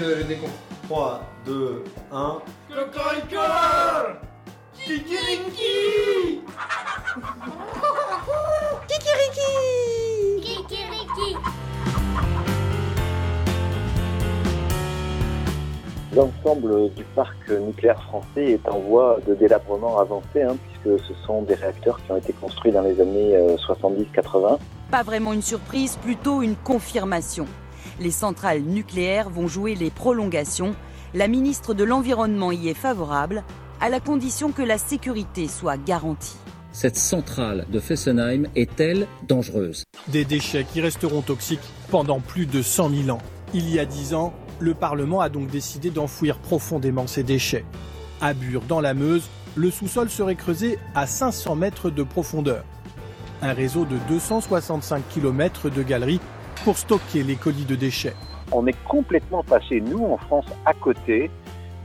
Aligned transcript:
le, 0.00 0.14
le 0.16 0.24
décompte. 0.24 0.52
3, 0.88 1.20
2, 1.46 1.84
1. 2.10 2.38
Cocorico 2.68 3.36
Kikiriki 4.74 6.42
Kikiriki 10.42 11.36
L'ensemble 16.16 16.92
du 16.94 17.04
parc 17.14 17.48
nucléaire 17.50 18.02
français 18.02 18.52
est 18.52 18.68
en 18.68 18.80
voie 18.80 19.18
de 19.28 19.34
délabrement 19.34 20.00
avancé, 20.00 20.42
hein, 20.42 20.56
puisque 20.82 20.98
ce 21.06 21.14
sont 21.24 21.42
des 21.42 21.54
réacteurs 21.54 22.00
qui 22.04 22.10
ont 22.10 22.16
été 22.16 22.32
construits 22.32 22.72
dans 22.72 22.82
les 22.82 23.00
années 23.00 23.36
euh, 23.36 23.56
70-80. 23.56 24.58
Pas 24.90 25.02
vraiment 25.04 25.32
une 25.32 25.42
surprise, 25.42 25.96
plutôt 25.96 26.42
une 26.42 26.56
confirmation. 26.56 27.46
Les 28.00 28.10
centrales 28.10 28.62
nucléaires 28.62 29.28
vont 29.28 29.46
jouer 29.46 29.74
les 29.74 29.90
prolongations. 29.90 30.74
La 31.12 31.28
ministre 31.28 31.74
de 31.74 31.84
l'Environnement 31.84 32.50
y 32.50 32.68
est 32.68 32.74
favorable, 32.74 33.44
à 33.78 33.90
la 33.90 34.00
condition 34.00 34.52
que 34.52 34.62
la 34.62 34.78
sécurité 34.78 35.48
soit 35.48 35.76
garantie. 35.76 36.38
Cette 36.72 36.96
centrale 36.96 37.66
de 37.70 37.78
Fessenheim 37.78 38.46
est-elle 38.56 39.06
dangereuse? 39.28 39.84
Des 40.08 40.24
déchets 40.24 40.64
qui 40.64 40.80
resteront 40.80 41.20
toxiques 41.20 41.60
pendant 41.90 42.20
plus 42.20 42.46
de 42.46 42.62
100 42.62 42.88
000 43.04 43.10
ans. 43.10 43.22
Il 43.52 43.68
y 43.68 43.78
a 43.78 43.84
10 43.84 44.14
ans, 44.14 44.32
le 44.60 44.72
Parlement 44.72 45.20
a 45.20 45.28
donc 45.28 45.48
décidé 45.48 45.90
d'enfouir 45.90 46.38
profondément 46.38 47.06
ces 47.06 47.22
déchets. 47.22 47.66
À 48.22 48.32
Bure, 48.32 48.62
dans 48.62 48.80
la 48.80 48.94
Meuse, 48.94 49.28
le 49.56 49.70
sous-sol 49.70 50.08
serait 50.08 50.36
creusé 50.36 50.78
à 50.94 51.06
500 51.06 51.54
mètres 51.54 51.90
de 51.90 52.02
profondeur. 52.02 52.64
Un 53.42 53.52
réseau 53.52 53.84
de 53.84 53.96
265 54.08 55.02
km 55.10 55.68
de 55.68 55.82
galeries 55.82 56.20
pour 56.64 56.76
stocker 56.78 57.22
les 57.22 57.36
colis 57.36 57.64
de 57.64 57.74
déchets. 57.74 58.14
On 58.52 58.66
est 58.66 58.76
complètement 58.84 59.42
passé, 59.42 59.80
nous 59.80 60.04
en 60.04 60.16
France, 60.16 60.46
à 60.66 60.74
côté 60.74 61.30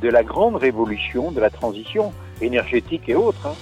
de 0.01 0.09
la 0.09 0.23
grande 0.23 0.55
révolution 0.55 1.31
de 1.31 1.39
la 1.39 1.49
transition 1.49 2.11
énergétique 2.41 3.07
et 3.07 3.15
autres. 3.15 3.47
hein. 3.47 3.53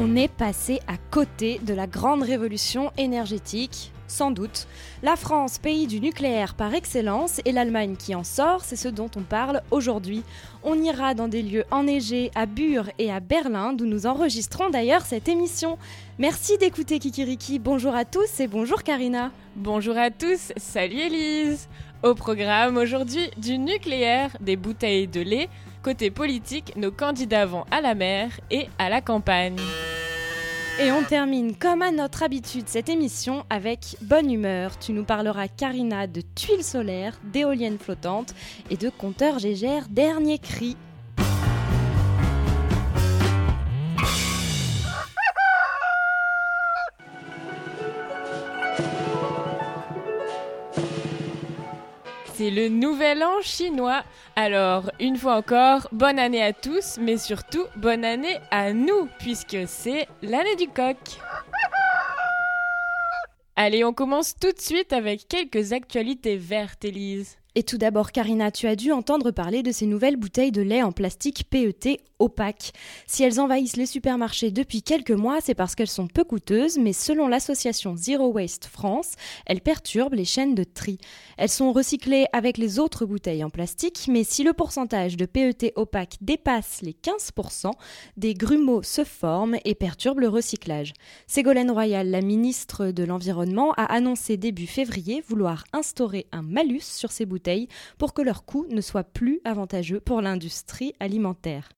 On 0.00 0.16
est 0.16 0.28
passé 0.28 0.80
à 0.88 0.96
côté 1.10 1.60
de 1.62 1.74
la 1.74 1.86
grande 1.86 2.22
révolution 2.22 2.90
énergétique, 2.98 3.92
sans 4.12 4.30
doute. 4.30 4.66
La 5.02 5.16
France, 5.16 5.58
pays 5.58 5.86
du 5.86 6.00
nucléaire 6.00 6.54
par 6.54 6.74
excellence, 6.74 7.40
et 7.44 7.52
l'Allemagne 7.52 7.96
qui 7.96 8.14
en 8.14 8.22
sort, 8.22 8.62
c'est 8.62 8.76
ce 8.76 8.88
dont 8.88 9.10
on 9.16 9.22
parle 9.22 9.62
aujourd'hui. 9.70 10.22
On 10.62 10.80
ira 10.80 11.14
dans 11.14 11.28
des 11.28 11.42
lieux 11.42 11.64
enneigés 11.70 12.30
à 12.34 12.46
Bure 12.46 12.90
et 12.98 13.10
à 13.10 13.20
Berlin, 13.20 13.72
d'où 13.72 13.86
nous 13.86 14.06
enregistrons 14.06 14.70
d'ailleurs 14.70 15.06
cette 15.06 15.28
émission. 15.28 15.78
Merci 16.18 16.58
d'écouter 16.58 16.98
Kikiriki. 16.98 17.58
Bonjour 17.58 17.94
à 17.94 18.04
tous 18.04 18.38
et 18.38 18.46
bonjour 18.46 18.82
Karina. 18.82 19.32
Bonjour 19.56 19.96
à 19.96 20.10
tous, 20.10 20.52
salut 20.56 20.98
Elise 20.98 21.68
Au 22.02 22.14
programme 22.14 22.76
aujourd'hui 22.76 23.30
du 23.38 23.58
nucléaire, 23.58 24.36
des 24.40 24.56
bouteilles 24.56 25.08
de 25.08 25.20
lait, 25.20 25.48
côté 25.82 26.10
politique, 26.10 26.74
nos 26.76 26.92
candidats 26.92 27.46
vont 27.46 27.64
à 27.70 27.80
la 27.80 27.94
mer 27.94 28.38
et 28.50 28.68
à 28.78 28.88
la 28.88 29.00
campagne. 29.00 29.56
Et 30.80 30.90
on 30.90 31.04
termine 31.04 31.54
comme 31.54 31.82
à 31.82 31.90
notre 31.90 32.22
habitude 32.22 32.66
cette 32.66 32.88
émission 32.88 33.44
avec 33.50 33.96
bonne 34.00 34.32
humeur. 34.32 34.78
Tu 34.78 34.92
nous 34.92 35.04
parleras 35.04 35.46
Karina 35.46 36.06
de 36.06 36.22
tuiles 36.22 36.64
solaires, 36.64 37.18
d'éoliennes 37.24 37.78
flottantes 37.78 38.34
et 38.70 38.78
de 38.78 38.88
compteurs 38.88 39.38
Gégère 39.38 39.88
dernier 39.90 40.38
cri. 40.38 40.76
C'est 52.42 52.50
le 52.50 52.68
nouvel 52.68 53.22
an 53.22 53.40
chinois. 53.40 54.02
Alors, 54.34 54.90
une 54.98 55.16
fois 55.16 55.36
encore, 55.36 55.86
bonne 55.92 56.18
année 56.18 56.42
à 56.42 56.52
tous, 56.52 56.98
mais 57.00 57.16
surtout 57.16 57.62
bonne 57.76 58.04
année 58.04 58.40
à 58.50 58.72
nous, 58.72 59.06
puisque 59.20 59.58
c'est 59.68 60.08
l'année 60.22 60.56
du 60.56 60.66
coq. 60.66 60.96
Allez, 63.54 63.84
on 63.84 63.92
commence 63.92 64.34
tout 64.34 64.50
de 64.50 64.58
suite 64.58 64.92
avec 64.92 65.28
quelques 65.28 65.72
actualités 65.72 66.36
vertes, 66.36 66.84
Élise. 66.84 67.38
Et 67.54 67.64
tout 67.64 67.76
d'abord, 67.76 68.12
Karina, 68.12 68.50
tu 68.50 68.66
as 68.66 68.76
dû 68.76 68.92
entendre 68.92 69.30
parler 69.30 69.62
de 69.62 69.72
ces 69.72 69.84
nouvelles 69.84 70.16
bouteilles 70.16 70.52
de 70.52 70.62
lait 70.62 70.82
en 70.82 70.90
plastique 70.90 71.44
PET 71.50 72.00
opaques. 72.18 72.72
Si 73.06 73.24
elles 73.24 73.40
envahissent 73.40 73.76
les 73.76 73.84
supermarchés 73.84 74.50
depuis 74.50 74.82
quelques 74.82 75.10
mois, 75.10 75.40
c'est 75.42 75.54
parce 75.54 75.74
qu'elles 75.74 75.88
sont 75.88 76.06
peu 76.06 76.24
coûteuses, 76.24 76.78
mais 76.78 76.94
selon 76.94 77.28
l'association 77.28 77.94
Zero 77.94 78.28
Waste 78.28 78.64
France, 78.64 79.12
elles 79.44 79.60
perturbent 79.60 80.14
les 80.14 80.24
chaînes 80.24 80.54
de 80.54 80.64
tri. 80.64 80.96
Elles 81.36 81.50
sont 81.50 81.72
recyclées 81.72 82.24
avec 82.32 82.56
les 82.56 82.78
autres 82.78 83.04
bouteilles 83.04 83.44
en 83.44 83.50
plastique, 83.50 84.06
mais 84.08 84.24
si 84.24 84.44
le 84.44 84.54
pourcentage 84.54 85.18
de 85.18 85.26
PET 85.26 85.72
opaque 85.76 86.16
dépasse 86.22 86.80
les 86.80 86.92
15%, 86.94 87.72
des 88.16 88.32
grumeaux 88.32 88.82
se 88.82 89.04
forment 89.04 89.58
et 89.66 89.74
perturbent 89.74 90.20
le 90.20 90.28
recyclage. 90.28 90.94
Ségolène 91.26 91.70
Royal, 91.70 92.08
la 92.08 92.22
ministre 92.22 92.86
de 92.86 93.04
l'Environnement, 93.04 93.72
a 93.72 93.84
annoncé 93.84 94.38
début 94.38 94.66
février 94.66 95.22
vouloir 95.28 95.64
instaurer 95.74 96.26
un 96.32 96.42
malus 96.42 96.80
sur 96.80 97.10
ces 97.10 97.26
bouteilles 97.26 97.41
pour 97.98 98.14
que 98.14 98.22
leur 98.22 98.44
coût 98.44 98.66
ne 98.70 98.80
soit 98.80 99.04
plus 99.04 99.40
avantageux 99.44 100.00
pour 100.00 100.20
l'industrie 100.20 100.94
alimentaire. 101.00 101.68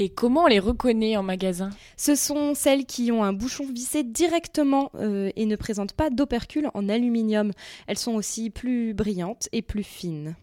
Et 0.00 0.10
comment 0.10 0.44
on 0.44 0.46
les 0.46 0.60
reconnaît 0.60 1.16
en 1.16 1.24
magasin? 1.24 1.70
Ce 1.96 2.14
sont 2.14 2.54
celles 2.54 2.86
qui 2.86 3.10
ont 3.10 3.24
un 3.24 3.32
bouchon 3.32 3.66
vissé 3.66 4.04
directement 4.04 4.92
euh, 4.94 5.30
et 5.34 5.44
ne 5.44 5.56
présentent 5.56 5.94
pas 5.94 6.08
d'opercule 6.08 6.70
en 6.74 6.88
aluminium. 6.88 7.50
Elles 7.88 7.98
sont 7.98 8.14
aussi 8.14 8.50
plus 8.50 8.94
brillantes 8.94 9.48
et 9.50 9.60
plus 9.60 9.82
fines. 9.82 10.36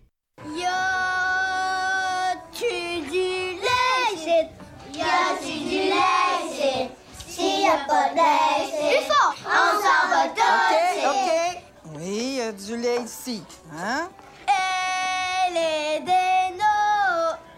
Yo 0.46 0.52
tu 2.52 2.66
du 3.10 3.56
lait 3.64 4.42
Yo 4.94 5.06
tu 5.42 5.60
du 5.60 5.76
lait 5.76 6.90
S'il 7.26 7.62
y 7.62 7.68
a 7.68 7.78
pas 7.88 8.10
de 8.10 8.16
lait 8.16 8.68
Plus 8.78 9.06
fort 9.08 9.36
On 9.48 9.72
s'en 9.82 10.10
va 10.10 10.28
tous 10.36 11.00
Ok, 11.08 11.64
oui, 11.96 12.18
il 12.18 12.36
y 12.36 12.42
a 12.42 12.52
du 12.52 12.76
lait 12.76 13.02
ici. 13.06 13.42
Hein? 13.74 14.10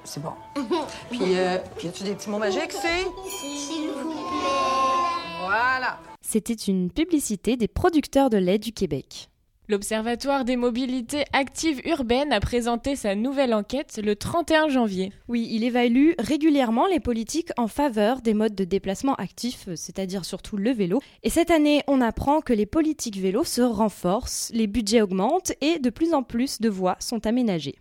C'est 0.04 0.24
bon. 0.24 0.34
Puis, 1.10 1.38
euh, 1.38 1.58
puis 1.78 1.90
as-tu 1.90 2.04
des 2.04 2.16
petits 2.16 2.30
mots 2.30 2.38
magiques, 2.38 2.72
c'est? 2.72 3.06
S'il 3.30 3.90
vous 3.90 4.10
plaît 4.10 4.22
Voilà. 5.42 6.00
C'était 6.22 6.54
une 6.54 6.90
publicité 6.90 7.58
des 7.58 7.68
producteurs 7.68 8.30
de 8.30 8.38
lait 8.38 8.58
du 8.58 8.72
Québec. 8.72 9.30
L'Observatoire 9.70 10.46
des 10.46 10.56
mobilités 10.56 11.26
actives 11.34 11.82
urbaines 11.84 12.32
a 12.32 12.40
présenté 12.40 12.96
sa 12.96 13.16
nouvelle 13.16 13.54
enquête 13.54 14.00
le 14.02 14.16
31 14.16 14.70
janvier. 14.70 15.12
Oui, 15.28 15.46
il 15.52 15.66
évalue 15.66 16.12
régulièrement 16.20 16.88
les 16.88 17.02
politiques 17.02 17.50
en 17.58 17.68
faveur 17.68 18.22
des 18.22 18.34
modes 18.34 18.56
de 18.56 18.64
déplacement 18.64 19.16
actifs, 19.16 19.68
c'est-à-dire 19.76 20.24
surtout 20.24 20.56
le 20.56 20.72
vélo. 20.72 21.02
Et 21.24 21.30
cette 21.30 21.52
année, 21.52 21.84
on 21.88 22.00
apprend 22.00 22.40
que 22.40 22.54
les 22.54 22.66
politiques 22.66 23.18
vélo 23.18 23.44
se 23.44 23.62
renforcent, 23.62 24.52
les 24.54 24.68
budgets 24.68 25.02
augmentent 25.02 25.52
et 25.60 25.80
de 25.80 25.90
plus 25.90 26.14
en 26.14 26.24
plus 26.24 26.62
de 26.62 26.70
voies 26.70 26.96
sont 27.02 27.28
aménagées. 27.28 27.76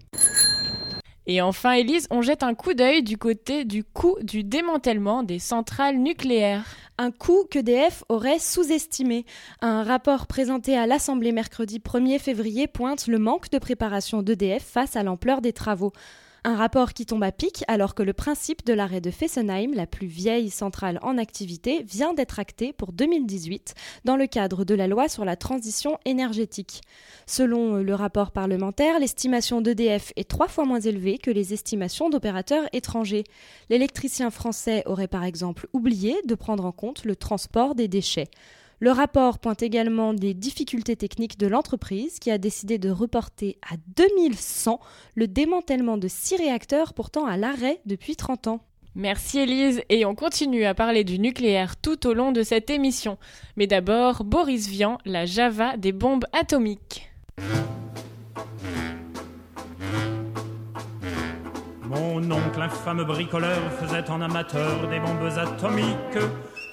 Et 1.28 1.40
enfin, 1.40 1.72
Élise, 1.72 2.06
on 2.10 2.22
jette 2.22 2.44
un 2.44 2.54
coup 2.54 2.72
d'œil 2.72 3.02
du 3.02 3.18
côté 3.18 3.64
du 3.64 3.82
coût 3.82 4.16
du 4.22 4.44
démantèlement 4.44 5.24
des 5.24 5.40
centrales 5.40 5.98
nucléaires. 5.98 6.64
Un 6.98 7.10
coût 7.10 7.44
qu'EDF 7.50 8.04
aurait 8.08 8.38
sous-estimé. 8.38 9.26
Un 9.60 9.82
rapport 9.82 10.28
présenté 10.28 10.78
à 10.78 10.86
l'Assemblée 10.86 11.32
mercredi 11.32 11.80
1er 11.80 12.20
février 12.20 12.68
pointe 12.68 13.08
le 13.08 13.18
manque 13.18 13.50
de 13.50 13.58
préparation 13.58 14.22
d'EDF 14.22 14.62
face 14.62 14.94
à 14.94 15.02
l'ampleur 15.02 15.40
des 15.40 15.52
travaux. 15.52 15.92
Un 16.46 16.54
rapport 16.54 16.92
qui 16.92 17.06
tombe 17.06 17.24
à 17.24 17.32
pic 17.32 17.64
alors 17.66 17.96
que 17.96 18.04
le 18.04 18.12
principe 18.12 18.64
de 18.64 18.72
l'arrêt 18.72 19.00
de 19.00 19.10
Fessenheim, 19.10 19.74
la 19.74 19.88
plus 19.88 20.06
vieille 20.06 20.48
centrale 20.48 21.00
en 21.02 21.18
activité, 21.18 21.82
vient 21.82 22.14
d'être 22.14 22.38
acté 22.38 22.72
pour 22.72 22.92
2018 22.92 23.74
dans 24.04 24.14
le 24.14 24.28
cadre 24.28 24.64
de 24.64 24.76
la 24.76 24.86
loi 24.86 25.08
sur 25.08 25.24
la 25.24 25.34
transition 25.34 25.98
énergétique. 26.04 26.82
Selon 27.26 27.78
le 27.78 27.94
rapport 27.96 28.30
parlementaire, 28.30 29.00
l'estimation 29.00 29.60
d'EDF 29.60 30.12
est 30.14 30.28
trois 30.28 30.46
fois 30.46 30.64
moins 30.64 30.78
élevée 30.78 31.18
que 31.18 31.32
les 31.32 31.52
estimations 31.52 32.10
d'opérateurs 32.10 32.68
étrangers. 32.72 33.24
L'électricien 33.68 34.30
français 34.30 34.84
aurait 34.86 35.08
par 35.08 35.24
exemple 35.24 35.66
oublié 35.72 36.14
de 36.26 36.36
prendre 36.36 36.64
en 36.64 36.70
compte 36.70 37.04
le 37.04 37.16
transport 37.16 37.74
des 37.74 37.88
déchets. 37.88 38.30
Le 38.78 38.90
rapport 38.90 39.38
pointe 39.38 39.62
également 39.62 40.12
des 40.12 40.34
difficultés 40.34 40.96
techniques 40.96 41.38
de 41.38 41.46
l'entreprise 41.46 42.18
qui 42.18 42.30
a 42.30 42.36
décidé 42.36 42.76
de 42.76 42.90
reporter 42.90 43.56
à 43.62 43.76
2100 43.96 44.80
le 45.14 45.26
démantèlement 45.26 45.96
de 45.96 46.08
six 46.08 46.36
réacteurs 46.36 46.92
pourtant 46.92 47.24
à 47.24 47.38
l'arrêt 47.38 47.80
depuis 47.86 48.16
30 48.16 48.48
ans. 48.48 48.60
Merci 48.94 49.38
Élise, 49.40 49.82
et 49.88 50.04
on 50.04 50.14
continue 50.14 50.64
à 50.64 50.74
parler 50.74 51.04
du 51.04 51.18
nucléaire 51.18 51.76
tout 51.76 52.06
au 52.06 52.12
long 52.12 52.32
de 52.32 52.42
cette 52.42 52.68
émission. 52.68 53.16
Mais 53.56 53.66
d'abord, 53.66 54.24
Boris 54.24 54.68
Vian, 54.68 54.98
la 55.06 55.24
Java 55.24 55.76
des 55.78 55.92
bombes 55.92 56.24
atomiques. 56.32 57.10
Mon 61.82 62.30
oncle, 62.30 62.60
infâme 62.60 63.04
bricoleur, 63.04 63.72
faisait 63.72 64.10
en 64.10 64.20
amateur 64.20 64.88
des 64.88 64.98
bombes 64.98 65.30
atomiques. 65.38 66.18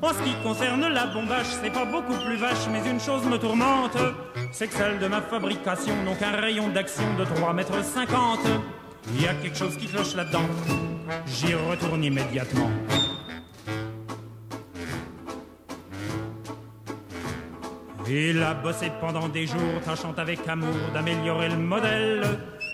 En 0.00 0.10
ce 0.10 0.22
qui 0.22 0.32
concerne 0.44 0.86
la 0.88 1.06
bombage, 1.06 1.46
c'est 1.60 1.72
pas 1.72 1.84
beaucoup 1.84 2.14
plus 2.24 2.36
vache, 2.36 2.68
mais 2.70 2.88
une 2.88 3.00
chose 3.00 3.24
me 3.24 3.36
tourmente, 3.36 3.96
c'est 4.52 4.68
que 4.68 4.74
celle 4.74 5.00
de 5.00 5.08
ma 5.08 5.20
fabrication 5.20 5.92
n'ont 6.04 6.14
qu'un 6.14 6.40
rayon 6.40 6.68
d'action 6.68 7.02
de 7.18 7.24
3 7.24 7.52
mètres 7.52 7.82
50. 7.82 8.38
Il 9.14 9.22
y 9.22 9.26
a 9.26 9.34
quelque 9.34 9.58
chose 9.58 9.76
qui 9.76 9.86
cloche 9.86 10.14
là-dedans. 10.14 10.46
J'y 11.26 11.52
retourne 11.54 12.04
immédiatement. 12.04 12.70
Il 18.08 18.40
a 18.42 18.54
bossé 18.54 18.92
pendant 19.00 19.28
des 19.28 19.46
jours, 19.48 19.80
tâchant 19.84 20.14
avec 20.16 20.46
amour 20.46 20.76
d'améliorer 20.94 21.48
le 21.48 21.56
modèle. 21.56 22.22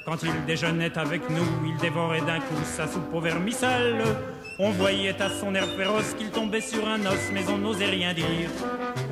Quand 0.05 0.23
il 0.23 0.45
déjeunait 0.45 0.97
avec 0.99 1.31
nous, 1.31 1.47
il 1.67 1.77
dévorait 1.79 2.21
d'un 2.21 2.41
coup 2.41 2.63
sa 2.65 2.87
soupe 2.87 3.15
au 3.15 3.21
vermicelle. 3.21 4.03
On 4.59 4.71
voyait 4.71 5.21
à 5.21 5.29
son 5.31 5.53
air 5.55 5.67
féroce 5.77 6.15
qu'il 6.17 6.31
tombait 6.31 6.61
sur 6.61 6.87
un 6.89 7.01
os, 7.07 7.31
mais 7.33 7.43
on 7.49 7.59
n'osait 7.59 7.87
rien 7.87 8.15
dire. 8.15 8.25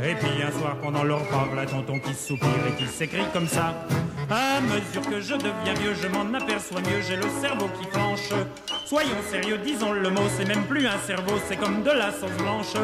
Et 0.05 0.15
puis 0.15 0.43
un 0.43 0.57
soir, 0.57 0.77
pendant 0.81 1.03
leur 1.03 1.21
repas, 1.21 1.49
la 1.57 1.67
tonton 1.67 1.99
qui 1.99 2.15
soupire 2.15 2.49
et 2.69 2.77
qui 2.77 2.87
s'écrit 2.87 3.25
comme 3.33 3.49
ça. 3.49 3.75
À 4.31 4.61
mesure 4.61 5.03
que 5.11 5.21
je 5.21 5.35
deviens 5.35 5.75
vieux, 5.81 5.95
je 6.01 6.07
m'en 6.07 6.33
aperçois 6.33 6.81
mieux, 6.81 7.03
j'ai 7.07 7.17
le 7.17 7.29
cerveau 7.41 7.69
qui 7.81 7.89
flanche. 7.91 8.31
Soyons 8.87 9.23
sérieux, 9.31 9.59
disons 9.59 9.93
le 9.93 10.11
mot, 10.11 10.29
c'est 10.37 10.47
même 10.47 10.63
plus 10.65 10.87
un 10.87 10.99
cerveau, 10.99 11.35
c'est 11.49 11.57
comme 11.57 11.83
de 11.83 11.91
la 11.91 12.13
sauce 12.13 12.37
blanche. 12.39 12.75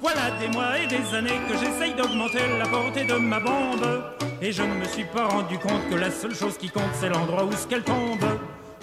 Voilà 0.00 0.30
des 0.40 0.48
mois 0.48 0.78
et 0.78 0.86
des 0.86 1.14
années 1.14 1.40
que 1.48 1.58
j'essaye 1.58 1.94
d'augmenter 1.94 2.40
la 2.58 2.66
portée 2.66 3.04
de 3.04 3.14
ma 3.14 3.38
bombe. 3.38 4.04
Et 4.40 4.50
je 4.50 4.62
ne 4.62 4.74
me 4.74 4.84
suis 4.84 5.04
pas 5.04 5.26
rendu 5.26 5.58
compte 5.58 5.88
que 5.90 5.96
la 5.96 6.10
seule 6.10 6.34
chose 6.34 6.56
qui 6.56 6.70
compte, 6.70 6.94
c'est 6.94 7.10
l'endroit 7.10 7.44
où 7.44 7.52
ce 7.52 7.66
qu'elle 7.66 7.82
tombe. 7.82 8.24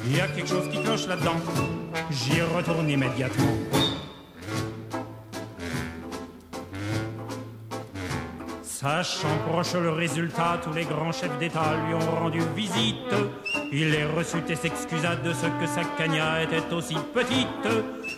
Il 0.07 0.17
y 0.17 0.21
a 0.21 0.27
quelque 0.27 0.47
chose 0.47 0.69
qui 0.69 0.81
cloche 0.81 1.07
là-dedans. 1.07 1.37
J'y 2.11 2.41
retourne 2.41 2.89
immédiatement. 2.89 3.45
Sachant 8.61 9.35
proche 9.49 9.73
le 9.73 9.89
résultat, 9.89 10.59
tous 10.63 10.73
les 10.73 10.83
grands 10.83 11.11
chefs 11.11 11.35
d'État 11.39 11.73
lui 11.87 11.95
ont 11.95 12.11
rendu 12.21 12.39
visite. 12.55 13.15
Il 13.71 13.89
les 13.89 14.05
reçut 14.05 14.43
et 14.47 14.55
s'excusa 14.55 15.15
de 15.15 15.33
ce 15.33 15.47
que 15.47 15.65
sa 15.65 15.83
cagna 15.97 16.43
était 16.43 16.71
aussi 16.71 16.95
petite. 17.11 17.47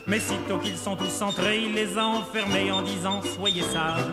Mais 0.08 0.20
sitôt 0.20 0.58
qu'ils 0.58 0.78
sont 0.78 0.98
tous 0.98 1.22
entrés, 1.22 1.64
il 1.64 1.74
les 1.74 1.98
a 1.98 2.06
enfermés 2.06 2.70
en 2.70 2.82
disant 2.82 3.22
Soyez 3.22 3.62
sages. 3.62 4.04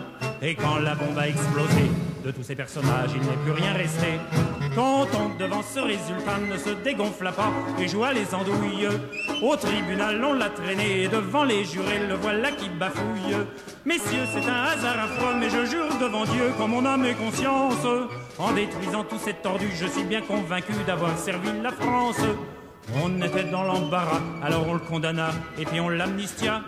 Et 0.41 0.55
quand 0.55 0.77
la 0.77 0.95
bombe 0.95 1.17
a 1.17 1.27
explosé, 1.27 1.91
de 2.25 2.31
tous 2.31 2.43
ces 2.43 2.55
personnages, 2.55 3.11
il 3.13 3.21
n'est 3.21 3.37
plus 3.43 3.51
rien 3.51 3.73
resté. 3.73 4.19
Quand 4.73 5.05
on, 5.13 5.37
devant 5.37 5.61
ce 5.61 5.79
résultat, 5.79 6.39
ne 6.39 6.57
se 6.57 6.71
dégonfla 6.83 7.31
pas 7.31 7.51
et 7.79 7.87
joua 7.87 8.13
les 8.13 8.33
andouilles. 8.33 8.87
Au 9.43 9.55
tribunal, 9.55 10.23
on 10.23 10.33
l'a 10.33 10.49
traîné 10.49 11.03
et 11.03 11.07
devant 11.07 11.43
les 11.43 11.63
jurés, 11.63 12.07
le 12.07 12.15
voilà 12.15 12.51
qui 12.51 12.67
bafouille. 12.69 13.37
Messieurs, 13.85 14.25
c'est 14.33 14.49
un 14.49 14.63
hasard 14.63 14.99
affreux, 14.99 15.35
mais 15.39 15.49
je 15.49 15.65
jure 15.65 15.87
devant 16.01 16.25
Dieu, 16.25 16.51
comme 16.57 16.71
mon 16.71 16.85
âme 16.85 17.05
et 17.05 17.13
conscience, 17.13 17.85
en 18.39 18.51
détruisant 18.53 19.03
tous 19.03 19.19
ces 19.19 19.33
tordus, 19.33 19.71
je 19.75 19.85
suis 19.85 20.03
bien 20.03 20.21
convaincu 20.21 20.73
d'avoir 20.87 21.15
servi 21.17 21.49
la 21.61 21.71
France. 21.71 22.21
On 23.03 23.21
était 23.21 23.45
dans 23.45 23.63
l'embarras, 23.63 24.21
alors 24.43 24.67
on 24.67 24.73
le 24.73 24.79
condamna 24.79 25.29
et 25.57 25.65
puis 25.65 25.79
on 25.79 25.89
l'amnistia. 25.89 26.61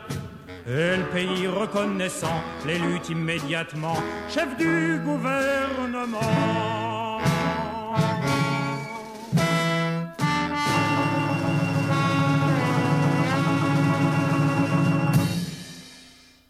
Et 0.69 0.97
le 0.97 1.05
pays 1.13 1.47
reconnaissant 1.47 2.43
les 2.65 2.77
luttes 2.77 3.07
immédiatement, 3.07 3.95
chef 4.27 4.57
du 4.57 4.99
gouvernement. 4.99 6.19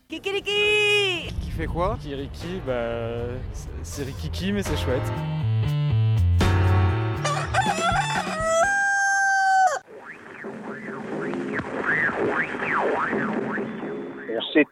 Kikiriki 0.10 1.31
Qui 1.40 1.52
fait 1.52 1.68
quoi? 1.68 1.96
Kikiriki, 2.02 2.62
bah, 2.66 2.74
c'est 3.84 4.04
Rikiki, 4.04 4.52
mais 4.52 4.64
c'est 4.64 4.78
chouette. 4.78 5.12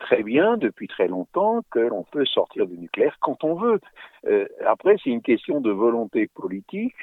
Très 0.05 0.21
bien 0.21 0.55
depuis 0.55 0.87
très 0.87 1.07
longtemps 1.07 1.61
que 1.71 1.79
l'on 1.79 2.03
peut 2.03 2.25
sortir 2.25 2.67
du 2.67 2.77
nucléaire 2.77 3.17
quand 3.21 3.43
on 3.43 3.55
veut. 3.55 3.79
Euh, 4.27 4.45
après, 4.63 4.97
c'est 5.03 5.09
une 5.09 5.23
question 5.23 5.61
de 5.61 5.71
volonté 5.71 6.27
politique. 6.27 6.93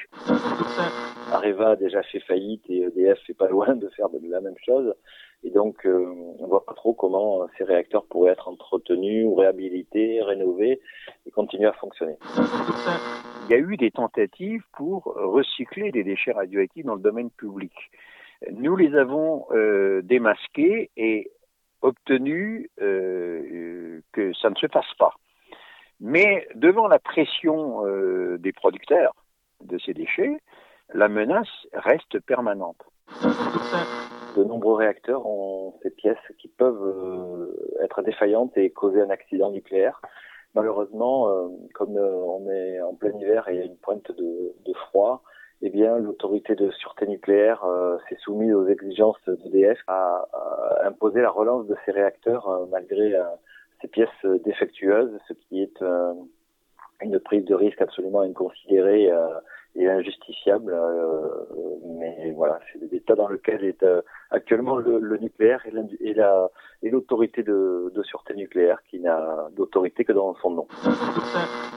Areva 1.33 1.71
a 1.71 1.75
déjà 1.75 2.01
fait 2.03 2.21
faillite 2.21 2.63
et 2.69 2.83
EDF 2.83 3.19
est 3.29 3.37
pas 3.37 3.49
loin 3.49 3.75
de 3.75 3.89
faire 3.89 4.09
de 4.09 4.19
la 4.29 4.39
même 4.39 4.55
chose. 4.65 4.93
Et 5.43 5.49
donc, 5.49 5.85
euh, 5.85 6.13
on 6.39 6.47
voit 6.47 6.63
pas 6.63 6.73
trop 6.75 6.93
comment 6.93 7.45
ces 7.57 7.65
réacteurs 7.65 8.05
pourraient 8.05 8.31
être 8.31 8.47
entretenus 8.47 9.25
ou 9.25 9.35
réhabilités, 9.35 10.21
rénovés 10.21 10.79
et 11.25 11.31
continuer 11.31 11.67
à 11.67 11.73
fonctionner. 11.73 12.15
Il 12.37 13.51
y 13.51 13.53
a 13.53 13.57
eu 13.57 13.75
des 13.75 13.91
tentatives 13.91 14.63
pour 14.77 15.03
recycler 15.15 15.91
des 15.91 16.05
déchets 16.05 16.31
radioactifs 16.31 16.85
dans 16.85 16.95
le 16.95 17.01
domaine 17.01 17.31
public. 17.31 17.73
Nous 18.51 18.77
les 18.77 18.95
avons 18.95 19.45
euh, 19.51 20.01
démasqués 20.03 20.89
et 20.95 21.31
obtenu 21.83 22.69
euh, 22.81 24.01
que 24.11 24.33
ça 24.33 24.49
ne 24.49 24.55
se 24.55 24.67
fasse 24.67 24.93
pas. 24.97 25.13
Mais 25.99 26.47
devant 26.55 26.87
la 26.87 26.99
pression 26.99 27.85
euh, 27.85 28.37
des 28.39 28.51
producteurs 28.51 29.13
de 29.61 29.77
ces 29.77 29.93
déchets, 29.93 30.37
la 30.93 31.07
menace 31.07 31.47
reste 31.73 32.19
permanente. 32.21 32.81
De 34.35 34.43
nombreux 34.43 34.75
réacteurs 34.75 35.25
ont 35.25 35.75
ces 35.83 35.91
pièces 35.91 36.17
qui 36.39 36.47
peuvent 36.47 36.81
euh, 36.81 37.83
être 37.83 38.01
défaillantes 38.01 38.57
et 38.57 38.71
causer 38.71 39.01
un 39.01 39.09
accident 39.09 39.51
nucléaire. 39.51 40.01
Malheureusement, 40.55 41.29
euh, 41.29 41.47
comme 41.73 41.97
euh, 41.97 42.15
on 42.15 42.49
est 42.49 42.81
en 42.81 42.95
plein 42.95 43.11
hiver 43.19 43.47
et 43.47 43.53
il 43.53 43.59
y 43.59 43.61
a 43.61 43.65
une 43.65 43.77
pointe 43.77 44.11
de 44.11 44.73
froid, 44.73 45.23
eh 45.65 45.69
bien, 45.69 45.97
l'autorité 45.97 46.55
de 46.55 46.69
sûreté 46.71 47.07
nucléaire 47.07 47.63
euh, 47.63 47.97
s'est 48.09 48.17
soumise 48.17 48.53
aux 48.53 48.67
exigences 48.67 49.17
d'EDF 49.25 49.79
à, 49.87 50.27
à, 50.33 50.87
imposer 50.87 51.21
la 51.21 51.29
relance 51.29 51.67
de 51.67 51.75
ces 51.85 51.91
réacteurs 51.91 52.49
euh, 52.49 52.65
malgré 52.69 53.15
euh, 53.15 53.23
ces 53.81 53.87
pièces 53.87 54.25
défectueuses, 54.43 55.17
ce 55.25 55.33
qui 55.33 55.61
est 55.61 55.81
euh, 55.81 56.13
une 57.03 57.19
prise 57.19 57.45
de 57.45 57.55
risque 57.55 57.81
absolument 57.81 58.21
inconsidérée 58.21 59.11
et 59.75 59.87
injusticiable. 59.87 60.75
mais 61.99 62.31
voilà, 62.35 62.59
c'est 62.71 62.79
l'état 62.91 63.15
dans 63.15 63.27
lequel 63.27 63.63
est 63.63 63.85
actuellement 64.31 64.75
le, 64.75 64.99
le 64.99 65.17
nucléaire 65.17 65.63
et, 65.65 66.13
la, 66.13 66.49
et 66.81 66.89
l'autorité 66.89 67.43
de, 67.43 67.91
de, 67.93 68.03
sûreté 68.03 68.35
nucléaire 68.35 68.79
qui 68.89 68.99
n'a 68.99 69.47
d'autorité 69.55 70.03
que 70.03 70.11
dans 70.11 70.35
son 70.35 70.51
nom. 70.51 70.67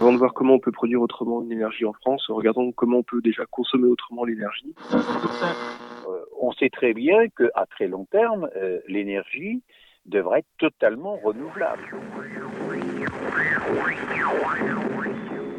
Avant 0.01 0.13
de 0.13 0.19
voir 0.19 0.35
comment 0.35 0.55
on 0.55 0.59
peut 0.59 0.73
produire 0.73 1.01
autrement 1.01 1.41
l'énergie 1.41 1.85
en 1.85 1.93
France, 1.93 2.27
regardons 2.29 2.73
comment 2.73 2.99
on 2.99 3.03
peut 3.03 3.21
déjà 3.23 3.45
consommer 3.47 3.89
autrement 3.89 4.25
l'énergie. 4.25 4.75
Euh, 4.93 6.25
on 6.41 6.53
sait 6.53 6.71
très 6.71 6.93
bien 6.93 7.29
qu'à 7.29 7.67
très 7.71 7.89
long 7.89 8.05
terme, 8.05 8.49
euh, 8.57 8.81
l'énergie 8.89 9.63
devrait 10.07 10.41
être 10.41 10.47
totalement 10.59 11.17
renouvelable. 11.17 11.83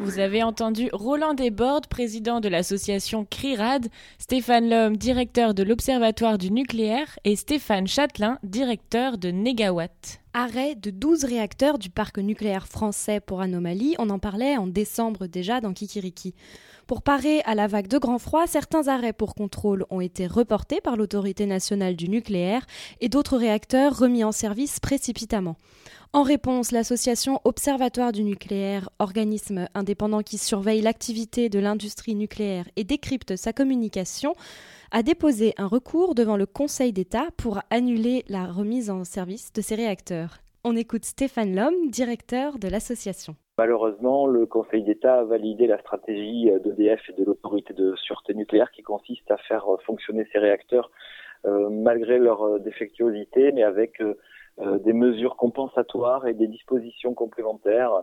Vous 0.00 0.20
avez 0.20 0.44
entendu 0.44 0.88
Roland 0.92 1.34
Desbordes, 1.34 1.88
président 1.88 2.38
de 2.40 2.48
l'association 2.48 3.26
CRIRAD, 3.28 3.88
Stéphane 4.18 4.70
Lhomme, 4.70 4.96
directeur 4.96 5.54
de 5.54 5.64
l'Observatoire 5.64 6.38
du 6.38 6.52
nucléaire, 6.52 7.18
et 7.24 7.34
Stéphane 7.34 7.88
Châtelain, 7.88 8.38
directeur 8.44 9.18
de 9.18 9.32
Negawatt. 9.32 10.20
Arrêt 10.34 10.76
de 10.76 10.90
12 10.90 11.24
réacteurs 11.24 11.78
du 11.78 11.90
parc 11.90 12.18
nucléaire 12.18 12.68
français 12.68 13.18
pour 13.18 13.40
anomalie, 13.40 13.96
on 13.98 14.08
en 14.10 14.20
parlait 14.20 14.56
en 14.56 14.68
décembre 14.68 15.26
déjà 15.26 15.60
dans 15.60 15.72
Kikiriki. 15.72 16.32
Pour 16.88 17.02
parer 17.02 17.42
à 17.42 17.54
la 17.54 17.66
vague 17.66 17.86
de 17.86 17.98
grand 17.98 18.18
froid, 18.18 18.46
certains 18.46 18.88
arrêts 18.88 19.12
pour 19.12 19.34
contrôle 19.34 19.84
ont 19.90 20.00
été 20.00 20.26
reportés 20.26 20.80
par 20.80 20.96
l'autorité 20.96 21.44
nationale 21.44 21.96
du 21.96 22.08
nucléaire 22.08 22.66
et 23.02 23.10
d'autres 23.10 23.36
réacteurs 23.36 23.94
remis 23.94 24.24
en 24.24 24.32
service 24.32 24.80
précipitamment. 24.80 25.56
En 26.14 26.22
réponse, 26.22 26.72
l'association 26.72 27.42
Observatoire 27.44 28.12
du 28.12 28.24
nucléaire, 28.24 28.88
organisme 29.00 29.68
indépendant 29.74 30.22
qui 30.22 30.38
surveille 30.38 30.80
l'activité 30.80 31.50
de 31.50 31.58
l'industrie 31.58 32.14
nucléaire 32.14 32.64
et 32.76 32.84
décrypte 32.84 33.36
sa 33.36 33.52
communication, 33.52 34.32
a 34.90 35.02
déposé 35.02 35.52
un 35.58 35.66
recours 35.66 36.14
devant 36.14 36.38
le 36.38 36.46
Conseil 36.46 36.94
d'État 36.94 37.26
pour 37.36 37.60
annuler 37.68 38.24
la 38.28 38.46
remise 38.46 38.88
en 38.88 39.04
service 39.04 39.52
de 39.52 39.60
ces 39.60 39.74
réacteurs. 39.74 40.38
On 40.64 40.74
écoute 40.74 41.04
Stéphane 41.04 41.54
Lhomme, 41.54 41.90
directeur 41.90 42.58
de 42.58 42.68
l'association. 42.68 43.36
Malheureusement, 43.58 44.28
le 44.28 44.46
Conseil 44.46 44.84
d'État 44.84 45.18
a 45.18 45.24
validé 45.24 45.66
la 45.66 45.78
stratégie 45.80 46.48
d'EDF 46.62 47.00
et 47.10 47.12
de 47.12 47.24
l'autorité 47.24 47.74
de 47.74 47.94
sûreté 47.96 48.32
nucléaire 48.34 48.70
qui 48.70 48.82
consiste 48.82 49.28
à 49.30 49.36
faire 49.36 49.66
fonctionner 49.84 50.26
ces 50.32 50.38
réacteurs 50.38 50.90
euh, 51.44 51.68
malgré 51.68 52.18
leur 52.18 52.60
défectuosité, 52.60 53.52
mais 53.52 53.64
avec 53.64 54.02
des 54.60 54.92
mesures 54.92 55.36
compensatoires 55.36 56.26
et 56.26 56.34
des 56.34 56.48
dispositions 56.48 57.14
complémentaires 57.14 58.02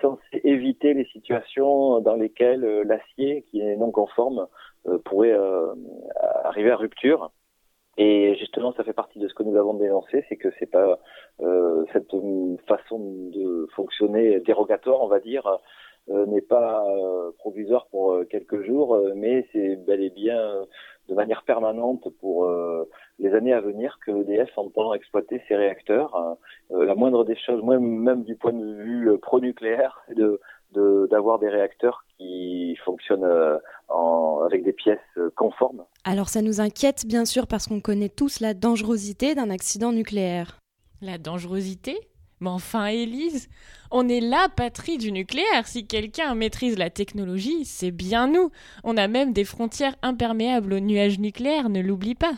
censées 0.00 0.40
éviter 0.44 0.94
les 0.94 1.04
situations 1.06 2.00
dans 2.00 2.14
lesquelles 2.14 2.82
l'acier, 2.82 3.42
qui 3.50 3.60
est 3.60 3.76
non 3.76 3.90
conforme, 3.90 4.46
pourrait 5.04 5.36
arriver 6.44 6.70
à 6.70 6.76
rupture. 6.76 7.32
Et 8.02 8.34
justement, 8.36 8.72
ça 8.72 8.82
fait 8.82 8.94
partie 8.94 9.18
de 9.18 9.28
ce 9.28 9.34
que 9.34 9.42
nous 9.42 9.56
avons 9.56 9.74
dénoncé, 9.74 10.24
c'est 10.30 10.36
que 10.36 10.48
c'est 10.58 10.70
pas 10.70 10.98
euh, 11.42 11.84
cette 11.92 12.10
façon 12.66 12.98
de 13.30 13.66
fonctionner 13.76 14.40
dérogatoire, 14.40 15.02
on 15.02 15.06
va 15.06 15.20
dire, 15.20 15.46
euh, 16.08 16.24
n'est 16.24 16.40
pas 16.40 16.82
euh, 16.88 17.30
provisoire 17.36 17.88
pour 17.90 18.12
euh, 18.12 18.24
quelques 18.24 18.64
jours, 18.64 18.94
euh, 18.94 19.12
mais 19.14 19.46
c'est 19.52 19.76
bel 19.76 20.02
et 20.02 20.08
bien 20.08 20.40
de 21.10 21.14
manière 21.14 21.42
permanente 21.42 22.08
pour 22.20 22.48
les 23.18 23.34
années 23.34 23.52
à 23.52 23.60
venir 23.60 23.98
que 24.06 24.12
EDF 24.12 24.56
entend 24.56 24.94
exploiter 24.94 25.42
ces 25.48 25.56
réacteurs. 25.56 26.38
la 26.70 26.94
moindre 26.94 27.24
des 27.24 27.34
choses, 27.34 27.62
même 27.64 28.22
du 28.22 28.36
point 28.36 28.52
de 28.52 28.74
vue 28.76 29.18
pro-nucléaire, 29.18 30.00
de 30.14 30.40
d'avoir 30.72 31.38
des 31.38 31.48
réacteurs 31.48 32.04
qui 32.16 32.76
fonctionnent 32.84 33.24
euh, 33.24 33.58
en, 33.90 34.40
avec 34.44 34.64
des 34.64 34.72
pièces 34.72 34.98
euh, 35.18 35.30
conformes. 35.36 35.84
Alors 36.04 36.28
ça 36.28 36.42
nous 36.42 36.60
inquiète 36.60 37.06
bien 37.06 37.24
sûr 37.24 37.46
parce 37.46 37.66
qu'on 37.66 37.80
connaît 37.80 38.08
tous 38.08 38.40
la 38.40 38.54
dangerosité 38.54 39.34
d'un 39.34 39.50
accident 39.50 39.92
nucléaire. 39.92 40.58
La 41.00 41.18
dangerosité? 41.18 41.98
Mais 42.40 42.48
enfin, 42.48 42.86
Élise, 42.86 43.48
on 43.90 44.08
est 44.08 44.20
la 44.20 44.48
patrie 44.48 44.96
du 44.96 45.12
nucléaire. 45.12 45.66
Si 45.66 45.86
quelqu'un 45.86 46.34
maîtrise 46.34 46.78
la 46.78 46.88
technologie, 46.88 47.66
c'est 47.66 47.90
bien 47.90 48.28
nous. 48.28 48.50
On 48.82 48.96
a 48.96 49.08
même 49.08 49.34
des 49.34 49.44
frontières 49.44 49.96
imperméables 50.02 50.72
aux 50.72 50.80
nuages 50.80 51.18
nucléaires, 51.18 51.68
ne 51.68 51.82
l'oublie 51.82 52.14
pas. 52.14 52.32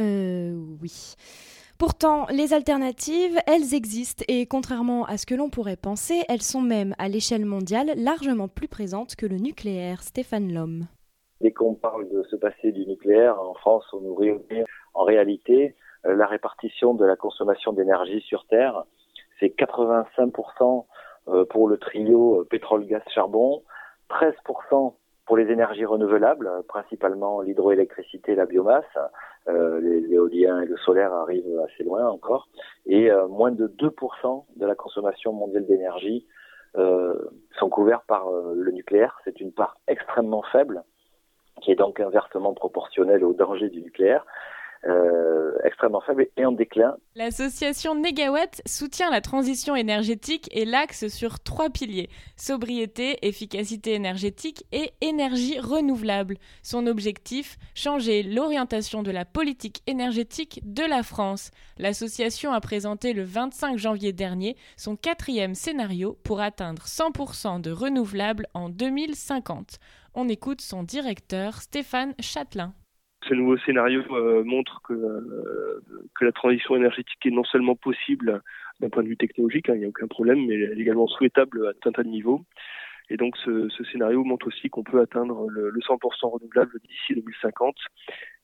Euh, 0.00 0.52
oui. 0.82 1.14
Pourtant, 1.78 2.24
les 2.30 2.54
alternatives, 2.54 3.38
elles 3.46 3.74
existent 3.74 4.24
et 4.28 4.46
contrairement 4.46 5.04
à 5.04 5.18
ce 5.18 5.26
que 5.26 5.34
l'on 5.34 5.50
pourrait 5.50 5.76
penser, 5.76 6.22
elles 6.26 6.40
sont 6.40 6.62
même 6.62 6.94
à 6.98 7.08
l'échelle 7.08 7.44
mondiale 7.44 7.90
largement 7.96 8.48
plus 8.48 8.66
présentes 8.66 9.14
que 9.14 9.26
le 9.26 9.36
nucléaire. 9.36 10.02
Stéphane 10.02 10.54
Lhomme. 10.54 10.86
Dès 11.42 11.52
qu'on 11.52 11.74
parle 11.74 12.08
de 12.08 12.22
ce 12.30 12.36
passé 12.36 12.72
du 12.72 12.86
nucléaire, 12.86 13.38
en 13.42 13.52
France, 13.52 13.84
on 13.92 14.00
nous 14.00 14.14
réunit 14.14 14.64
en 14.94 15.04
réalité 15.04 15.76
euh, 16.06 16.16
la 16.16 16.26
répartition 16.26 16.94
de 16.94 17.04
la 17.04 17.14
consommation 17.14 17.74
d'énergie 17.74 18.22
sur 18.22 18.46
Terre. 18.46 18.84
C'est 19.38 19.54
85% 19.54 20.86
euh, 21.28 21.44
pour 21.44 21.68
le 21.68 21.76
trio 21.76 22.40
euh, 22.40 22.44
pétrole, 22.44 22.86
gaz, 22.86 23.02
charbon, 23.14 23.62
13% 24.08 24.94
pour 25.26 25.36
les 25.36 25.50
énergies 25.50 25.84
renouvelables, 25.84 26.50
principalement 26.68 27.40
l'hydroélectricité 27.40 28.32
et 28.32 28.36
la 28.36 28.46
biomasse, 28.46 28.84
euh, 29.48 29.80
l'éolien 29.80 30.62
et 30.62 30.66
le 30.66 30.76
solaire 30.78 31.12
arrivent 31.12 31.60
assez 31.66 31.82
loin 31.82 32.08
encore, 32.08 32.48
et 32.86 33.10
euh, 33.10 33.26
moins 33.26 33.50
de 33.50 33.66
2% 33.66 34.44
de 34.56 34.66
la 34.66 34.74
consommation 34.74 35.32
mondiale 35.32 35.66
d'énergie 35.66 36.26
euh, 36.76 37.14
sont 37.58 37.68
couverts 37.68 38.02
par 38.02 38.28
euh, 38.28 38.54
le 38.54 38.70
nucléaire. 38.70 39.18
C'est 39.24 39.40
une 39.40 39.52
part 39.52 39.78
extrêmement 39.88 40.42
faible, 40.52 40.84
qui 41.62 41.72
est 41.72 41.76
donc 41.76 42.00
inversement 42.00 42.54
proportionnelle 42.54 43.24
au 43.24 43.32
danger 43.32 43.68
du 43.70 43.80
nucléaire. 43.80 44.24
Euh, 44.88 45.52
extrêmement 45.64 46.00
faible 46.00 46.28
et 46.36 46.44
en 46.44 46.52
déclin. 46.52 46.96
L'association 47.16 47.96
Negawatt 47.96 48.62
soutient 48.66 49.10
la 49.10 49.20
transition 49.20 49.74
énergétique 49.74 50.48
et 50.52 50.64
l'axe 50.64 51.08
sur 51.08 51.40
trois 51.40 51.70
piliers 51.70 52.08
sobriété, 52.36 53.18
efficacité 53.26 53.94
énergétique 53.94 54.64
et 54.70 54.92
énergie 55.00 55.58
renouvelable. 55.58 56.36
Son 56.62 56.86
objectif 56.86 57.58
changer 57.74 58.22
l'orientation 58.22 59.02
de 59.02 59.10
la 59.10 59.24
politique 59.24 59.82
énergétique 59.88 60.60
de 60.64 60.84
la 60.84 61.02
France. 61.02 61.50
L'association 61.78 62.52
a 62.52 62.60
présenté 62.60 63.12
le 63.12 63.24
25 63.24 63.78
janvier 63.78 64.12
dernier 64.12 64.56
son 64.76 64.94
quatrième 64.94 65.54
scénario 65.54 66.16
pour 66.22 66.40
atteindre 66.40 66.82
100% 66.82 67.60
de 67.60 67.72
renouvelables 67.72 68.46
en 68.54 68.68
2050. 68.68 69.78
On 70.14 70.28
écoute 70.28 70.60
son 70.60 70.84
directeur 70.84 71.60
Stéphane 71.60 72.14
Châtelain. 72.20 72.72
Ce 73.28 73.34
nouveau 73.34 73.56
scénario 73.58 74.02
euh, 74.10 74.44
montre 74.44 74.80
que, 74.82 74.92
euh, 74.92 75.80
que 76.14 76.24
la 76.24 76.32
transition 76.32 76.76
énergétique 76.76 77.24
est 77.24 77.30
non 77.30 77.44
seulement 77.44 77.74
possible 77.74 78.42
d'un 78.80 78.88
point 78.88 79.02
de 79.02 79.08
vue 79.08 79.16
technologique, 79.16 79.68
hein, 79.68 79.74
il 79.74 79.80
n'y 79.80 79.84
a 79.84 79.88
aucun 79.88 80.06
problème, 80.06 80.46
mais 80.46 80.54
elle 80.54 80.78
est 80.78 80.82
également 80.82 81.08
souhaitable 81.08 81.66
à 81.66 81.72
tout 81.74 81.88
un 81.88 81.92
tas 81.92 82.02
de 82.02 82.08
niveaux. 82.08 82.44
Et 83.08 83.16
donc 83.16 83.36
ce, 83.38 83.68
scénario 83.90 84.24
montre 84.24 84.48
aussi 84.48 84.68
qu'on 84.68 84.82
peut 84.82 85.00
atteindre 85.00 85.48
le, 85.48 85.70
le 85.70 85.80
100% 85.80 86.28
renouvelable 86.28 86.80
d'ici 86.88 87.14
2050 87.14 87.76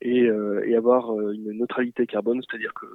et, 0.01 0.23
euh, 0.23 0.63
et, 0.65 0.77
avoir 0.77 1.19
une 1.31 1.53
neutralité 1.53 2.07
carbone, 2.07 2.41
c'est-à-dire 2.49 2.73
que 2.75 2.87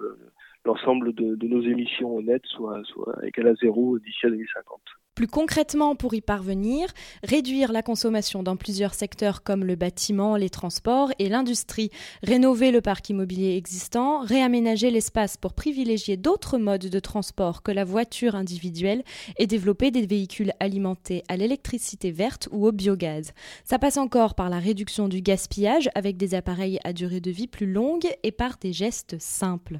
l'ensemble 0.64 1.14
de, 1.14 1.48
nos 1.48 1.62
émissions 1.62 2.22
nettes 2.22 2.46
soit, 2.46 2.82
soit 2.86 3.16
à 3.22 3.54
zéro 3.56 4.00
d'ici 4.00 4.26
à 4.26 4.30
2050. 4.30 4.82
Plus 5.18 5.26
concrètement, 5.26 5.96
pour 5.96 6.14
y 6.14 6.22
parvenir, 6.22 6.94
réduire 7.24 7.72
la 7.72 7.82
consommation 7.82 8.44
dans 8.44 8.56
plusieurs 8.56 8.94
secteurs 8.94 9.42
comme 9.42 9.66
le 9.66 9.76
bâtiment, 9.76 10.36
les 10.36 10.52
transports 10.52 11.12
et 11.18 11.28
l'industrie, 11.28 11.90
rénover 12.22 12.70
le 12.70 12.82
parc 12.82 13.10
immobilier 13.10 13.58
existant, 13.58 14.20
réaménager 14.20 14.92
l'espace 14.92 15.36
pour 15.36 15.56
privilégier 15.56 16.18
d'autres 16.18 16.60
modes 16.60 16.86
de 16.86 17.00
transport 17.00 17.64
que 17.64 17.72
la 17.72 17.84
voiture 17.84 18.36
individuelle 18.36 19.04
et 19.40 19.48
développer 19.48 19.90
des 19.90 20.06
véhicules 20.06 20.54
alimentés 20.60 21.24
à 21.30 21.36
l'électricité 21.36 22.12
verte 22.12 22.48
ou 22.52 22.68
au 22.68 22.72
biogaz. 22.72 23.32
Ça 23.66 23.80
passe 23.80 23.98
encore 23.98 24.36
par 24.36 24.52
la 24.52 24.60
réduction 24.60 25.08
du 25.08 25.24
gaspillage 25.24 25.90
avec 25.96 26.18
des 26.18 26.36
appareils 26.36 26.78
à 26.84 26.94
durée 26.94 27.22
de 27.22 27.32
vie 27.32 27.48
plus 27.48 27.66
longue 27.66 28.06
et 28.22 28.32
par 28.32 28.58
des 28.62 28.72
gestes 28.72 29.16
simples 29.18 29.80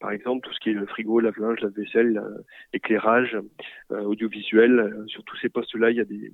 par 0.00 0.10
exemple 0.10 0.46
tout 0.46 0.52
ce 0.52 0.60
qui 0.60 0.70
est 0.70 0.74
le 0.74 0.86
frigo, 0.86 1.20
lave-linge, 1.20 1.60
lave-vaisselle, 1.60 2.18
euh, 2.18 2.42
éclairage, 2.72 3.36
euh, 3.92 4.02
audiovisuel. 4.02 4.78
Euh, 4.78 5.06
sur 5.06 5.24
tous 5.24 5.36
ces 5.38 5.48
postes-là, 5.48 5.90
il 5.90 5.96
y 5.96 6.00
a 6.00 6.04
des, 6.04 6.32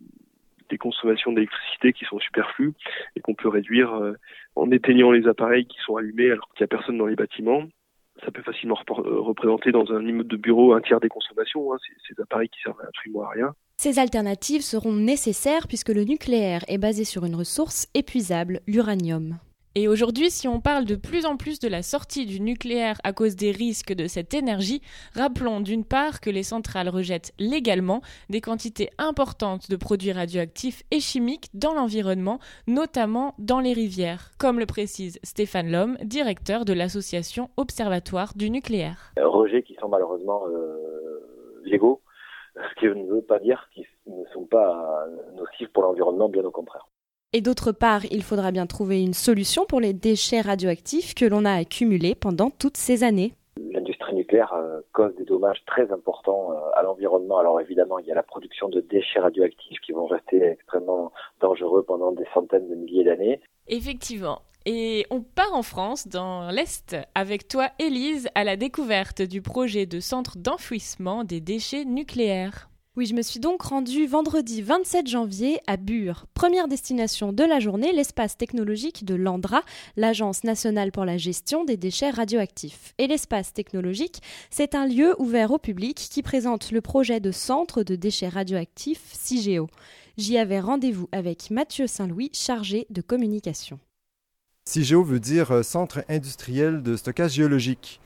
consommations 0.81 1.33
d'électricité 1.33 1.92
qui 1.92 2.07
sont 2.07 2.19
superflues 2.19 2.73
et 3.14 3.21
qu'on 3.21 3.35
peut 3.35 3.50
réduire 3.50 3.92
en 4.57 4.71
éteignant 4.71 5.11
les 5.11 5.28
appareils 5.28 5.66
qui 5.66 5.76
sont 5.85 5.97
allumés 5.97 6.31
alors 6.31 6.49
qu'il 6.49 6.62
n'y 6.62 6.64
a 6.64 6.75
personne 6.75 6.97
dans 6.97 7.04
les 7.04 7.14
bâtiments. 7.14 7.64
Ça 8.25 8.31
peut 8.31 8.40
facilement 8.40 8.78
représenter 8.88 9.71
dans 9.71 9.92
un 9.92 10.00
immeuble 10.00 10.31
de 10.31 10.37
bureau 10.38 10.73
un 10.73 10.81
tiers 10.81 10.99
des 10.99 11.11
consommations, 11.11 11.75
hein, 11.75 11.76
ces, 11.87 12.14
ces 12.14 12.23
appareils 12.23 12.49
qui 12.49 12.62
servent 12.62 12.81
absolument 12.88 13.25
à 13.25 13.33
rien. 13.33 13.54
Ces 13.76 13.99
alternatives 13.99 14.62
seront 14.62 14.95
nécessaires 14.95 15.69
puisque 15.69 15.90
le 15.90 16.04
nucléaire 16.04 16.62
est 16.69 16.78
basé 16.78 17.04
sur 17.04 17.26
une 17.26 17.35
ressource 17.35 17.87
épuisable, 17.92 18.61
l'uranium. 18.66 19.37
Et 19.75 19.88
aujourd'hui, 19.88 20.31
si 20.31 20.49
on 20.49 20.61
parle 20.61 20.85
de 20.85 20.97
plus 20.97 21.25
en 21.25 21.38
plus 21.38 21.59
de 21.59 21.67
la 21.67 21.83
sortie 21.83 22.26
du 22.26 22.41
nucléaire 22.41 22.99
à 23.05 23.14
cause 23.14 23.37
des 23.37 23.52
risques 23.52 23.95
de 23.95 24.07
cette 24.07 24.35
énergie, 24.35 24.83
rappelons 25.14 25.61
d'une 25.61 25.87
part 25.87 26.21
que 26.21 26.29
les 26.29 26.43
centrales 26.43 26.91
rejettent 26.91 27.33
légalement 27.38 28.02
des 28.29 28.43
quantités 28.43 28.91
importantes 28.99 29.71
de 29.71 29.76
produits 29.76 30.12
radioactifs 30.12 30.83
et 30.91 31.00
chimiques 31.00 31.49
dans 31.55 31.73
l'environnement, 31.73 32.38
notamment 32.67 33.35
dans 33.38 33.61
les 33.61 33.73
rivières, 33.73 34.33
comme 34.38 34.59
le 34.59 34.67
précise 34.67 35.19
Stéphane 35.23 35.73
Lhomme, 35.73 35.97
directeur 36.02 36.67
de 36.67 36.75
l'association 36.75 37.49
Observatoire 37.57 38.35
du 38.37 38.50
nucléaire. 38.50 39.14
Rejets 39.17 39.62
qui 39.62 39.75
sont 39.81 39.88
malheureusement 39.88 40.43
euh, 40.49 41.61
légaux, 41.64 42.02
ce 42.57 42.79
qui 42.79 42.87
ne 42.87 43.11
veut 43.11 43.23
pas 43.23 43.38
dire 43.38 43.71
qu'ils 43.73 43.87
ne 44.07 44.25
sont 44.35 44.45
pas 44.45 45.07
nocifs 45.35 45.73
pour 45.73 45.85
l'environnement, 45.85 46.29
bien 46.29 46.45
au 46.45 46.50
contraire. 46.50 46.87
Et 47.35 47.41
d'autre 47.41 47.73
part, 47.73 48.05
il 48.11 48.23
faudra 48.23 48.51
bien 48.51 48.67
trouver 48.67 49.03
une 49.03 49.15
solution 49.15 49.65
pour 49.65 49.81
les 49.81 49.95
déchets 49.95 50.43
radioactifs 50.43 51.15
que 51.15 51.25
l'on 51.25 51.47
a 51.47 51.53
accumulés 51.53 52.15
pendant 52.15 52.51
toutes 52.51 52.77
ces 52.77 53.05
années. 53.05 53.33
L'industrie 53.57 54.15
nucléaire 54.15 54.53
euh, 54.53 54.81
cause 54.93 55.15
des 55.17 55.25
dommages 55.25 55.62
très 55.67 55.91
importants 55.93 56.53
euh, 56.53 56.57
à 56.75 56.83
l'environnement. 56.83 57.39
Alors 57.39 57.59
évidemment, 57.59 57.99
il 57.99 58.07
y 58.07 58.12
a 58.12 58.15
la 58.15 58.23
production 58.23 58.69
de 58.69 58.81
déchets 58.81 59.21
radioactifs 59.21 59.81
qui 59.81 59.93
vont 59.93 60.07
rester 60.07 60.43
extrêmement 60.43 61.11
dangereux 61.41 61.83
pendant 61.83 62.12
des 62.12 62.27
centaines 62.35 62.69
de 62.69 62.75
milliers 62.75 63.05
d'années. 63.05 63.41
Effectivement. 63.67 64.43
Et 64.67 65.07
on 65.11 65.23
part 65.23 65.55
en 65.55 65.62
France, 65.62 66.09
dans 66.09 66.51
l'Est, 66.51 66.97
avec 67.15 67.49
toi, 67.49 67.69
Élise, 67.79 68.29
à 68.35 68.45
la 68.45 68.57
découverte 68.57 69.23
du 69.23 69.41
projet 69.41 69.87
de 69.87 70.01
centre 70.01 70.37
d'enfouissement 70.37 71.25
des 71.25 71.41
déchets 71.41 71.87
nucléaires. 71.87 72.69
Oui, 72.95 73.07
je 73.07 73.15
me 73.15 73.23
suis 73.23 73.41
donc 73.41 73.63
rendue 73.63 74.07
vendredi 74.07 74.61
27 74.61 75.07
janvier 75.07 75.61
à 75.67 75.79
Bure. 75.79 76.27
Première 76.35 76.69
destination 76.69 77.33
de 77.33 77.43
la 77.43 77.59
journée, 77.59 77.91
l'espace 77.91 78.37
technologique 78.37 79.07
de 79.07 79.15
l'ANDRA, 79.15 79.63
l'Agence 79.97 80.45
nationale 80.45 80.93
pour 80.93 81.07
la 81.07 81.17
gestion 81.17 81.65
des 81.65 81.79
déchets 81.79 82.11
radioactifs. 82.11 82.93
Et 82.99 83.07
l'espace 83.07 83.55
technologique, 83.55 84.21
c'est 84.51 84.75
un 84.75 84.87
lieu 84.87 85.15
ouvert 85.19 85.53
au 85.53 85.59
public 85.59 85.97
qui 85.97 86.23
présente 86.23 86.71
le 86.71 86.83
projet 86.83 87.19
de 87.19 87.31
centre 87.31 87.83
de 87.83 87.97
déchets 87.97 88.29
radioactifs 88.29 89.15
CIGEO. 89.15 89.69
J'y 90.19 90.37
avais 90.37 90.61
rendez-vous 90.61 91.09
avec 91.13 91.51
Mathieu 91.51 91.87
Saint-Louis, 91.87 92.29
chargé 92.35 92.87
de 92.91 93.01
communication. 93.01 93.81
CIGEO 94.67 95.03
veut 95.03 95.19
dire 95.19 95.65
Centre 95.65 96.05
industriel 96.11 96.83
de 96.83 96.97
stockage 96.97 97.33
géologique. 97.33 98.03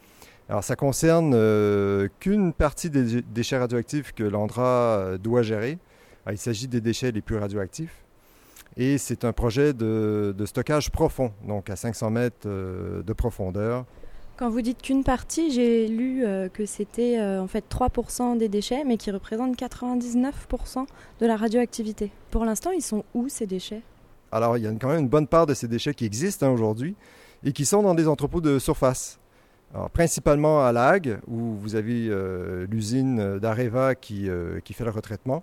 Alors 0.49 0.63
ça 0.63 0.77
concerne 0.77 1.33
euh, 1.35 2.09
qu'une 2.21 2.53
partie 2.53 2.89
des 2.89 3.23
déchets 3.23 3.59
radioactifs 3.59 4.13
que 4.13 4.23
l'Andra 4.23 4.99
euh, 4.99 5.19
doit 5.19 5.43
gérer. 5.43 5.79
il 6.31 6.39
s'agit 6.39 6.69
des 6.69 6.81
déchets 6.81 7.11
les 7.11 7.21
plus 7.21 7.37
radioactifs. 7.37 8.05
Et 8.77 8.99
c'est 8.99 9.25
un 9.25 9.33
projet 9.33 9.73
de, 9.73 10.35
stockage 10.45 10.91
profond, 10.91 11.33
donc 11.47 11.71
à 11.71 11.77
500 11.77 12.11
mètres 12.11 12.37
euh, 12.47 13.03
de 13.03 13.13
profondeur. 13.13 13.87
Quand 14.37 14.51
vous 14.51 14.61
dites 14.61 14.83
qu'une 14.83 15.03
partie, 15.03 15.51
j'ai 15.51 15.89
lu 15.89 16.23
que 16.53 16.67
c'était 16.67 17.19
en 17.19 17.47
fait 17.47 17.65
3% 17.71 18.37
des 18.37 18.51
déchets, 18.51 18.85
mais 18.85 18.99
qui 18.99 19.11
représentent 19.11 19.57
99% 19.57 20.85
de 21.21 21.27
la 21.27 21.39
radioactivité. 21.39 22.11
Pour 22.31 22.45
l'instant, 22.45 22.71
ils 22.71 22.83
sont 22.83 23.03
où 23.15 23.31
ces 23.31 23.47
déchets? 23.47 23.81
Alors 24.31 24.59
il 24.59 24.65
y 24.65 24.67
a 24.67 24.73
quand 24.73 24.89
même 24.89 25.01
une 25.01 25.09
bonne 25.09 25.27
part 25.27 25.47
de 25.47 25.55
ces 25.55 25.69
déchets 25.69 25.95
qui 25.95 26.05
existent 26.05 26.47
hein, 26.47 26.51
aujourd'hui 26.51 26.97
et 27.45 27.53
qui 27.53 27.65
sont 27.65 27.83
dans 27.83 27.95
des 27.95 28.09
entrepôts 28.09 28.43
de 28.43 28.59
surface 28.59 29.19
principalement 29.93 30.65
à 30.65 30.73
La 30.73 30.89
Hague, 30.89 31.19
où 31.27 31.55
vous 31.57 31.75
avez 31.75 32.09
euh, 32.09 32.67
l'usine 32.71 33.39
d'Areva 33.39 33.95
qui, 33.95 34.29
euh, 34.29 34.61
qui, 34.61 34.73
fait 34.73 34.85
le 34.85 34.91
retraitement, 34.91 35.43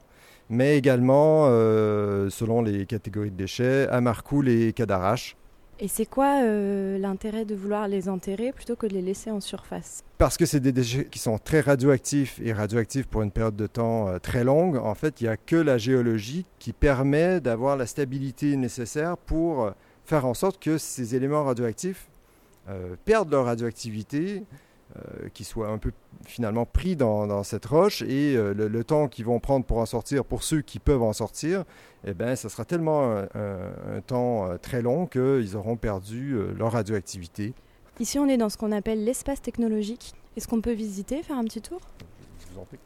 mais 0.50 0.78
également, 0.78 1.46
euh, 1.48 2.30
selon 2.30 2.62
les 2.62 2.86
catégories 2.86 3.32
de 3.32 3.38
déchets, 3.38 3.88
à 3.90 4.02
Marcoule 4.02 4.50
et 4.50 4.74
Cadarache. 4.74 5.36
Et 5.80 5.88
c'est 5.88 6.06
quoi 6.06 6.44
l'intérêt 6.44 7.46
de 7.46 7.56
vouloir 7.56 7.88
les 7.88 8.08
enterrer 8.08 8.54
plutôt 8.54 8.76
que 8.76 8.86
de 8.86 8.94
les 8.94 9.02
laisser 9.02 9.32
en 9.32 9.42
surface? 9.42 10.04
Parce 10.18 10.38
que 10.38 10.46
c'est 10.46 10.60
des 10.60 10.72
déchets 10.72 11.06
qui 11.06 11.20
sont 11.20 11.40
très 11.40 11.62
radioactifs 11.62 12.40
et 12.42 12.54
radioactifs 12.54 13.08
pour 13.08 13.24
une 13.24 13.32
période 13.32 13.56
de 13.56 13.68
temps 13.68 14.08
très 14.22 14.44
longue. 14.44 14.78
En 14.78 14.94
fait, 14.94 15.20
il 15.20 15.26
n'y 15.26 15.30
a 15.30 15.36
que 15.36 15.56
la 15.56 15.80
géologie 15.80 16.46
qui 16.60 16.74
permet 16.74 17.42
d'avoir 17.42 17.76
la 17.76 17.88
stabilité 17.88 18.56
nécessaire 18.56 19.18
pour 19.18 19.72
faire 20.06 20.26
en 20.26 20.36
sorte 20.36 20.62
que 20.62 20.78
ces 20.78 21.16
éléments 21.16 21.44
radioactifs 21.44 22.08
perdent 23.06 23.32
leur 23.32 23.46
radioactivité, 23.46 24.44
euh, 24.96 25.28
qui 25.34 25.44
soient 25.44 25.70
un 25.70 25.80
peu 25.80 25.92
finalement 26.24 26.68
pris 26.68 26.96
dans, 26.96 27.42
cette 27.42 27.66
roche 27.66 28.04
et 28.04 28.36
euh, 28.36 28.54
le, 28.54 28.84
temps 28.84 29.08
qu'ils 29.08 29.26
vont 29.26 29.40
prendre 29.40 29.66
pour 29.66 29.80
en 29.80 29.88
sortir, 29.88 30.24
pour 30.24 30.44
ceux 30.44 30.62
qui 30.62 30.78
peuvent 30.78 31.02
en 31.02 31.14
sortir, 31.14 31.64
eh 32.06 32.14
ben, 32.14 32.36
ça 32.36 32.48
sera 32.48 32.64
tellement 32.64 33.24
un, 33.34 34.02
temps 34.06 34.56
très 34.62 34.84
long 34.84 35.08
qu'ils 35.08 35.56
auront 35.56 35.78
perdu 35.78 36.38
leur 36.56 36.74
radioactivité. 36.74 37.56
Ici, 38.00 38.20
on 38.20 38.28
est 38.28 38.38
dans 38.38 38.50
ce 38.50 38.58
qu'on 38.58 38.72
appelle 38.72 39.04
l'espace 39.04 39.42
technologique. 39.42 40.14
Est-ce 40.38 40.48
qu'on 40.48 40.62
peut 40.62 40.74
visiter, 40.74 41.24
faire 41.24 41.40
un 41.40 41.46
petit 41.46 41.62
tour? 41.62 41.82
Je 42.40 42.54
vous 42.54 42.60
en 42.60 42.66
prie. 42.66 42.80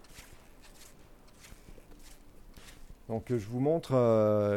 Donc, 3.10 3.25
je 3.27 3.48
vous 3.48 3.60
montre 3.60 3.93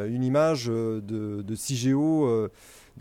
une 0.09 0.23
image 0.23 0.67
de, 0.67 1.01
de 1.01 1.55
CIGEO 1.55 2.49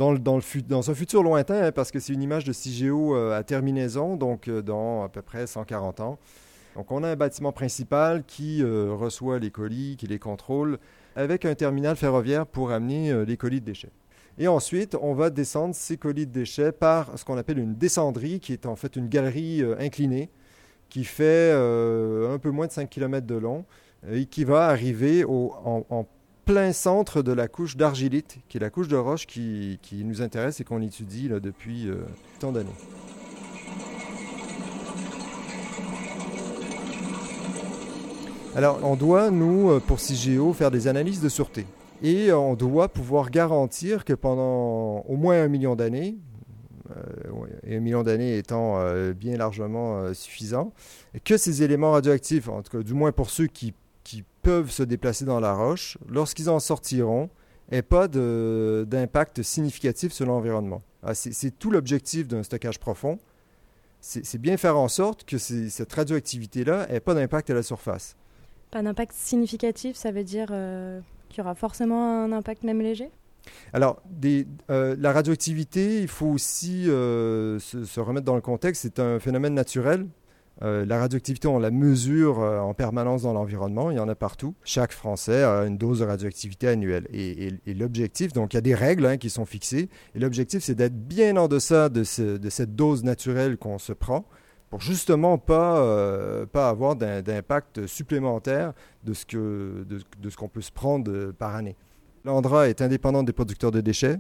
dans, 0.00 0.14
dans, 0.14 0.90
un 0.90 0.95
futur 0.95 1.23
lointain, 1.23 1.62
hein, 1.62 1.73
parce 1.73 1.90
que 1.90 2.00
c'est 2.00 2.14
une 2.14 2.23
image 2.23 2.45
de 2.45 2.52
CIGEO 2.52 3.14
euh, 3.14 3.38
à 3.38 3.45
terminaison, 3.45 4.16
donc 4.16 4.49
euh, 4.49 4.62
dans 4.62 5.04
à 5.04 5.11
peu 5.11 5.21
près 5.21 5.47
140 5.47 6.00
ans. 6.00 6.19
Donc 6.75 6.90
on 6.90 7.02
a 7.02 7.09
un 7.09 7.16
bâtiment 7.16 7.52
principal 7.52 8.25
qui 8.25 8.62
euh, 8.62 8.95
reçoit 8.95 9.38
les 9.38 9.50
colis, 9.50 9.97
qui 9.99 10.07
les 10.07 10.19
contrôle, 10.19 10.78
avec 11.16 11.45
un 11.45 11.54
terminal 11.54 11.97
ferroviaire 11.97 12.47
pour 12.47 12.71
amener 12.71 13.25
les 13.26 13.37
colis 13.37 13.61
de 13.61 13.66
déchets. 13.66 13.90
Et 14.38 14.49
ensuite, 14.49 14.97
on 15.02 15.12
va 15.12 15.28
descendre 15.28 15.75
ces 15.75 15.99
colis 15.99 16.26
de 16.26 16.33
déchets 16.33 16.73
par 16.73 17.19
ce 17.19 17.25
qu'on 17.25 17.37
appelle 17.37 17.59
une 17.59 17.75
descendrie, 17.75 18.40
qui 18.40 18.52
est 18.52 18.64
en 18.64 18.76
fait 18.76 18.97
une 18.97 19.09
galerie 19.09 19.62
inclinée, 19.78 20.30
qui 20.88 21.02
fait 21.02 21.50
un 21.52 22.38
peu 22.38 22.50
moins 22.50 22.69
de 22.69 22.73
5 22.73 22.88
km 22.88 23.26
de 23.26 23.35
long, 23.35 23.64
et 24.09 24.25
qui 24.25 24.45
va 24.45 24.69
arriver 24.69 25.25
au, 25.25 25.52
en, 25.64 25.85
en 25.90 26.07
plein 26.44 26.73
centre 26.73 27.23
de 27.23 27.32
la 27.32 27.49
couche 27.49 27.76
d'argilite, 27.76 28.38
qui 28.49 28.56
est 28.56 28.61
la 28.61 28.70
couche 28.70 28.88
de 28.88 28.97
roche 28.97 29.26
qui, 29.26 29.78
nous 29.92 30.23
intéresse 30.23 30.61
et 30.61 30.64
qu'on 30.64 30.82
étudie 30.82 31.28
depuis 31.28 31.88
euh, 31.88 31.97
tant 32.38 32.52
d'années. 32.52 32.68
Alors, 38.56 38.80
on 38.82 38.97
doit, 38.97 39.30
nous, 39.30 39.70
euh, 39.70 39.80
pour 39.80 40.00
CIGEO, 40.00 40.53
faire 40.53 40.70
des 40.70 40.88
analyses 40.88 41.20
de 41.20 41.29
sûreté. 41.29 41.66
Et 42.03 42.33
on 42.33 42.55
doit 42.55 42.88
pouvoir 42.88 43.31
garantir 43.31 44.05
que 44.05 44.14
pendant 44.14 45.00
au 45.09 45.16
moins 45.16 45.42
un 45.42 45.48
million 45.48 45.76
d'années, 45.76 46.16
euh, 46.90 47.46
et 47.64 47.76
un 47.76 47.81
million 47.81 48.03
d'années 48.03 48.38
étant 48.38 48.79
bien 49.12 49.37
largement 49.37 50.12
suffisant, 50.14 50.72
que 51.24 51.37
ces 51.37 51.62
éléments 51.62 51.92
radioactifs, 51.92 52.48
en 52.48 52.62
tout 52.62 52.79
cas 52.79 52.83
du 52.83 52.94
moins 52.94 53.12
pour 53.12 53.31
ceux 53.31 53.46
qui 53.46 53.74
qui 54.11 54.25
peuvent 54.42 54.73
se 54.73 54.83
déplacer 54.83 55.25
dans 55.25 55.38
la 55.38 55.55
roche, 55.55 55.96
lorsqu'ils 56.09 56.51
en 56.51 56.59
sortiront, 56.59 57.31
n'aient 57.70 57.81
pas 57.81 58.09
d'impact 58.09 59.42
significatif 59.42 60.12
sur 60.12 60.27
l'environnement. 60.27 60.83
Ah, 61.05 61.14
c'est 61.14 61.57
tout 61.57 61.70
l'objectif 61.70 62.27
d'un 62.27 62.42
stockage 62.42 62.81
profond. 62.81 63.20
C'est 64.01 64.40
bien 64.40 64.57
faire 64.57 64.77
en 64.77 64.88
sorte 64.88 65.25
que 65.25 65.38
cette 65.38 65.92
radioactivité-là 65.92 66.88
n'ait 66.88 66.99
pas 66.99 67.14
d'impact 67.14 67.51
à 67.51 67.55
la 67.55 67.62
surface. 67.62 68.16
Pas 68.73 68.83
d'impact 68.83 69.12
significatif, 69.14 69.94
ça 69.94 70.11
veut 70.11 70.25
dire 70.25 70.49
euh, 70.51 71.01
qu'il 71.29 71.38
y 71.38 71.40
aura 71.42 71.55
forcément 71.55 72.25
un 72.25 72.33
impact 72.33 72.64
même 72.64 72.81
léger? 72.81 73.12
Alors, 73.73 74.03
euh, 74.70 74.96
la 74.99 75.12
radioactivité, 75.12 76.01
il 76.01 76.09
faut 76.09 76.27
aussi 76.27 76.90
euh, 76.90 77.61
se, 77.61 78.01
remettre 78.01 78.27
dans 78.27 78.35
le 78.35 78.40
contexte, 78.40 78.83
c'est 78.83 78.99
un 78.99 79.20
phénomène 79.20 79.55
naturel 79.55 80.09
euh, 80.62 80.85
la 80.85 80.99
radioactivité, 80.99 81.49
on 81.49 81.59
la 81.59 81.70
mesure 81.70 82.40
euh, 82.40 82.61
en 82.61 82.75
permanence 82.75 83.23
dans 83.23 83.33
l'environnement, 83.33 83.90
il 83.90 83.96
y 83.96 84.01
en 84.01 84.09
a 84.09 84.14
partout. 84.14 84.55
Chaque 84.62 84.92
Français 84.92 85.42
a 85.42 85.64
une 85.64 85.79
dose 85.79 86.01
de 86.01 86.05
radioactivité 86.05 86.68
annuelle. 86.68 87.07
Et, 87.12 87.51
l'objectif, 87.75 88.33
donc 88.33 88.53
il 88.53 88.57
y 88.57 88.59
a 88.59 88.62
des 88.62 88.75
règles 88.75 89.07
hein, 89.07 89.16
qui 89.16 89.31
sont 89.31 89.46
fixées, 89.46 89.88
et 90.14 90.18
l'objectif 90.18 90.62
c'est 90.62 90.75
d'être 90.75 90.96
bien 90.96 91.37
en 91.37 91.49
deçà 91.49 91.88
de, 91.88 92.05
cette 92.05 92.77
dose 92.77 93.05
naturelle 93.05 93.57
qu'on 93.57 93.79
se 93.79 93.92
prend 93.92 94.27
pour 94.68 94.81
justement 94.81 95.38
pas, 95.38 95.79
euh, 95.79 96.46
pas 96.46 96.68
avoir 96.68 96.94
d'impact 96.94 97.87
supplémentaire 97.87 98.73
de 99.03 99.14
ce 99.14 100.37
qu'on 100.37 100.49
peut 100.49 100.61
se 100.61 100.73
prendre 100.73 101.33
par 101.33 101.57
année. 101.57 101.77
L'Andra 102.25 102.68
est 102.68 102.83
indépendante 102.83 103.27
des 103.27 103.33
producteurs 103.33 103.70
de 103.70 103.81
déchets. 103.81 104.18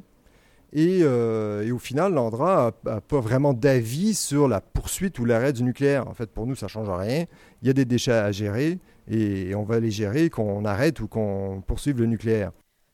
Euh, 0.76 1.62
et, 1.62 1.72
au 1.72 1.78
final, 1.78 2.14
l'Andra 2.14 2.72
n'a 2.84 3.00
pas 3.00 3.20
vraiment 3.20 3.52
d'avis 3.52 4.14
sur 4.14 4.48
la 4.48 4.60
poursuite 4.60 5.18
ou 5.18 5.24
l'arrêt 5.24 5.52
du 5.52 5.62
nucléaire. 5.62 6.08
En 6.08 6.14
fait, 6.14 6.30
pour 6.30 6.46
nous, 6.46 6.54
ça 6.54 6.66
ne 6.66 6.70
change 6.70 6.88
rien. 6.88 7.24
Il 7.62 7.68
y 7.68 7.70
a 7.70 7.74
des 7.74 7.84
déchets 7.84 8.12
à 8.12 8.32
gérer 8.32 8.78
et 9.08 9.54
on 9.54 9.64
va 9.64 9.80
les 9.80 9.90
gérer 9.90 10.30
qu'on 10.30 10.64
arrête 10.64 11.00
ou 11.00 11.08
qu'on 11.08 11.62
poursuive 11.66 11.98
le 11.98 12.06
nucléaire. 12.06 12.52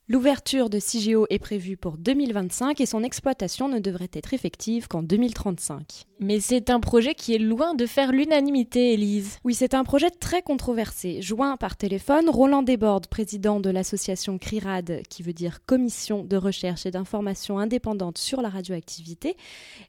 L'ouverture 0.09 0.71
de 0.71 0.79
CIGEO 0.79 1.27
est 1.31 1.41
prévue 1.41 1.77
pour 1.77 1.99
2025 1.99 2.81
et 2.81 2.87
son 2.87 3.03
exploitation 3.03 3.69
ne 3.69 3.81
devrait 3.81 4.09
être 4.13 4.35
effective 4.35 4.87
qu'en 4.87 5.03
2035. 5.03 6.05
Mais 6.21 6.39
c'est 6.39 6.71
un 6.71 6.79
projet 6.79 7.15
qui 7.15 7.35
est 7.35 7.41
loin 7.41 7.75
de 7.75 7.87
faire 7.87 8.13
l'unanimité, 8.13 8.93
Élise. 8.93 9.41
Oui, 9.43 9.55
c'est 9.55 9.75
un 9.75 9.83
projet 9.83 10.11
très 10.11 10.43
controversé. 10.43 11.23
Joint 11.23 11.57
par 11.57 11.77
téléphone, 11.77 12.31
Roland 12.31 12.63
Desbordes, 12.63 13.09
président 13.09 13.59
de 13.59 13.69
l'association 13.69 14.39
CRIRAD, 14.39 15.03
qui 15.11 15.25
veut 15.25 15.33
dire 15.33 15.59
Commission 15.67 16.23
de 16.23 16.37
recherche 16.37 16.87
et 16.87 16.93
d'information 16.93 17.59
indépendante 17.59 18.19
sur 18.19 18.43
la 18.43 18.49
radioactivité, 18.49 19.37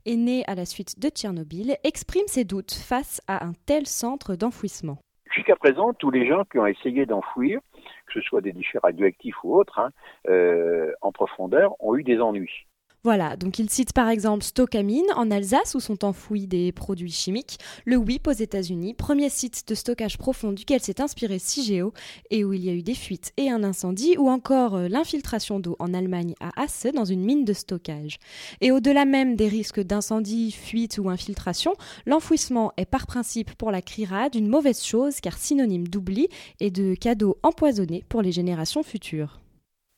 est 0.08 0.16
né 0.16 0.44
à 0.48 0.56
la 0.56 0.66
suite 0.66 1.00
de 1.00 1.10
Tchernobyl, 1.10 1.78
exprime 1.84 2.26
ses 2.26 2.44
doutes 2.44 2.74
face 2.74 3.22
à 3.28 3.46
un 3.46 3.54
tel 3.68 3.86
centre 3.86 4.36
d'enfouissement. 4.36 4.98
Jusqu'à 5.32 5.56
présent, 5.56 5.94
tous 5.94 6.10
les 6.10 6.28
gens 6.28 6.44
qui 6.52 6.58
ont 6.58 6.66
essayé 6.66 7.06
d'enfouir 7.06 7.60
que 8.08 8.14
ce 8.14 8.22
soit 8.22 8.42
des 8.42 8.54
déchets 8.54 8.80
radioactifs 8.80 9.44
ou 9.44 9.56
autres, 9.56 9.80
hein, 9.80 9.92
euh, 10.28 10.94
en 11.02 11.12
profondeur, 11.12 11.76
ont 11.80 11.96
eu 11.96 12.04
des 12.04 12.20
ennuis. 12.20 12.67
Voilà, 13.08 13.38
donc 13.38 13.58
il 13.58 13.70
cite 13.70 13.94
par 13.94 14.10
exemple 14.10 14.44
Stockamine 14.44 15.06
en 15.16 15.32
Alsace 15.32 15.76
où 15.76 15.80
sont 15.80 16.04
enfouis 16.04 16.46
des 16.46 16.74
produits 16.74 17.10
chimiques, 17.10 17.58
le 17.86 17.96
WIP 17.96 18.28
aux 18.28 18.32
États-Unis, 18.32 18.96
premier 18.96 19.30
site 19.30 19.66
de 19.66 19.76
stockage 19.76 20.18
profond 20.18 20.52
duquel 20.52 20.82
s'est 20.82 21.00
inspiré 21.00 21.40
CIGEO 21.40 21.94
et 22.32 22.44
où 22.44 22.52
il 22.52 22.66
y 22.66 22.70
a 22.70 22.74
eu 22.74 22.84
des 22.84 22.96
fuites 22.96 23.32
et 23.38 23.50
un 23.50 23.64
incendie, 23.64 24.18
ou 24.18 24.30
encore 24.30 24.76
euh, 24.76 24.88
l'infiltration 24.90 25.62
d'eau 25.62 25.78
en 25.80 25.94
Allemagne 25.94 26.34
à 26.42 26.50
Hasse 26.62 26.86
dans 26.94 27.06
une 27.06 27.24
mine 27.24 27.46
de 27.46 27.54
stockage. 27.54 28.18
Et 28.60 28.74
au-delà 28.74 29.06
même 29.06 29.38
des 29.38 29.48
risques 29.48 29.80
d'incendie, 29.80 30.52
fuite 30.52 31.00
ou 31.02 31.10
infiltration, 31.10 31.76
l'enfouissement 32.06 32.74
est 32.76 32.92
par 32.92 33.08
principe 33.08 33.56
pour 33.56 33.72
la 33.72 33.82
CRIRAD 33.82 34.36
une 34.36 34.50
mauvaise 34.50 34.84
chose 34.84 35.22
car 35.22 35.38
synonyme 35.38 35.88
d'oubli 35.88 36.28
et 36.60 36.72
de 36.72 36.94
cadeau 36.94 37.38
empoisonné 37.42 38.04
pour 38.10 38.22
les 38.22 38.34
générations 38.34 38.84
futures. 38.84 39.40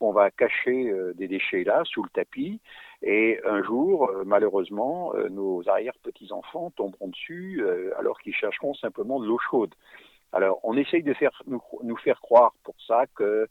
On 0.01 0.11
va 0.11 0.31
cacher 0.31 0.89
euh, 0.89 1.13
des 1.13 1.27
déchets 1.27 1.63
là, 1.65 1.81
sous 1.85 2.03
le 2.03 2.09
tapis, 2.09 2.61
et 3.01 3.39
un 3.45 3.63
jour, 3.63 4.09
euh, 4.09 4.23
malheureusement, 4.25 5.13
euh, 5.15 5.29
nos 5.29 5.67
arrière-petits-enfants 5.69 6.71
tomberont 6.75 7.07
dessus 7.07 7.61
euh, 7.61 7.97
alors 7.97 8.19
qu'ils 8.19 8.33
chercheront 8.33 8.73
simplement 8.73 9.19
de 9.19 9.25
l'eau 9.25 9.37
chaude. 9.37 9.73
Alors, 10.31 10.59
on 10.63 10.77
essaye 10.77 11.03
de 11.03 11.13
faire, 11.13 11.31
nous, 11.47 11.61
nous 11.83 11.97
faire 11.97 12.21
croire 12.21 12.53
pour 12.63 12.75
ça 12.87 13.05
que 13.15 13.47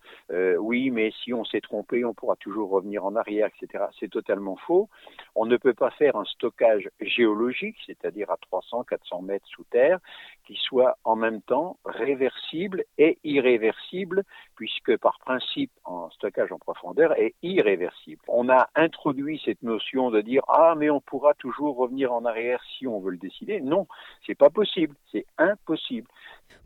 oui, 0.59 0.91
mais 0.91 1.12
si 1.23 1.33
on 1.33 1.45
s'est 1.45 1.61
trompé, 1.61 2.05
on 2.05 2.14
pourra 2.14 2.37
toujours 2.37 2.71
revenir 2.71 3.05
en 3.05 3.17
arrière, 3.17 3.49
etc. 3.49 3.85
C'est 3.99 4.11
totalement 4.11 4.57
faux. 4.57 4.88
On 5.35 5.47
ne 5.47 5.57
peut 5.57 5.75
pas 5.75 5.91
faire 5.91 6.17
un 6.17 6.25
stockage 6.25 6.91
géologique, 7.01 7.77
c'est-à-dire 7.87 8.31
à 8.31 8.37
300, 8.37 8.85
400 8.85 9.23
mètres 9.23 9.47
sous 9.49 9.64
terre, 9.64 9.99
qui 10.47 10.57
soit 10.57 10.97
en 11.05 11.17
même 11.17 11.43
temps 11.43 11.79
réversible 11.85 12.85
et 12.97 13.19
irréversible, 13.25 14.25
puisque 14.57 14.97
par 14.99 15.19
principe, 15.19 15.71
en 15.85 16.11
stockage 16.11 16.53
en 16.53 16.59
profondeur 16.59 17.19
est 17.19 17.35
irréversible. 17.43 18.23
On 18.29 18.49
a 18.49 18.69
introduit 18.75 19.41
cette 19.45 19.62
notion 19.62 20.11
de 20.11 20.21
dire 20.21 20.43
ah 20.49 20.75
mais 20.77 20.91
on 20.91 21.01
pourra 21.01 21.35
toujours 21.35 21.77
revenir 21.77 22.12
en 22.12 22.25
arrière 22.25 22.62
si 22.77 22.87
on 22.87 23.01
veut 23.01 23.12
le 23.12 23.19
décider. 23.19 23.61
Non, 23.61 23.87
c'est 24.27 24.35
pas 24.35 24.51
possible, 24.51 24.95
c'est 25.12 25.27
impossible. 25.38 26.09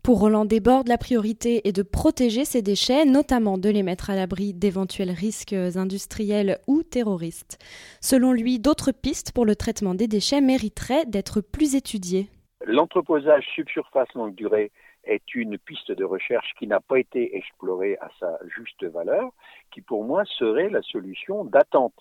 Pour 0.03 0.19
Roland 0.19 0.43
Desbordes, 0.43 0.89
la 0.89 0.97
priorité 0.97 1.65
est 1.65 1.71
de 1.71 1.81
protéger 1.81 2.43
ces 2.43 2.61
déchets, 2.61 3.05
notamment 3.05 3.57
de 3.57 3.69
les 3.69 3.83
mettre 3.83 4.09
à 4.09 4.15
l'abri 4.15 4.53
d'éventuels 4.53 5.11
risques 5.11 5.53
industriels 5.53 6.59
ou 6.67 6.83
terroristes. 6.83 7.57
Selon 8.01 8.33
lui, 8.33 8.59
d'autres 8.59 8.91
pistes 8.91 9.31
pour 9.31 9.45
le 9.45 9.55
traitement 9.55 9.95
des 9.95 10.07
déchets 10.07 10.41
mériteraient 10.41 11.05
d'être 11.05 11.39
plus 11.39 11.75
étudiées. 11.75 12.27
L'entreposage 12.65 13.45
subsurface 13.55 14.13
longue 14.13 14.35
durée 14.35 14.71
est 15.05 15.35
une 15.35 15.57
piste 15.57 15.91
de 15.91 16.03
recherche 16.03 16.51
qui 16.59 16.67
n'a 16.67 16.79
pas 16.79 16.99
été 16.99 17.35
explorée 17.37 17.97
à 18.01 18.09
sa 18.19 18.39
juste 18.55 18.83
valeur, 18.83 19.31
qui 19.71 19.81
pour 19.81 20.03
moi 20.03 20.23
serait 20.25 20.69
la 20.69 20.81
solution 20.81 21.45
d'attente 21.45 21.95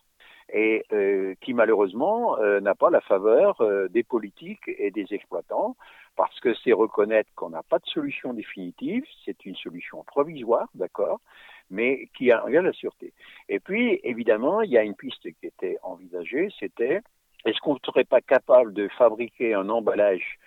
et 0.53 0.85
euh, 0.93 1.35
qui 1.41 1.55
malheureusement 1.55 2.39
euh, 2.39 2.61
n'a 2.61 2.75
pas 2.75 2.91
la 2.91 3.01
faveur 3.01 3.61
euh, 3.61 3.89
des 3.89 4.03
politiques 4.03 4.69
et 4.69 4.91
des 4.91 5.07
exploitants 5.11 5.77
parce 6.17 6.39
que 6.41 6.55
c'est 6.63 6.73
reconnaître 6.73 7.31
qu'on 7.35 7.51
n'a 7.51 7.63
pas 7.63 7.79
de 7.79 7.87
solution 7.87 8.33
définitive, 8.35 9.05
c'est 9.25 9.45
une 9.45 9.57
solution 9.57 10.05
provisoire, 10.05 10.69
d'accord, 10.75 11.21
mais 11.71 12.09
qui 12.17 12.31
a 12.31 12.45
la 12.49 12.73
sûreté. 12.73 13.13
Et 13.49 13.61
puis 13.61 14.01
évidemment, 14.05 14.63
il 14.63 14.71
y 14.71 14.79
a 14.79 14.83
une 14.83 14.95
piste 14.95 15.23
qui 15.23 15.47
était 15.47 15.79
envisagée, 15.83 16.49
c'était 16.59 17.01
est-ce 17.45 17.59
qu'on 17.61 17.75
ne 17.75 17.81
serait 17.85 18.05
pas 18.05 18.21
capable 18.21 18.73
de 18.73 18.89
fabriquer 18.89 19.55
un 19.55 19.69
emballage 19.69 20.39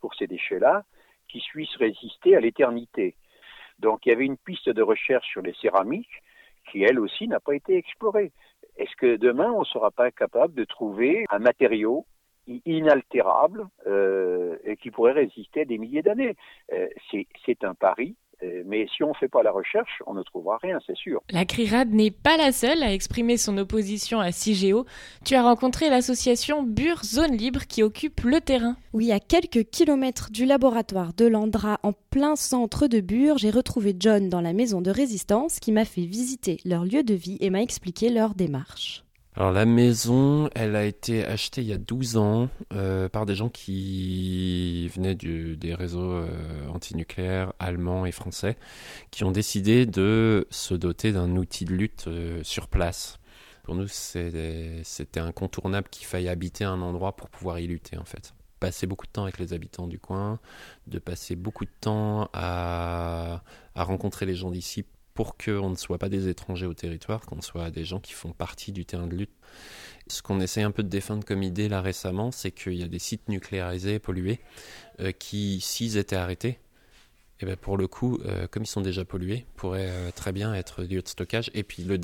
pour 0.00 0.14
ces 0.14 0.26
déchets-là 0.26 0.82
qui 1.28 1.40
puisse 1.50 1.74
résister 1.76 2.34
à 2.34 2.40
l'éternité? 2.40 3.14
Donc 3.78 4.04
il 4.04 4.10
y 4.10 4.12
avait 4.12 4.26
une 4.26 4.36
piste 4.36 4.68
de 4.68 4.82
recherche 4.82 5.26
sur 5.28 5.42
les 5.42 5.54
céramiques 5.54 6.22
qui 6.70 6.82
elle 6.82 7.00
aussi 7.00 7.26
n'a 7.28 7.40
pas 7.40 7.54
été 7.54 7.76
explorée. 7.76 8.32
Est-ce 8.76 8.94
que 8.96 9.16
demain, 9.16 9.50
on 9.52 9.60
ne 9.60 9.64
sera 9.64 9.90
pas 9.90 10.10
capable 10.10 10.54
de 10.54 10.64
trouver 10.64 11.24
un 11.30 11.38
matériau 11.38 12.06
inaltérable 12.66 13.66
euh, 13.86 14.56
et 14.64 14.76
qui 14.76 14.90
pourrait 14.90 15.12
résister 15.12 15.62
à 15.62 15.64
des 15.64 15.78
milliers 15.78 16.02
d'années 16.02 16.36
euh, 16.72 16.88
C'est 17.46 17.64
un 17.64 17.74
pari 17.74 18.16
euh, 18.42 18.62
mais 18.64 18.86
si 18.94 19.02
on 19.02 19.08
ne 19.08 19.14
fait 19.14 19.28
pas 19.28 19.42
la 19.42 19.50
recherche, 19.50 20.02
on 20.06 20.14
ne 20.14 20.22
trouvera 20.22 20.58
rien, 20.62 20.78
c'est 20.86 20.96
sûr. 20.96 21.22
La 21.30 21.44
CRIRAD 21.44 21.92
n'est 21.92 22.10
pas 22.10 22.36
la 22.36 22.52
seule 22.52 22.82
à 22.82 22.92
exprimer 22.92 23.36
son 23.36 23.58
opposition 23.58 24.20
à 24.20 24.32
CIGEO. 24.32 24.86
Tu 25.24 25.34
as 25.34 25.42
rencontré 25.42 25.90
l'association 25.90 26.62
Bure 26.62 27.04
Zone 27.04 27.36
Libre 27.36 27.66
qui 27.68 27.82
occupe 27.82 28.22
le 28.22 28.40
terrain. 28.40 28.76
Oui, 28.92 29.12
à 29.12 29.20
quelques 29.20 29.64
kilomètres 29.64 30.30
du 30.30 30.46
laboratoire 30.46 31.12
de 31.12 31.26
l'Andra, 31.26 31.78
en 31.82 31.92
plein 32.10 32.36
centre 32.36 32.86
de 32.86 33.00
Bure, 33.00 33.38
j'ai 33.38 33.50
retrouvé 33.50 33.94
John 33.98 34.28
dans 34.28 34.40
la 34.40 34.52
maison 34.52 34.80
de 34.80 34.90
résistance 34.90 35.60
qui 35.60 35.72
m'a 35.72 35.84
fait 35.84 36.06
visiter 36.06 36.58
leur 36.64 36.84
lieu 36.84 37.02
de 37.02 37.14
vie 37.14 37.36
et 37.40 37.50
m'a 37.50 37.62
expliqué 37.62 38.08
leur 38.08 38.34
démarche. 38.34 39.04
Alors 39.36 39.52
la 39.52 39.64
maison, 39.64 40.50
elle 40.56 40.74
a 40.74 40.84
été 40.84 41.24
achetée 41.24 41.60
il 41.60 41.68
y 41.68 41.72
a 41.72 41.78
12 41.78 42.16
ans 42.16 42.48
euh, 42.72 43.08
par 43.08 43.26
des 43.26 43.36
gens 43.36 43.48
qui 43.48 44.88
venaient 44.88 45.14
des 45.14 45.74
réseaux 45.74 46.12
euh, 46.12 46.66
antinucléaires 46.68 47.52
allemands 47.60 48.06
et 48.06 48.12
français, 48.12 48.56
qui 49.12 49.22
ont 49.22 49.30
décidé 49.30 49.86
de 49.86 50.48
se 50.50 50.74
doter 50.74 51.12
d'un 51.12 51.36
outil 51.36 51.64
de 51.64 51.72
lutte 51.72 52.08
euh, 52.08 52.42
sur 52.42 52.66
place. 52.66 53.18
Pour 53.62 53.76
nous, 53.76 53.86
c'était 53.86 55.20
incontournable 55.20 55.88
qu'il 55.90 56.06
faille 56.06 56.28
habiter 56.28 56.64
un 56.64 56.80
endroit 56.82 57.14
pour 57.14 57.28
pouvoir 57.30 57.60
y 57.60 57.68
lutter 57.68 57.98
en 57.98 58.04
fait. 58.04 58.34
Passer 58.58 58.88
beaucoup 58.88 59.06
de 59.06 59.12
temps 59.12 59.22
avec 59.22 59.38
les 59.38 59.52
habitants 59.52 59.86
du 59.86 60.00
coin, 60.00 60.40
de 60.88 60.98
passer 60.98 61.36
beaucoup 61.36 61.64
de 61.64 61.70
temps 61.80 62.28
à, 62.32 63.42
à 63.76 63.84
rencontrer 63.84 64.26
les 64.26 64.34
gens 64.34 64.50
d'ici 64.50 64.84
pour 65.20 65.36
qu'on 65.36 65.68
ne 65.68 65.76
soit 65.76 65.98
pas 65.98 66.08
des 66.08 66.28
étrangers 66.28 66.64
au 66.64 66.72
territoire, 66.72 67.20
qu'on 67.26 67.42
soit 67.42 67.70
des 67.70 67.84
gens 67.84 68.00
qui 68.00 68.14
font 68.14 68.32
partie 68.32 68.72
du 68.72 68.86
terrain 68.86 69.06
de 69.06 69.14
lutte. 69.14 69.34
Ce 70.06 70.22
qu'on 70.22 70.40
essaie 70.40 70.62
un 70.62 70.70
peu 70.70 70.82
de 70.82 70.88
défendre 70.88 71.26
comme 71.26 71.42
idée 71.42 71.68
là 71.68 71.82
récemment, 71.82 72.30
c'est 72.30 72.52
qu'il 72.52 72.72
y 72.72 72.82
a 72.82 72.88
des 72.88 72.98
sites 72.98 73.28
nucléarisés, 73.28 73.98
pollués, 73.98 74.40
euh, 74.98 75.12
qui, 75.12 75.60
s'ils 75.60 75.98
étaient 75.98 76.16
arrêtés, 76.16 76.48
et 76.48 76.58
eh 77.40 77.44
ben 77.44 77.56
pour 77.56 77.76
le 77.76 77.86
coup, 77.86 78.18
euh, 78.24 78.46
comme 78.50 78.62
ils 78.62 78.66
sont 78.66 78.80
déjà 78.80 79.04
pollués, 79.04 79.44
pourraient 79.56 79.90
euh, 79.90 80.10
très 80.10 80.32
bien 80.32 80.54
être 80.54 80.84
lieux 80.84 81.02
de 81.02 81.08
stockage. 81.08 81.50
Et 81.52 81.64
puis, 81.64 81.84
le 81.84 81.98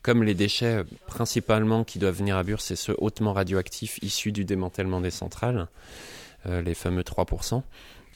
comme 0.00 0.22
les 0.22 0.34
déchets 0.34 0.82
principalement 1.06 1.84
qui 1.84 1.98
doivent 1.98 2.16
venir 2.16 2.38
à 2.38 2.42
Bure, 2.42 2.62
c'est 2.62 2.76
ceux 2.76 2.96
hautement 2.96 3.34
radioactifs 3.34 3.98
issus 4.00 4.32
du 4.32 4.46
démantèlement 4.46 5.02
des 5.02 5.10
centrales, 5.10 5.68
les 6.46 6.74
fameux 6.74 7.02
3%, 7.02 7.62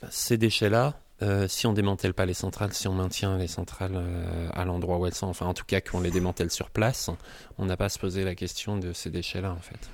ces 0.08 0.38
déchets-là, 0.38 0.98
euh, 1.22 1.48
si 1.48 1.66
on 1.66 1.72
démantèle 1.72 2.12
pas 2.12 2.26
les 2.26 2.34
centrales, 2.34 2.74
si 2.74 2.88
on 2.88 2.92
maintient 2.92 3.38
les 3.38 3.46
centrales 3.46 3.94
euh, 3.94 4.48
à 4.52 4.66
l'endroit 4.66 4.98
où 4.98 5.06
elles 5.06 5.14
sont, 5.14 5.28
enfin 5.28 5.46
en 5.46 5.54
tout 5.54 5.64
cas 5.64 5.80
qu'on 5.80 6.00
les 6.00 6.10
démantèle 6.10 6.50
sur 6.50 6.68
place, 6.68 7.10
on 7.56 7.64
n'a 7.64 7.76
pas 7.76 7.86
à 7.86 7.88
se 7.88 7.98
poser 7.98 8.22
la 8.22 8.34
question 8.34 8.76
de 8.76 8.92
ces 8.92 9.08
déchets-là 9.10 9.52
en 9.52 9.60
fait. 9.60 9.88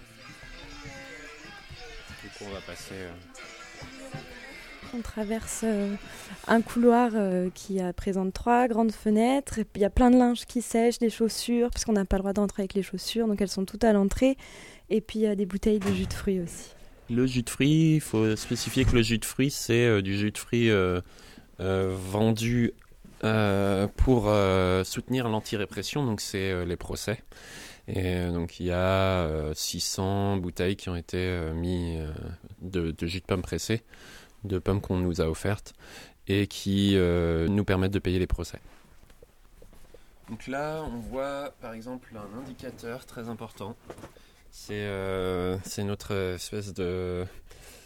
Du 2.23 2.29
coup, 2.31 2.45
on 2.49 2.53
va 2.53 2.61
passer. 2.61 2.95
Euh, 2.95 3.11
on 4.95 5.01
traverse 5.01 5.65
un 6.49 6.61
couloir 6.61 7.13
qui 7.55 7.81
présente 7.97 8.35
trois 8.35 8.69
grandes 8.69 8.93
fenêtres. 8.93 9.61
Il 9.75 9.81
y 9.81 9.87
a 9.87 9.91
plein 9.91 10.11
de 10.11 10.19
linge 10.19 10.45
qui 10.45 10.61
sèche, 10.61 10.99
des 10.99 11.09
chaussures, 11.09 11.71
parce 11.71 11.87
qu'on 11.87 11.95
n'a 11.95 12.05
pas 12.05 12.17
le 12.17 12.23
droit 12.23 12.35
d'entrer 12.35 12.65
avec 12.65 12.75
les 12.75 12.83
chaussures, 12.83 13.27
donc 13.27 13.41
elles 13.41 13.49
sont 13.49 13.65
toutes 13.65 13.85
à 13.85 13.95
l'entrée. 13.95 14.37
Et 14.91 15.01
puis 15.01 15.21
il 15.21 15.23
y 15.23 15.27
a 15.27 15.35
des 15.35 15.47
bouteilles 15.47 15.79
de 15.79 15.91
jus 15.95 16.07
de 16.07 16.13
fruits 16.13 16.41
aussi. 16.41 16.75
Le 17.13 17.27
jus 17.27 17.43
de 17.43 17.51
fruits, 17.51 17.97
il 17.97 18.01
faut 18.01 18.37
spécifier 18.37 18.87
que 18.87 18.93
le 18.93 19.03
jus 19.03 19.19
de 19.19 19.27
fruits, 19.27 19.51
c'est 19.51 19.85
euh, 19.85 20.01
du 20.01 20.17
jus 20.17 20.31
de 20.31 20.39
fruits 20.39 20.71
euh, 20.71 21.03
euh, 21.61 21.95
vendu 21.95 22.73
pour 23.99 24.25
soutenir 24.85 25.29
l'anti-répression, 25.29 26.05
donc 26.05 26.21
c'est 26.21 26.65
les 26.65 26.77
procès. 26.77 27.23
Et 27.87 28.27
donc 28.27 28.59
il 28.59 28.67
y 28.67 28.73
a 28.73 29.55
600 29.55 30.39
bouteilles 30.39 30.75
qui 30.75 30.89
ont 30.89 30.97
été 30.97 31.39
mises 31.55 32.01
de, 32.63 32.93
jus 33.03 33.21
de 33.21 33.25
pomme 33.25 33.43
pressé, 33.43 33.85
de 34.43 34.59
pommes 34.59 34.81
qu'on 34.81 34.97
nous 34.97 35.21
a 35.21 35.29
offertes, 35.29 35.73
et 36.27 36.49
qui 36.49 36.97
nous 36.97 37.65
permettent 37.65 37.93
de 37.93 38.01
payer 38.01 38.19
les 38.19 38.27
procès. 38.27 38.59
Donc 40.29 40.49
là, 40.49 40.83
on 40.85 40.99
voit 40.99 41.55
par 41.61 41.75
exemple 41.75 42.17
un 42.17 42.41
indicateur 42.41 43.07
très 43.07 43.29
important 43.29 43.77
euh, 44.71 45.59
c'est 45.65 45.85
notre 45.85 46.13
espèce 46.35 46.75
de. 46.75 47.25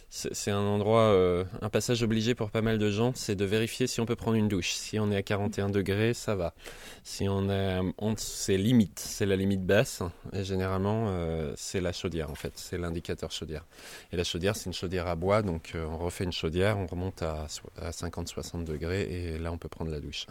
C'est 0.09 0.53
un 0.53 0.61
endroit, 0.61 1.03
euh, 1.03 1.45
un 1.61 1.69
passage 1.69 2.03
obligé 2.03 2.35
pour 2.35 2.51
pas 2.51 2.63
mal 2.63 2.79
de 2.79 2.91
gens, 2.91 3.13
c'est 3.15 3.35
de 3.35 3.45
vérifier 3.45 3.87
si 3.87 4.01
on 4.01 4.07
peut 4.07 4.15
prendre 4.15 4.37
une 4.37 4.49
douche. 4.49 4.73
Si 4.73 4.99
on 4.99 5.11
est 5.11 5.17
à 5.17 5.23
41 5.23 5.69
degrés, 5.69 6.15
ça 6.15 6.37
va. 6.37 6.55
Si 7.03 7.29
on 7.29 7.51
est, 7.51 7.81
c'est 8.17 8.57
limite, 8.57 8.99
c'est 9.01 9.27
la 9.27 9.37
limite 9.37 9.67
basse. 9.67 10.03
Et 10.33 10.45
généralement, 10.45 11.09
euh, 11.09 11.53
c'est 11.57 11.81
la 11.81 11.93
chaudière 11.93 12.31
en 12.31 12.35
fait, 12.35 12.53
c'est 12.55 12.79
l'indicateur 12.79 13.31
chaudière. 13.31 13.67
Et 14.13 14.17
la 14.17 14.25
chaudière, 14.25 14.57
c'est 14.57 14.67
une 14.67 14.75
chaudière 14.75 15.07
à 15.09 15.17
bois, 15.17 15.43
donc 15.43 15.73
on 15.75 15.99
refait 15.99 16.25
une 16.25 16.33
chaudière, 16.33 16.79
on 16.79 16.87
remonte 16.87 17.23
à, 17.23 17.47
à 17.77 17.91
50-60 17.91 18.65
degrés 18.65 19.03
et 19.03 19.39
là, 19.39 19.53
on 19.53 19.59
peut 19.59 19.69
prendre 19.69 19.91
la 19.91 20.01
douche. 20.01 20.27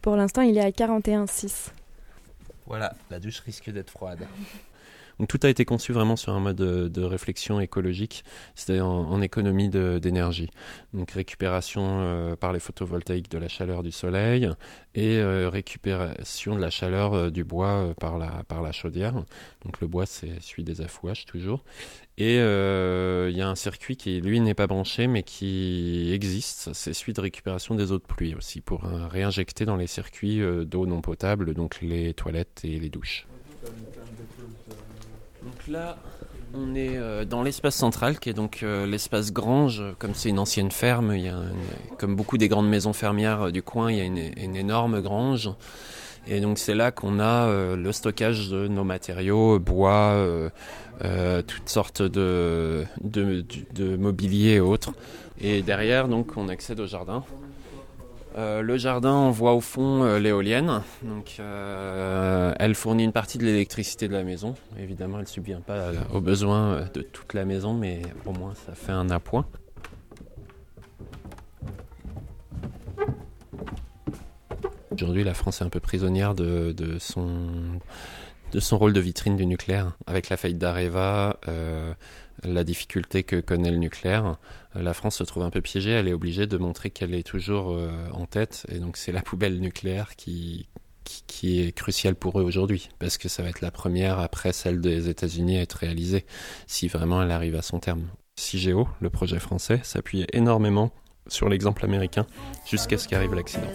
Pour 0.00 0.16
l'instant, 0.16 0.42
il 0.42 0.56
est 0.56 0.64
à 0.64 0.70
41,6. 0.70 1.72
Voilà, 2.66 2.94
la 3.10 3.18
douche 3.18 3.40
risque 3.40 3.70
d'être 3.70 3.90
froide. 3.90 4.26
Donc 5.18 5.28
tout 5.28 5.40
a 5.42 5.48
été 5.48 5.64
conçu 5.64 5.92
vraiment 5.92 6.16
sur 6.16 6.32
un 6.32 6.40
mode 6.40 6.56
de, 6.56 7.02
réflexion 7.02 7.60
écologique, 7.60 8.24
c'est-à-dire 8.54 8.86
en, 8.86 9.20
économie 9.22 9.68
d'énergie. 9.68 10.50
Donc 10.94 11.10
récupération 11.12 11.82
euh, 11.84 12.36
par 12.36 12.52
les 12.52 12.60
photovoltaïques 12.60 13.30
de 13.30 13.38
la 13.38 13.48
chaleur 13.48 13.82
du 13.82 13.92
soleil 13.92 14.48
et 14.94 15.18
euh, 15.18 15.48
récupération 15.48 16.54
de 16.54 16.60
la 16.60 16.70
chaleur 16.70 17.14
euh, 17.14 17.30
du 17.30 17.44
bois 17.44 17.94
par, 18.00 18.18
la, 18.18 18.42
par 18.48 18.62
la 18.62 18.72
chaudière. 18.72 19.14
Donc 19.64 19.80
le 19.80 19.86
bois, 19.86 20.06
c'est 20.06 20.40
celui 20.40 20.64
des 20.64 20.80
affouages 20.80 21.24
toujours. 21.24 21.64
Et 22.18 22.36
il 22.36 23.36
y 23.36 23.42
a 23.42 23.48
un 23.48 23.54
circuit 23.54 23.96
qui, 23.96 24.20
lui, 24.20 24.40
n'est 24.40 24.54
pas 24.54 24.66
branché, 24.66 25.06
mais 25.06 25.22
qui 25.22 26.10
existe. 26.12 26.72
C'est 26.74 26.92
celui 26.92 27.14
de 27.14 27.20
récupération 27.20 27.74
des 27.74 27.90
eaux 27.90 27.98
de 27.98 28.04
pluie 28.04 28.34
aussi, 28.34 28.60
pour 28.60 28.82
réinjecter 28.82 29.64
dans 29.64 29.76
les 29.76 29.86
circuits 29.86 30.40
d'eau 30.66 30.86
non 30.86 31.00
potable, 31.00 31.54
donc 31.54 31.80
les 31.80 32.12
toilettes 32.12 32.60
et 32.64 32.78
les 32.78 32.90
douches. 32.90 33.26
Donc 35.44 35.66
là, 35.68 35.96
on 36.54 36.74
est 36.74 36.96
euh, 36.96 37.24
dans 37.24 37.42
l'espace 37.42 37.74
central, 37.74 38.18
qui 38.18 38.30
est 38.30 38.34
donc 38.34 38.60
euh, 38.62 38.86
l'espace 38.86 39.32
grange. 39.32 39.82
Comme 39.98 40.14
c'est 40.14 40.28
une 40.28 40.38
ancienne 40.38 40.70
ferme, 40.70 41.14
il 41.14 41.22
y 41.22 41.28
a 41.28 41.40
comme 41.98 42.14
beaucoup 42.14 42.38
des 42.38 42.48
grandes 42.48 42.68
maisons 42.68 42.92
fermières 42.92 43.42
euh, 43.42 43.50
du 43.50 43.62
coin, 43.62 43.90
il 43.90 43.98
y 43.98 44.00
a 44.00 44.04
une, 44.04 44.56
énorme 44.56 45.00
grange. 45.00 45.50
Et 46.26 46.40
donc 46.40 46.58
c'est 46.58 46.74
là 46.74 46.92
qu'on 46.92 47.18
a 47.18 47.74
le 47.74 47.92
stockage 47.92 48.48
de 48.48 48.68
nos 48.68 48.84
matériaux, 48.84 49.58
bois, 49.58 50.24
toutes 51.00 51.68
sortes 51.68 52.00
de, 52.00 52.84
de, 53.02 53.44
et 54.46 54.60
autres. 54.60 54.92
Et 55.40 55.62
derrière, 55.62 56.06
donc, 56.06 56.36
on 56.36 56.48
accède 56.48 56.78
au 56.78 56.86
jardin. 56.86 57.24
Euh, 58.38 58.62
le 58.62 58.76
jardin, 58.78 59.12
on 59.12 59.30
voit 59.30 59.52
au 59.52 59.60
fond 59.60 60.04
euh, 60.04 60.18
l'éolienne. 60.18 60.82
Donc, 61.02 61.36
euh, 61.38 62.54
elle 62.58 62.74
fournit 62.74 63.04
une 63.04 63.12
partie 63.12 63.38
de 63.38 63.44
l'électricité 63.44 64.08
de 64.08 64.12
la 64.12 64.24
maison. 64.24 64.54
Évidemment, 64.78 65.18
elle 65.18 65.24
ne 65.24 65.28
subvient 65.28 65.60
pas 65.64 65.90
aux 66.12 66.20
besoins 66.20 66.86
de 66.94 67.02
toute 67.02 67.34
la 67.34 67.44
maison, 67.44 67.74
mais 67.74 68.02
au 68.24 68.32
moins, 68.32 68.54
ça 68.54 68.74
fait 68.74 68.92
un 68.92 69.10
appoint. 69.10 69.46
Aujourd'hui, 74.92 75.24
la 75.24 75.34
France 75.34 75.60
est 75.60 75.64
un 75.64 75.68
peu 75.70 75.80
prisonnière 75.80 76.34
de, 76.34 76.74
son, 76.98 77.38
de 78.52 78.60
son 78.60 78.78
rôle 78.78 78.92
de 78.92 79.00
vitrine 79.00 79.36
du 79.36 79.46
nucléaire, 79.46 79.96
avec 80.06 80.28
la 80.28 80.36
faillite 80.36 80.58
d'Areva 80.58 81.38
la 82.44 82.64
difficulté 82.64 83.22
que 83.22 83.40
connaît 83.40 83.70
le 83.70 83.76
nucléaire, 83.76 84.36
euh, 84.76 84.82
la 84.82 84.94
France 84.94 85.16
se 85.16 85.24
trouve 85.24 85.42
un 85.42 85.50
peu 85.50 85.60
piégée. 85.60 85.90
Elle 85.90 86.08
est 86.08 86.12
obligée 86.12 86.46
de 86.46 86.56
montrer 86.56 86.90
qu'elle 86.90 87.14
est 87.14 87.26
toujours 87.26 87.72
euh, 87.72 87.90
en 88.12 88.26
tête. 88.26 88.66
Et 88.68 88.78
donc, 88.78 88.96
c'est 88.96 89.12
la 89.12 89.22
poubelle 89.22 89.60
nucléaire 89.60 90.16
qui, 90.16 90.68
qui, 91.04 91.60
est 91.60 91.72
cruciale 91.72 92.14
pour 92.14 92.40
eux 92.40 92.44
aujourd'hui. 92.44 92.88
Parce 92.98 93.18
que 93.18 93.28
ça 93.28 93.42
va 93.42 93.48
être 93.48 93.60
la 93.60 93.70
première, 93.70 94.18
après 94.18 94.52
celle 94.52 94.80
des 94.80 95.08
États-Unis, 95.08 95.58
à 95.58 95.62
être 95.62 95.74
réalisée, 95.74 96.24
si 96.66 96.88
vraiment 96.88 97.22
elle 97.22 97.30
arrive 97.30 97.56
à 97.56 97.62
son 97.62 97.78
terme. 97.78 98.06
CIGEO, 98.36 98.88
le 99.00 99.10
projet 99.10 99.38
français, 99.38 99.80
s'appuie 99.82 100.26
énormément 100.32 100.90
sur 101.28 101.48
l'exemple 101.48 101.84
américain 101.84 102.26
jusqu'à 102.68 102.98
ce 102.98 103.06
qu'arrive 103.06 103.34
l'accident. 103.34 103.68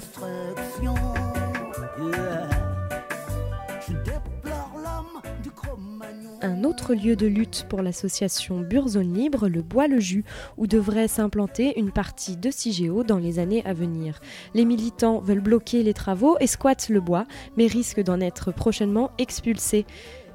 Un 6.48 6.64
autre 6.64 6.94
lieu 6.94 7.18
de 7.18 7.28
lutte 7.28 7.66
pour 7.68 7.82
l'association 7.82 8.62
Burzone 8.62 9.14
Libre, 9.14 9.50
le 9.50 9.62
Bois-le-Jus, 9.62 10.24
où 10.56 10.66
devrait 10.66 11.10
s'implanter 11.10 11.78
une 11.78 11.92
partie 11.92 12.38
de 12.38 12.50
CIGEO 12.50 13.04
dans 13.04 13.18
les 13.18 13.40
années 13.40 13.62
à 13.66 13.74
venir. 13.74 14.22
Les 14.54 14.64
militants 14.64 15.20
veulent 15.20 15.42
bloquer 15.42 15.84
les 15.84 15.94
travaux 15.94 16.38
et 16.40 16.48
squattent 16.48 16.88
le 16.88 17.02
bois, 17.02 17.26
mais 17.58 17.68
risquent 17.68 18.02
d'en 18.02 18.22
être 18.22 18.54
prochainement 18.54 19.12
expulsés. 19.18 19.86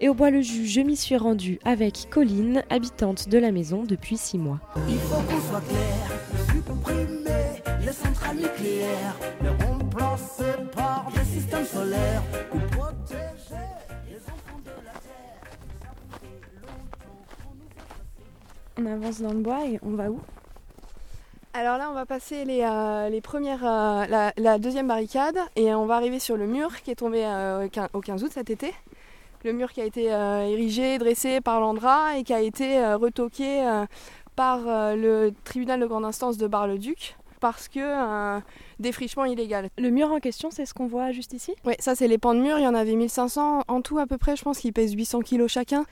Et 0.03 0.11
au 0.11 0.15
Bois-le-Jus, 0.15 0.67
je 0.67 0.83
m'y 0.83 0.97
suis 0.97 1.17
rendue 1.17 1.59
avec 1.65 2.09
Colline, 2.11 2.63
habitante 2.69 3.31
de 3.31 3.39
la 3.39 3.51
maison 3.51 3.85
depuis 3.85 4.19
six 4.19 4.37
mois. 4.37 4.61
Il 4.91 4.99
faut 4.99 5.15
qu'on 5.15 5.41
soit 5.41 5.63
clair, 5.63 6.53
supprimer 6.53 7.87
les 7.87 7.93
centrales 7.93 8.37
nucléaires, 8.37 9.17
les 9.43 9.49
par 10.75 11.11
des 11.15 11.25
systèmes 11.25 11.65
solaires, 11.65 12.23
On 18.79 18.87
avance 18.87 19.21
dans 19.21 19.33
le 19.33 19.41
bois 19.41 19.67
et 19.67 19.79
on 19.83 19.91
va 19.91 20.11
où? 20.11 20.21
Alors 21.55 21.77
là, 21.77 21.91
on 21.91 21.95
va 21.95 22.07
passer 22.07 22.47
les, 22.47 22.63
euh, 22.63 23.11
les 23.11 23.21
premières, 23.21 23.63
euh, 23.63 24.07
la, 24.07 24.33
la, 24.39 24.59
deuxième 24.59 24.89
barricade 24.89 25.37
et 25.55 25.75
on 25.75 25.85
va 25.85 25.97
arriver 25.97 26.19
sur 26.19 26.39
le 26.39 26.47
mur 26.47 26.81
qui 26.81 26.91
est 26.91 26.95
tombé 26.95 27.27
euh, 27.27 27.69
au 27.93 28.01
15 28.01 28.25
août 28.25 28.31
cet 28.33 28.49
été. 28.49 28.73
Le 29.45 29.53
mur 29.53 29.71
qui 29.73 29.83
a 29.83 29.85
été 29.85 30.05
érigé, 30.05 30.99
dressé 30.99 31.41
par 31.41 31.61
l'Andra 31.61 32.17
et 32.17 32.23
qui 32.23 32.33
a 32.33 32.41
été 32.41 32.95
retoqué 32.95 33.61
par 34.37 34.61
le 34.95 35.33
tribunal 35.43 35.81
de 35.81 35.87
grande 35.87 36.05
instance 36.05 36.39
de 36.39 36.47
Bar-le-Duc 36.47 37.17
parce 37.41 37.67
que 37.67 38.41
défrichement 38.79 39.25
illégal. 39.25 39.69
Le 39.79 39.91
mur 39.91 40.13
en 40.13 40.21
question, 40.21 40.53
c'est 40.53 40.65
ce 40.65 40.73
qu'on 40.75 40.87
voit 40.87 41.11
juste 41.11 41.33
ici? 41.33 41.57
Oui, 41.65 41.75
ça 41.81 41.97
c'est 41.97 42.07
les 42.07 42.19
pans 42.19 42.35
de 42.35 42.39
mur, 42.39 42.57
il 42.61 42.63
y 42.63 42.69
en 42.69 42.75
avait 42.77 42.95
1500 42.95 43.65
en 43.67 43.81
tout 43.81 43.99
à 43.99 44.07
peu 44.07 44.17
près, 44.17 44.37
je 44.37 44.45
pense 44.45 44.61
qu'ils 44.61 44.73
pèsent 44.73 44.93
800 44.93 45.23
kg 45.23 45.49
chacun. 45.49 45.87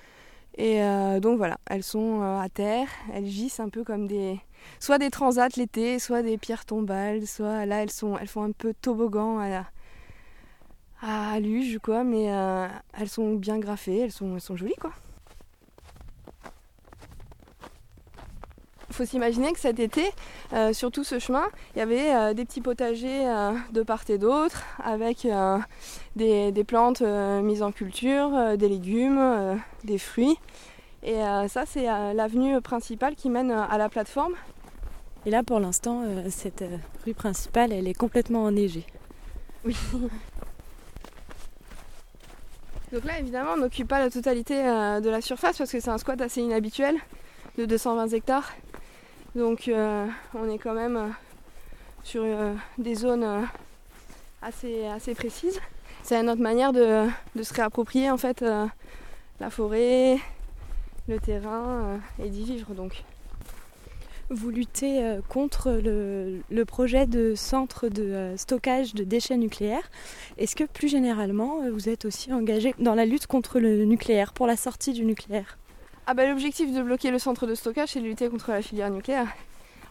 Et 0.61 0.83
euh, 0.83 1.21
donc 1.21 1.39
voilà, 1.39 1.57
elles 1.71 1.83
sont 1.83 2.21
euh, 2.21 2.39
à 2.39 2.51
terre, 2.51 2.87
elles 3.15 3.25
gissent 3.25 3.61
un 3.61 3.71
peu 3.71 3.83
comme 3.83 4.07
des 4.07 4.39
soit 4.79 4.99
des 4.99 5.09
transats 5.09 5.49
l'été, 5.57 5.99
soit 5.99 6.21
des 6.21 6.37
pierres 6.37 6.67
tombales, 6.67 7.27
soit 7.27 7.65
là 7.65 7.83
elles 7.83 7.91
sont 7.91 8.19
elles 8.19 8.29
font 8.29 8.43
un 8.43 8.53
peu 8.53 8.75
toboggan 8.75 9.39
à 9.41 9.65
à 11.01 11.41
luge 11.41 11.79
quoi, 11.83 12.05
mais 12.05 12.31
euh, 12.31 12.69
elles 12.93 13.09
sont 13.09 13.37
bien 13.37 13.59
graffées, 13.59 14.01
elles 14.01 14.13
sont, 14.13 14.35
elles 14.35 14.43
sont 14.43 14.55
jolies 14.55 14.75
quoi. 14.79 14.93
Faut 18.91 19.05
s'imaginer 19.05 19.53
que 19.53 19.61
cet 19.61 19.79
été, 19.79 20.05
euh, 20.53 20.73
sur 20.73 20.91
tout 20.91 21.05
ce 21.05 21.19
chemin, 21.19 21.45
il 21.75 21.79
y 21.79 21.83
avait 21.83 22.15
euh, 22.15 22.35
des 22.35 22.45
petits 22.45 22.61
potagers 22.61 23.27
euh, 23.27 23.53
de 23.73 23.83
part 23.83 24.03
et 24.09 24.19
d'autre, 24.19 24.63
avec 24.83 25.27
des, 26.17 26.53
des, 26.53 26.65
plantes 26.65 27.03
mises 27.03 27.63
en 27.63 27.73
culture, 27.73 28.57
des 28.57 28.69
légumes, 28.69 29.61
des 29.85 29.99
fruits. 29.99 30.37
Et 31.03 31.21
ça, 31.49 31.65
c'est 31.67 31.85
l'avenue 31.85 32.61
principale 32.61 33.15
qui 33.15 33.31
mène 33.31 33.51
à 33.51 33.79
la 33.79 33.89
plateforme. 33.89 34.35
Et 35.27 35.31
là, 35.31 35.43
pour 35.43 35.61
l'instant, 35.61 36.03
cette 36.31 36.65
rue 37.05 37.15
principale, 37.15 37.73
elle 37.73 37.87
est 37.87 37.95
complètement 37.95 38.45
enneigée. 38.45 38.87
Oui. 39.65 39.77
Donc 42.93 43.05
là, 43.05 43.19
évidemment, 43.21 43.53
on 43.55 43.59
n'occupe 43.59 43.89
pas 43.89 44.01
la 44.01 44.11
totalité 44.11 44.55
de 44.55 45.09
la 45.09 45.21
surface 45.21 45.59
parce 45.59 45.71
que 45.71 45.81
c'est 45.81 45.91
un 45.91 45.99
squat 45.99 46.21
assez 46.21 46.41
inhabituel 46.41 46.97
de 47.59 47.67
220 47.67 48.09
hectares. 48.09 48.53
Donc 49.35 49.69
euh, 49.69 50.07
on 50.35 50.51
est 50.51 50.59
quand 50.59 50.75
même 50.75 50.97
euh, 50.97 51.09
sur 52.03 52.23
euh, 52.25 52.53
des 52.79 52.97
zones 52.97 53.47
assez, 54.43 55.15
précises. 55.15 55.61
C'est 56.03 56.21
notre 56.23 56.43
manière 56.43 56.73
de, 56.73 57.07
se 57.41 57.55
réapproprier 57.55 58.11
en 58.11 58.17
fait 58.17 58.45
la 59.39 59.51
forêt, 59.51 60.19
le 61.09 61.19
terrain 61.21 62.01
et 62.23 62.29
d'y 62.29 62.43
vivre 62.45 62.75
donc. 62.75 63.05
Vous 64.31 64.51
luttez 64.51 65.19
contre 65.29 65.73
le, 65.73 66.65
projet 66.65 67.07
de 67.07 67.35
centre 67.35 67.89
de 67.89 68.35
stockage 68.37 68.95
de 68.95 69.05
déchets 69.05 69.37
nucléaires. 69.37 69.91
Est-ce 70.39 70.57
que 70.57 70.65
plus 70.65 70.89
généralement, 70.89 71.69
vous 71.71 71.89
êtes 71.89 72.05
aussi 72.05 72.33
engagé 72.33 72.75
dans 72.79 72.95
la 72.95 73.05
lutte 73.05 73.27
contre 73.27 73.61
le 73.61 73.85
nucléaire, 73.85 74.33
pour 74.33 74.47
la 74.47 74.57
sortie 74.57 74.93
du 74.93 75.05
nucléaire? 75.05 75.60
Ah 76.11 76.15
bah, 76.15 76.27
L'objectif 76.27 76.75
de 76.75 76.83
bloquer 76.83 77.13
le 77.13 77.21
centre 77.21 77.47
de 77.47 77.55
stockage, 77.55 77.91
c'est 77.91 78.01
de 78.01 78.05
lutter 78.05 78.29
contre 78.29 78.51
la 78.51 78.63
filière 78.63 78.91
nucléaire. 78.91 79.29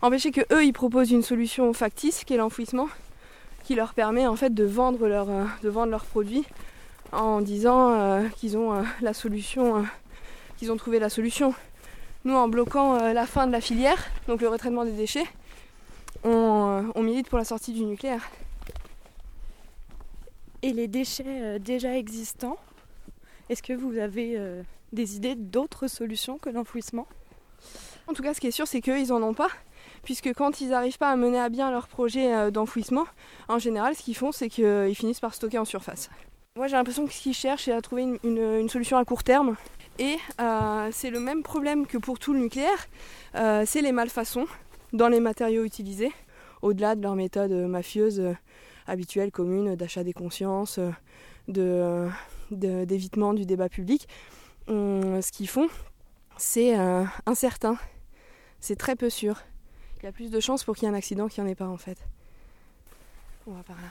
Empêcher 0.02 0.32
que 0.32 0.42
eux, 0.54 0.66
ils 0.66 0.74
proposent 0.74 1.12
une 1.12 1.22
solution 1.22 1.72
factice, 1.72 2.26
qui 2.26 2.34
est 2.34 2.38
l'enfouissement, 2.38 2.90
qui 3.64 3.74
leur 3.74 3.94
permet 3.94 4.28
en 4.28 4.36
fait 4.36 4.54
de 4.54 4.66
vendre, 4.66 5.06
euh, 5.06 5.86
leurs 5.86 6.04
produits 6.04 6.44
en 7.14 7.40
disant 7.40 7.92
euh, 7.92 8.28
qu'ils 8.36 8.58
ont 8.58 8.74
euh, 8.74 8.82
la 9.00 9.14
solution, 9.14 9.86
qu'ils 10.58 10.74
ont 10.74 10.76
trouvé 10.76 11.00
la 11.00 11.08
solution. 11.08 11.54
Nous, 12.26 12.36
en 12.36 12.50
bloquant 12.50 12.98
la 13.14 13.26
fin 13.26 13.48
de 13.48 13.54
la 13.54 13.62
filière, 13.62 14.04
donc 14.28 14.42
le 14.42 14.50
retraitement 14.50 14.84
des 14.84 14.92
déchets, 14.92 15.26
on 16.26 17.02
milite 17.02 17.30
pour 17.30 17.38
la 17.38 17.46
sortie 17.46 17.72
du 17.72 17.86
nucléaire. 17.86 18.30
Et 20.64 20.74
les 20.74 20.90
déchets 20.90 21.60
déjà 21.60 21.98
existants, 21.98 22.58
est-ce 23.48 23.64
que 23.64 23.72
vous 23.72 23.98
avez 23.98 24.38
des 24.94 25.16
idées 25.16 25.36
d'autres 25.36 25.88
solutions 25.88 26.38
que 26.38 26.50
l'enfouissement 26.50 27.08
En 28.08 28.14
tout 28.14 28.24
cas, 28.24 28.34
ce 28.34 28.40
qui 28.40 28.48
est 28.48 28.52
sûr, 28.52 28.68
c'est 28.68 28.82
qu'eux, 28.82 29.00
ils 29.00 29.10
n'en 29.10 29.22
ont 29.22 29.34
pas. 29.34 29.50
Puisque 30.04 30.34
quand 30.34 30.62
ils 30.62 30.70
n'arrivent 30.70 30.98
pas 30.98 31.12
à 31.12 31.16
mener 31.16 31.40
à 31.40 31.50
bien 31.50 31.72
leur 31.72 31.88
projet 31.88 32.52
d'enfouissement, 32.52 33.06
en 33.48 33.60
général, 33.60 33.96
ce 33.96 34.04
qu'ils 34.04 34.16
font, 34.16 34.32
c'est 34.32 34.50
qu'ils 34.50 34.96
finissent 34.96 35.20
par 35.20 35.34
stocker 35.34 35.58
en 35.58 35.66
surface. 35.66 36.10
Moi, 36.56 36.68
j'ai 36.68 36.76
l'impression 36.76 37.06
que 37.06 37.14
ce 37.14 37.22
qu'ils 37.22 37.34
cherchent, 37.34 37.66
c'est 37.66 37.72
à 37.72 37.82
trouver 37.82 38.20
une, 38.24 38.68
solution 38.70 38.98
à 38.98 39.06
court 39.06 39.24
terme. 39.24 39.56
Et 39.98 40.18
euh, 40.42 40.90
c'est 40.92 41.10
le 41.10 41.20
même 41.20 41.44
problème 41.44 41.86
que 41.86 41.98
pour 41.98 42.20
tout 42.20 42.34
le 42.34 42.40
nucléaire, 42.40 42.88
euh, 43.36 43.64
c'est 43.66 43.82
les 43.82 43.92
malfaçons 43.92 44.46
dans 44.92 45.08
les 45.08 45.20
matériaux 45.20 45.64
utilisés, 45.64 46.12
au-delà 46.62 46.96
de 46.96 47.02
leurs 47.02 47.16
méthodes 47.16 47.52
mafieuses 47.52 48.20
euh, 48.20 48.34
habituelles, 48.88 49.32
communes, 49.32 49.76
d'achat 49.76 50.04
des 50.04 50.12
consciences, 50.12 50.80
d'évitement 51.48 53.34
du 53.34 53.46
débat 53.46 53.70
public. 53.70 54.08
On, 54.70 55.22
ce 55.22 55.32
qu'ils 55.32 55.50
font, 55.50 55.68
c'est 56.38 56.76
incertain, 57.26 57.78
c'est 58.60 58.76
très 58.76 58.96
peu 58.96 59.10
sûr. 59.10 59.42
Il 60.02 60.06
y 60.06 60.08
a 60.08 60.12
plus 60.12 60.32
de 60.32 60.40
chances 60.40 60.64
pour 60.64 60.76
qu'il 60.76 60.88
y 60.88 60.92
ait 60.92 60.94
un 60.94 60.98
accident 60.98 61.28
qu'il 61.28 61.44
n'y 61.44 61.50
en 61.50 61.52
ait 61.52 61.56
pas 61.56 61.68
en 61.68 61.78
fait. 61.78 61.98
On 63.48 63.52
va 63.52 63.64
par 63.64 63.76
là. 63.78 63.90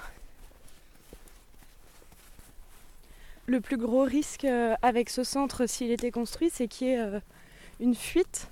Le 3.46 3.60
plus 3.60 3.76
gros 3.76 4.02
risque 4.02 4.46
avec 4.82 5.10
ce 5.10 5.24
centre, 5.24 5.66
s'il 5.66 5.90
était 5.90 6.10
construit, 6.10 6.50
c'est 6.52 6.68
qu'il 6.68 6.88
y 6.88 6.90
ait 6.92 7.20
une 7.80 7.94
fuite, 7.94 8.48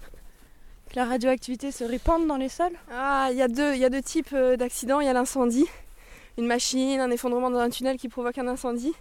que 0.90 0.96
la 0.96 1.04
radioactivité 1.04 1.70
se 1.70 1.84
répande 1.84 2.26
dans 2.26 2.36
les 2.36 2.48
sols 2.48 2.76
Ah, 2.90 3.28
il 3.30 3.36
y 3.36 3.42
a 3.42 3.48
deux, 3.48 3.74
il 3.74 3.80
y 3.80 3.84
a 3.84 3.90
deux 3.90 4.02
types 4.02 4.34
d'accidents. 4.34 5.00
Il 5.00 5.06
y 5.06 5.10
a 5.10 5.12
l'incendie, 5.12 5.66
une 6.38 6.46
machine, 6.46 7.00
un 7.00 7.10
effondrement 7.10 7.50
dans 7.50 7.58
un 7.58 7.70
tunnel 7.70 7.98
qui 7.98 8.08
provoque 8.08 8.38
un 8.38 8.48
incendie. 8.48 8.94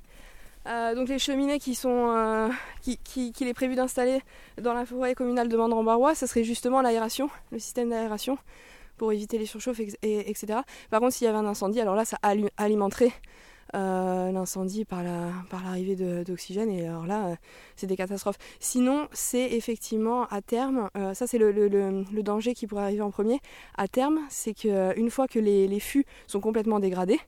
Euh, 0.68 0.96
donc 0.96 1.10
les 1.10 1.20
cheminées 1.20 1.60
qui 1.60 1.76
sont, 1.76 2.10
euh, 2.10 2.50
qu'il 2.82 2.98
qui, 3.00 3.32
qui 3.32 3.48
est 3.48 3.54
prévu 3.54 3.76
d'installer 3.76 4.22
dans 4.62 4.74
la 4.74 4.86
forêt 4.86 5.14
communale 5.14 5.48
de 5.48 5.58
Mandran-Barrois, 5.58 6.16
ça 6.16 6.28
serait 6.28 6.44
justement 6.44 6.82
l'aération, 6.82 7.30
le 7.52 7.60
système 7.60 7.90
d'aération 7.90 8.38
pour 8.98 9.12
éviter 9.12 9.38
les 9.38 9.46
surchauffes, 9.46 9.80
et, 9.80 9.90
et, 10.02 10.30
etc. 10.30 10.60
Par 10.90 11.02
contre, 11.02 11.14
s'il 11.14 11.26
y 11.26 11.28
avait 11.28 11.38
un 11.38 11.46
incendie, 11.46 11.82
alors 11.82 11.96
là, 11.96 12.06
ça 12.06 12.18
alimenterait 12.58 13.12
euh, 13.74 14.32
l'incendie 14.32 14.86
par 14.86 15.04
l'arrivée 15.04 15.96
la, 15.96 16.16
par 16.16 16.24
d'oxygène 16.24 16.70
et 16.70 16.88
alors 16.88 17.06
là, 17.06 17.28
euh, 17.28 17.36
c'est 17.76 17.88
des 17.88 17.98
catastrophes. 17.98 18.38
Sinon, 18.60 19.08
c'est 19.12 19.52
effectivement 19.52 20.28
à 20.28 20.42
terme, 20.42 20.90
euh, 20.96 21.14
ça 21.14 21.28
c'est 21.28 21.38
le, 21.40 21.52
le, 21.52 21.68
le, 21.68 22.24
danger 22.24 22.54
qui 22.54 22.68
pourrait 22.68 22.84
arriver 22.84 23.02
en 23.02 23.12
premier, 23.12 23.42
à 23.76 23.88
terme, 23.88 24.20
c'est 24.30 24.54
qu'une 24.54 25.10
fois 25.10 25.28
que 25.28 25.40
les, 25.40 25.68
les 25.68 25.80
fûts 25.80 26.06
sont 26.28 26.40
complètement 26.40 26.80
dégradés, 26.80 27.20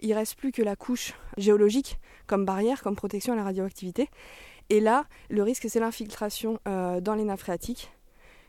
il 0.00 0.12
reste 0.12 0.36
plus 0.36 0.52
que 0.52 0.62
la 0.62 0.76
couche 0.76 1.14
géologique 1.38 1.98
comme 2.26 2.44
barrière, 2.44 2.82
comme 2.82 2.96
protection 2.96 3.32
à 3.32 3.36
la 3.36 3.44
radioactivité. 3.44 4.08
Et 4.68 4.80
là, 4.80 5.06
le 5.30 5.42
risque, 5.42 5.66
c'est 5.68 5.80
l'infiltration 5.80 6.58
euh, 6.66 7.00
dans 7.00 7.14
les 7.14 7.24
nappes 7.24 7.40
phréatiques 7.40 7.92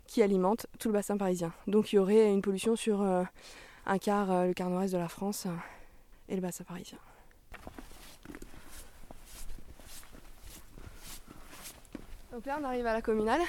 qui 0.07 0.23
alimente 0.23 0.67
tout 0.79 0.87
le 0.87 0.93
bassin 0.93 1.17
parisien. 1.17 1.51
Donc 1.67 1.91
il 1.91 1.97
y 1.97 1.99
aurait 1.99 2.31
une 2.31 2.41
pollution 2.41 2.75
sur 2.75 3.01
euh, 3.01 3.23
un 3.85 3.97
quart, 3.97 4.31
euh, 4.31 4.47
le 4.47 4.53
quart 4.53 4.69
nord-est 4.69 4.93
de 4.93 4.97
la 4.97 5.09
France 5.09 5.47
et 6.29 6.35
le 6.35 6.41
bassin 6.41 6.63
parisien. 6.63 6.97
Donc 12.31 12.45
là 12.45 12.57
on 12.61 12.63
arrive 12.63 12.85
à 12.87 12.93
la 12.93 13.01
communale. 13.01 13.41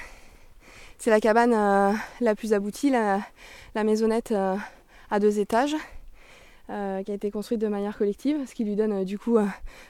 C'est 0.98 1.10
la 1.10 1.20
cabane 1.20 1.52
la 2.20 2.34
plus 2.34 2.52
aboutie, 2.52 2.90
la 2.90 3.84
maisonnette 3.84 4.32
à 4.32 5.20
deux 5.20 5.38
étages 5.38 5.76
euh, 6.70 7.02
qui 7.02 7.10
a 7.10 7.14
été 7.14 7.30
construite 7.30 7.60
de 7.60 7.68
manière 7.68 7.96
collective, 7.96 8.36
ce 8.46 8.54
qui 8.54 8.64
lui 8.64 8.76
donne 8.76 9.04
du 9.04 9.18
coup 9.18 9.38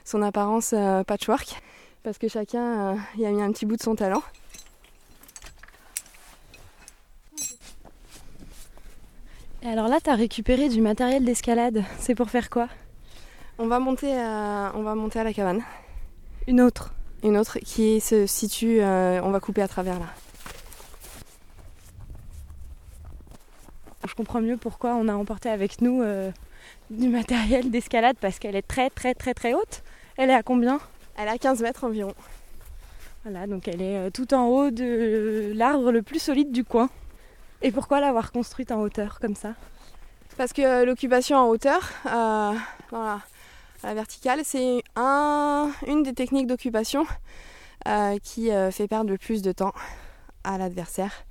son 0.05 0.23
apparence 0.23 0.75
patchwork, 1.07 1.61
parce 2.03 2.19
que 2.19 2.29
chacun 2.29 2.97
y 3.17 3.27
a 3.27 3.31
mis 3.31 3.43
un 3.43 3.53
petit 3.53 3.67
bout 3.67 3.77
de 3.77 3.83
son 3.83 3.95
talent. 3.95 4.23
Et 9.63 9.67
alors 9.67 9.89
là, 9.89 9.99
tu 10.03 10.09
as 10.09 10.15
récupéré 10.15 10.69
du 10.69 10.81
matériel 10.81 11.25
d'escalade. 11.25 11.83
C'est 11.99 12.15
pour 12.15 12.31
faire 12.31 12.49
quoi? 12.49 12.69
On 13.59 13.67
va, 13.67 13.81
monter 13.81 14.17
à, 14.17 14.73
on 14.77 14.83
va 14.83 14.95
monter 14.95 15.19
à 15.19 15.25
la 15.25 15.33
cabane. 15.33 15.63
Une 16.47 16.61
autre 16.61 16.95
Une 17.25 17.37
autre 17.37 17.59
qui 17.59 18.01
se 18.01 18.27
situe, 18.27 18.81
on 18.83 19.31
va 19.31 19.41
couper 19.41 19.63
à 19.63 19.69
travers 19.69 19.99
là. 19.99 20.07
Je 24.09 24.15
comprends 24.15 24.41
mieux 24.41 24.57
pourquoi 24.57 24.95
on 24.95 25.07
a 25.09 25.15
emporté 25.15 25.51
avec 25.51 25.83
nous 25.83 26.03
euh, 26.03 26.31
du 26.91 27.09
matériel 27.09 27.71
d'escalade 27.71 28.17
parce 28.21 28.39
qu'elle 28.39 28.57
est 28.57 28.67
très 28.67 28.91
très 28.91 29.15
très 29.15 29.35
très 29.35 29.55
haute. 29.55 29.83
Elle 30.17 30.31
est 30.31 30.35
à 30.35 30.43
combien? 30.43 30.81
Elle 31.17 31.29
est 31.29 31.33
à 31.33 31.39
15 31.39 31.61
mètres 31.63 31.85
environ. 31.85 32.15
Voilà, 33.25 33.47
donc 33.47 33.69
elle 33.69 33.83
est 33.83 33.97
euh, 33.97 34.11
tout 34.11 34.33
en 34.35 34.47
haut 34.47 34.71
de 34.71 35.53
l'arbre 35.55 35.93
le 35.93 36.03
plus 36.03 36.19
solide 36.19 36.53
du 36.53 36.65
coin. 36.65 36.89
Et 37.63 37.73
pourquoi 37.73 38.01
l'avoir 38.01 38.33
construite 38.33 38.71
en 38.71 38.81
hauteur 38.81 39.19
comme 39.21 39.35
ça? 39.35 39.55
Parce 40.37 40.53
que 40.53 40.63
euh, 40.63 40.85
l'occupation 40.85 41.37
en 41.37 41.49
hauteur, 41.49 41.91
dans 42.05 43.21
la, 43.83 43.95
verticale, 43.95 44.41
c'est 44.45 44.83
un, 44.97 45.71
une 45.87 46.03
des 46.03 46.15
techniques 46.15 46.47
d'occupation 46.47 47.07
qui 48.23 48.51
fait 48.71 48.87
perdre 48.87 49.11
le 49.11 49.17
plus 49.17 49.41
de 49.41 49.51
temps 49.51 49.73
à 50.45 50.59
l'adversaire 50.59 51.25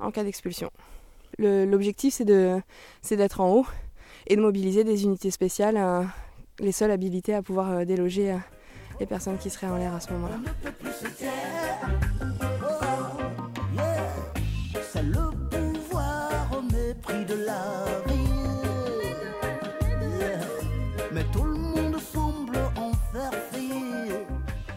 en 0.00 0.10
cas 0.10 0.24
d'expulsion. 0.24 0.70
L'objectif, 1.38 2.14
c'est 2.14 3.16
d'être 3.16 3.40
en 3.40 3.52
haut 3.52 3.66
et 4.32 4.36
de 4.36 4.40
mobiliser 4.40 4.82
des 4.82 5.04
unités 5.04 5.30
spéciales, 5.30 5.76
euh, 5.76 6.04
les 6.58 6.72
seules 6.72 6.90
habilitées 6.90 7.34
à 7.34 7.42
pouvoir 7.42 7.70
euh, 7.70 7.84
déloger 7.84 8.32
euh, 8.32 8.36
les 8.98 9.04
personnes 9.04 9.36
qui 9.36 9.50
seraient 9.50 9.66
en 9.66 9.76
l'air 9.76 9.94
à 9.94 10.00
ce 10.00 10.10
moment-là. 10.14 10.36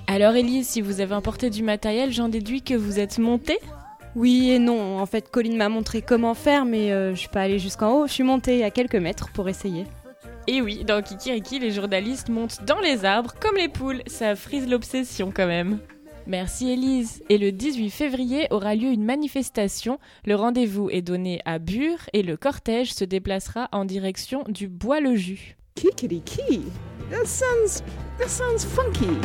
Alors 0.07 0.35
Elise, 0.35 0.67
si 0.67 0.81
vous 0.81 0.99
avez 0.99 1.15
emporté 1.15 1.49
du 1.49 1.63
matériel, 1.63 2.11
j'en 2.11 2.27
déduis 2.27 2.61
que 2.61 2.73
vous 2.73 2.99
êtes 2.99 3.19
montée 3.19 3.59
oui 4.15 4.51
et 4.51 4.59
non. 4.59 4.99
En 4.99 5.05
fait, 5.05 5.29
Colline 5.29 5.57
m'a 5.57 5.69
montré 5.69 6.01
comment 6.01 6.33
faire, 6.33 6.65
mais 6.65 6.91
euh, 6.91 7.11
je 7.11 7.19
suis 7.19 7.29
pas 7.29 7.41
allée 7.41 7.59
jusqu'en 7.59 7.93
haut. 7.93 8.07
Je 8.07 8.13
suis 8.13 8.23
montée 8.23 8.63
à 8.63 8.71
quelques 8.71 8.95
mètres 8.95 9.29
pour 9.33 9.49
essayer. 9.49 9.85
Et 10.47 10.61
oui, 10.61 10.83
dans 10.83 11.01
Kikiriki, 11.01 11.59
les 11.59 11.71
journalistes 11.71 12.29
montent 12.29 12.63
dans 12.65 12.79
les 12.79 13.03
arbres 13.03 13.33
comme 13.39 13.57
les 13.57 13.67
poules. 13.67 14.03
Ça 14.07 14.35
frise 14.35 14.67
l'obsession 14.67 15.31
quand 15.35 15.47
même. 15.47 15.79
Merci 16.27 16.71
Elise. 16.71 17.23
Et 17.29 17.37
le 17.37 17.51
18 17.51 17.89
février 17.89 18.47
aura 18.51 18.75
lieu 18.75 18.89
une 18.89 19.05
manifestation. 19.05 19.99
Le 20.25 20.35
rendez-vous 20.35 20.89
est 20.89 21.01
donné 21.01 21.41
à 21.45 21.59
Bure 21.59 22.09
et 22.13 22.23
le 22.23 22.37
cortège 22.37 22.93
se 22.93 23.05
déplacera 23.05 23.69
en 23.71 23.85
direction 23.85 24.43
du 24.47 24.67
Bois-le-Jus. 24.67 25.55
Kikiriki 25.75 26.61
That 27.11 27.25
sounds, 27.25 27.83
that 28.17 28.29
sounds 28.29 28.65
funky. 28.65 29.19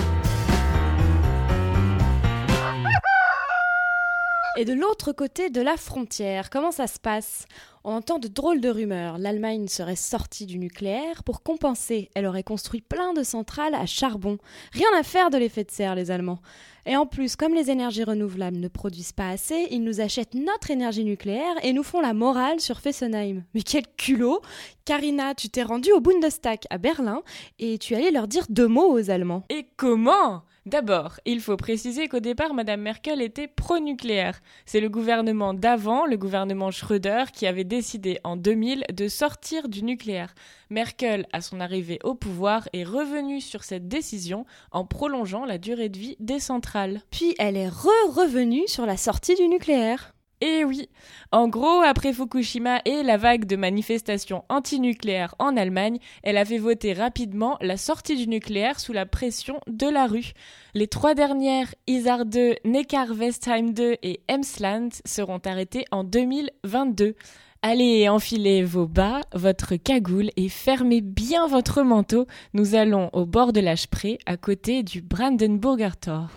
Et 4.57 4.65
de 4.65 4.73
l'autre 4.73 5.13
côté 5.13 5.49
de 5.49 5.61
la 5.61 5.77
frontière, 5.77 6.51
comment 6.51 6.73
ça 6.73 6.89
se 6.89 6.99
passe? 6.99 7.47
On 7.85 7.93
entend 7.93 8.19
de 8.19 8.27
drôles 8.27 8.61
de 8.61 8.69
rumeurs. 8.69 9.17
L'Allemagne 9.17 9.69
serait 9.69 9.97
sortie 9.97 10.45
du 10.45 10.59
nucléaire. 10.59 11.23
Pour 11.23 11.43
compenser, 11.43 12.11
elle 12.15 12.27
aurait 12.27 12.43
construit 12.43 12.81
plein 12.81 13.15
de 13.15 13.23
centrales 13.23 13.75
à 13.75 13.87
charbon. 13.87 14.39
Rien 14.73 14.89
à 14.99 15.05
faire 15.05 15.31
de 15.31 15.39
l'effet 15.39 15.65
de 15.65 15.71
serre, 15.71 15.95
les 15.95 16.11
Allemands. 16.11 16.41
Et 16.85 16.97
en 16.97 17.07
plus, 17.07 17.37
comme 17.37 17.55
les 17.55 17.71
énergies 17.71 18.05
renouvelables 18.05 18.57
ne 18.57 18.69
produisent 18.69 19.13
pas 19.13 19.31
assez, 19.31 19.69
ils 19.71 19.85
nous 19.85 20.01
achètent 20.01 20.35
notre 20.35 20.71
énergie 20.71 21.05
nucléaire 21.05 21.55
et 21.63 21.73
nous 21.73 21.85
font 21.85 22.01
la 22.01 22.13
morale 22.13 22.61
sur 22.61 22.81
Fessenheim. 22.81 23.45
Mais 23.55 23.63
quel 23.63 23.85
culot 23.97 24.43
Karina, 24.85 25.35
tu 25.35 25.49
t'es 25.49 25.63
rendue 25.63 25.93
au 25.93 26.01
Bundestag 26.01 26.59
à 26.71 26.79
Berlin 26.79 27.23
et 27.61 27.79
tu 27.79 27.95
allais 27.95 28.11
leur 28.11 28.27
dire 28.27 28.47
deux 28.49 28.69
mots 28.69 28.93
aux 28.93 29.11
Allemands. 29.11 29.45
Et 29.49 29.69
comment? 29.77 30.43
D'abord, 30.67 31.21
il 31.25 31.41
faut 31.41 31.57
préciser 31.57 32.07
qu'au 32.09 32.21
départ, 32.21 32.53
Mme 32.53 32.83
Merkel 32.83 33.23
était 33.23 33.49
pro-nucléaire. 33.49 34.41
C'est 34.67 34.81
le 34.81 34.91
gouvernement 34.91 35.55
d'avant, 35.55 36.05
le 36.05 36.19
gouvernement 36.19 36.71
Schröder, 36.71 37.25
qui 37.33 37.47
avait 37.47 37.65
décidé 37.65 38.21
en 38.25 38.37
2000 38.37 38.85
de 38.93 39.09
sortir 39.09 39.71
du 39.71 39.83
nucléaire. 39.83 40.35
Merkel, 40.69 41.27
à 41.33 41.41
son 41.41 41.61
arrivée 41.61 41.99
au 42.05 42.15
pouvoir, 42.15 42.69
est 42.75 42.85
revenue 42.85 43.41
sur 43.41 43.65
cette 43.65 43.89
décision 43.89 44.45
en 44.71 44.85
prolongeant 44.85 45.47
la 45.47 45.57
durée 45.57 45.89
de 45.89 45.99
vie 45.99 46.17
des 46.21 46.41
centrales. 46.41 47.01
Puis 47.11 47.35
elle 47.39 47.57
est 47.57 47.69
re-revenue 47.69 48.69
sur 48.69 48.85
la 48.85 48.99
sortie 48.99 49.37
du 49.37 49.49
nucléaire. 49.49 50.13
Eh 50.43 50.65
oui, 50.65 50.89
en 51.33 51.49
gros, 51.49 51.83
après 51.83 52.15
Fukushima 52.15 52.81
et 52.87 53.03
la 53.03 53.19
vague 53.19 53.45
de 53.45 53.57
manifestations 53.57 54.43
antinucléaires 54.49 55.35
en 55.39 55.55
Allemagne, 55.55 55.99
elle 56.23 56.39
a 56.39 56.47
fait 56.47 56.57
voter 56.57 56.95
rapidement 56.95 57.59
la 57.61 57.77
sortie 57.77 58.17
du 58.17 58.27
nucléaire 58.27 58.81
sous 58.81 58.95
la 58.95 59.05
pression 59.05 59.61
de 59.67 59.87
la 59.87 60.07
rue. 60.07 60.33
Les 60.73 60.89
trois 60.89 61.13
dernières, 61.13 61.75
Isar 61.87 62.25
2, 62.25 62.55
Neckar-Westheim 62.65 63.75
2 63.75 63.97
et 64.03 64.23
Emsland, 64.31 64.89
seront 65.05 65.41
arrêtées 65.45 65.85
en 65.91 66.05
2022. 66.05 67.17
Allez, 67.61 68.09
enfilez 68.09 68.63
vos 68.63 68.87
bas, 68.87 69.21
votre 69.35 69.77
cagoule 69.77 70.31
et 70.37 70.49
fermez 70.49 71.03
bien 71.03 71.47
votre 71.49 71.83
manteau. 71.83 72.27
Nous 72.55 72.75
allons 72.75 73.11
au 73.13 73.27
bord 73.27 73.53
de 73.53 73.61
l'Ache-Pré, 73.61 74.19
à 74.25 74.39
côté 74.39 74.83
du 74.83 75.03
Brandenburger 75.03 75.99
Tor. 76.01 76.31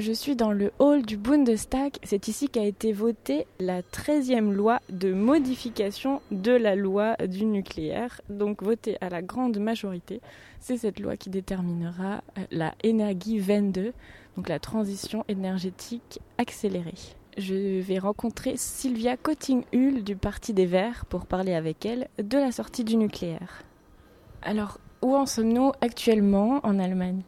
Je 0.00 0.12
suis 0.12 0.34
dans 0.34 0.52
le 0.52 0.72
hall 0.78 1.04
du 1.04 1.18
Bundestag. 1.18 1.92
C'est 2.04 2.26
ici 2.26 2.48
qu'a 2.48 2.64
été 2.64 2.94
votée 2.94 3.46
la 3.58 3.82
13e 3.82 4.50
loi 4.50 4.80
de 4.88 5.12
modification 5.12 6.22
de 6.30 6.52
la 6.52 6.74
loi 6.74 7.16
du 7.16 7.44
nucléaire, 7.44 8.22
donc 8.30 8.62
votée 8.62 8.96
à 9.02 9.10
la 9.10 9.20
grande 9.20 9.58
majorité. 9.58 10.22
C'est 10.58 10.78
cette 10.78 11.00
loi 11.00 11.18
qui 11.18 11.28
déterminera 11.28 12.22
euh, 12.38 12.44
la 12.50 12.74
Energie 12.82 13.40
22, 13.40 13.92
donc 14.38 14.48
la 14.48 14.58
transition 14.58 15.22
énergétique 15.28 16.20
accélérée. 16.38 16.94
Je 17.36 17.82
vais 17.82 17.98
rencontrer 17.98 18.54
Sylvia 18.56 19.18
Cotting-Hull 19.18 20.02
du 20.02 20.16
Parti 20.16 20.54
des 20.54 20.64
Verts 20.64 21.04
pour 21.10 21.26
parler 21.26 21.52
avec 21.52 21.84
elle 21.84 22.08
de 22.16 22.38
la 22.38 22.52
sortie 22.52 22.84
du 22.84 22.96
nucléaire. 22.96 23.64
Alors, 24.40 24.78
où 25.02 25.14
en 25.14 25.26
sommes-nous 25.26 25.72
actuellement 25.82 26.60
en 26.62 26.78
Allemagne? 26.78 27.20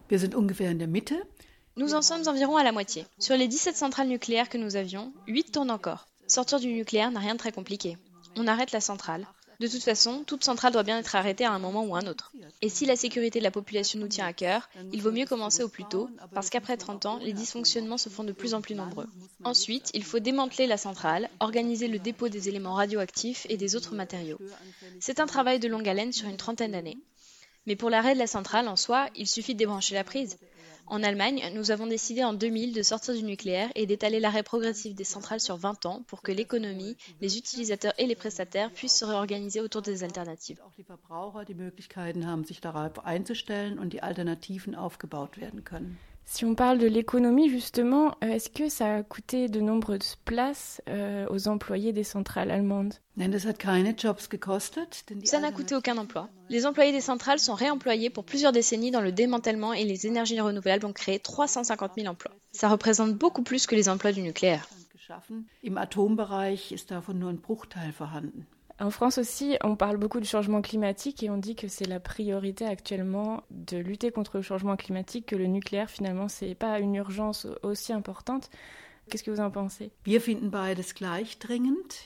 Nous 1.76 1.94
en 1.94 2.02
sommes 2.02 2.28
environ 2.28 2.56
à 2.56 2.64
la 2.64 2.72
moitié. 2.72 3.06
Sur 3.18 3.36
les 3.36 3.48
17 3.48 3.76
centrales 3.76 4.08
nucléaires 4.08 4.50
que 4.50 4.58
nous 4.58 4.76
avions, 4.76 5.12
8 5.26 5.52
tournent 5.52 5.70
encore. 5.70 6.06
Sortir 6.26 6.60
du 6.60 6.72
nucléaire 6.72 7.10
n'a 7.10 7.20
rien 7.20 7.32
de 7.32 7.38
très 7.38 7.52
compliqué. 7.52 7.96
On 8.36 8.46
arrête 8.46 8.72
la 8.72 8.80
centrale. 8.80 9.26
De 9.58 9.68
toute 9.68 9.82
façon, 9.82 10.24
toute 10.26 10.44
centrale 10.44 10.72
doit 10.72 10.82
bien 10.82 10.98
être 10.98 11.14
arrêtée 11.14 11.44
à 11.44 11.52
un 11.52 11.58
moment 11.58 11.84
ou 11.84 11.94
un 11.94 12.06
autre. 12.06 12.32
Et 12.60 12.68
si 12.68 12.84
la 12.84 12.96
sécurité 12.96 13.38
de 13.38 13.44
la 13.44 13.50
population 13.50 13.98
nous 14.00 14.08
tient 14.08 14.26
à 14.26 14.32
cœur, 14.34 14.68
il 14.92 15.00
vaut 15.00 15.12
mieux 15.12 15.24
commencer 15.24 15.62
au 15.62 15.68
plus 15.68 15.84
tôt, 15.84 16.10
parce 16.34 16.50
qu'après 16.50 16.76
30 16.76 17.06
ans, 17.06 17.18
les 17.22 17.32
dysfonctionnements 17.32 17.96
se 17.96 18.08
font 18.08 18.24
de 18.24 18.32
plus 18.32 18.54
en 18.54 18.60
plus 18.60 18.74
nombreux. 18.74 19.06
Ensuite, 19.44 19.90
il 19.94 20.04
faut 20.04 20.18
démanteler 20.18 20.66
la 20.66 20.76
centrale, 20.76 21.30
organiser 21.40 21.88
le 21.88 21.98
dépôt 21.98 22.28
des 22.28 22.48
éléments 22.48 22.74
radioactifs 22.74 23.46
et 23.48 23.56
des 23.56 23.76
autres 23.76 23.94
matériaux. 23.94 24.40
C'est 25.00 25.20
un 25.20 25.26
travail 25.26 25.58
de 25.58 25.68
longue 25.68 25.88
haleine 25.88 26.12
sur 26.12 26.28
une 26.28 26.36
trentaine 26.36 26.72
d'années. 26.72 26.98
Mais 27.66 27.76
pour 27.76 27.90
l'arrêt 27.90 28.14
de 28.14 28.18
la 28.18 28.26
centrale 28.26 28.68
en 28.68 28.76
soi, 28.76 29.08
il 29.14 29.28
suffit 29.28 29.54
de 29.54 29.58
débrancher 29.58 29.94
la 29.94 30.04
prise. 30.04 30.38
En 30.86 31.02
Allemagne, 31.02 31.42
nous 31.54 31.70
avons 31.70 31.86
décidé 31.86 32.22
en 32.24 32.34
2000 32.34 32.74
de 32.74 32.82
sortir 32.82 33.14
du 33.14 33.22
nucléaire 33.22 33.70
et 33.74 33.86
d'étaler 33.86 34.20
l'arrêt 34.20 34.42
progressif 34.42 34.94
des 34.94 35.04
centrales 35.04 35.40
sur 35.40 35.56
20 35.56 35.86
ans 35.86 36.02
pour 36.06 36.22
que 36.22 36.32
l'économie, 36.32 36.96
les 37.20 37.38
utilisateurs 37.38 37.94
et 37.98 38.06
les 38.06 38.14
prestataires 38.14 38.70
puissent 38.70 38.98
se 38.98 39.04
réorganiser 39.04 39.60
autour 39.60 39.82
des 39.82 40.04
alternatives. 40.04 40.60
Si 46.24 46.44
on 46.44 46.54
parle 46.54 46.78
de 46.78 46.86
l'économie, 46.86 47.50
justement, 47.50 48.14
euh, 48.22 48.28
est-ce 48.28 48.48
que 48.48 48.68
ça 48.68 48.96
a 48.96 49.02
coûté 49.02 49.48
de 49.48 49.60
nombreuses 49.60 50.16
places 50.24 50.80
euh, 50.88 51.26
aux 51.28 51.48
employés 51.48 51.92
des 51.92 52.04
centrales 52.04 52.50
allemandes? 52.50 52.94
Ça 55.24 55.40
n'a 55.40 55.52
coûté 55.52 55.74
aucun 55.74 55.98
emploi. 55.98 56.28
Les 56.48 56.64
employés 56.64 56.92
des 56.92 57.00
centrales 57.00 57.38
sont 57.38 57.54
réemployés 57.54 58.08
pour 58.08 58.24
plusieurs 58.24 58.52
décennies 58.52 58.90
dans 58.90 59.00
le 59.02 59.12
démantèlement 59.12 59.72
et 59.72 59.84
les 59.84 60.06
énergies 60.06 60.40
renouvelables 60.40 60.86
ont 60.86 60.92
créé 60.92 61.18
350 61.18 61.92
000 61.96 62.08
emplois. 62.08 62.32
Ça 62.52 62.68
représente 62.68 63.14
beaucoup 63.14 63.42
plus 63.42 63.66
que 63.66 63.74
les 63.74 63.88
emplois 63.88 64.12
du 64.12 64.22
nucléaire. 64.22 64.66
En 68.80 68.90
France 68.90 69.18
aussi, 69.18 69.56
on 69.62 69.76
parle 69.76 69.96
beaucoup 69.96 70.20
du 70.20 70.26
changement 70.26 70.62
climatique 70.62 71.22
et 71.22 71.30
on 71.30 71.36
dit 71.36 71.54
que 71.54 71.68
c'est 71.68 71.86
la 71.86 72.00
priorité 72.00 72.64
actuellement 72.64 73.42
de 73.50 73.76
lutter 73.76 74.10
contre 74.10 74.38
le 74.38 74.42
changement 74.42 74.76
climatique, 74.76 75.26
que 75.26 75.36
le 75.36 75.46
nucléaire 75.46 75.90
finalement 75.90 76.28
c'est 76.28 76.54
pas 76.54 76.78
une 76.80 76.94
urgence 76.94 77.46
aussi 77.62 77.92
importante. 77.92 78.50
Qu'est-ce 79.10 79.22
que 79.24 79.30
vous 79.30 79.40
en 79.40 79.50
pensez? 79.50 79.90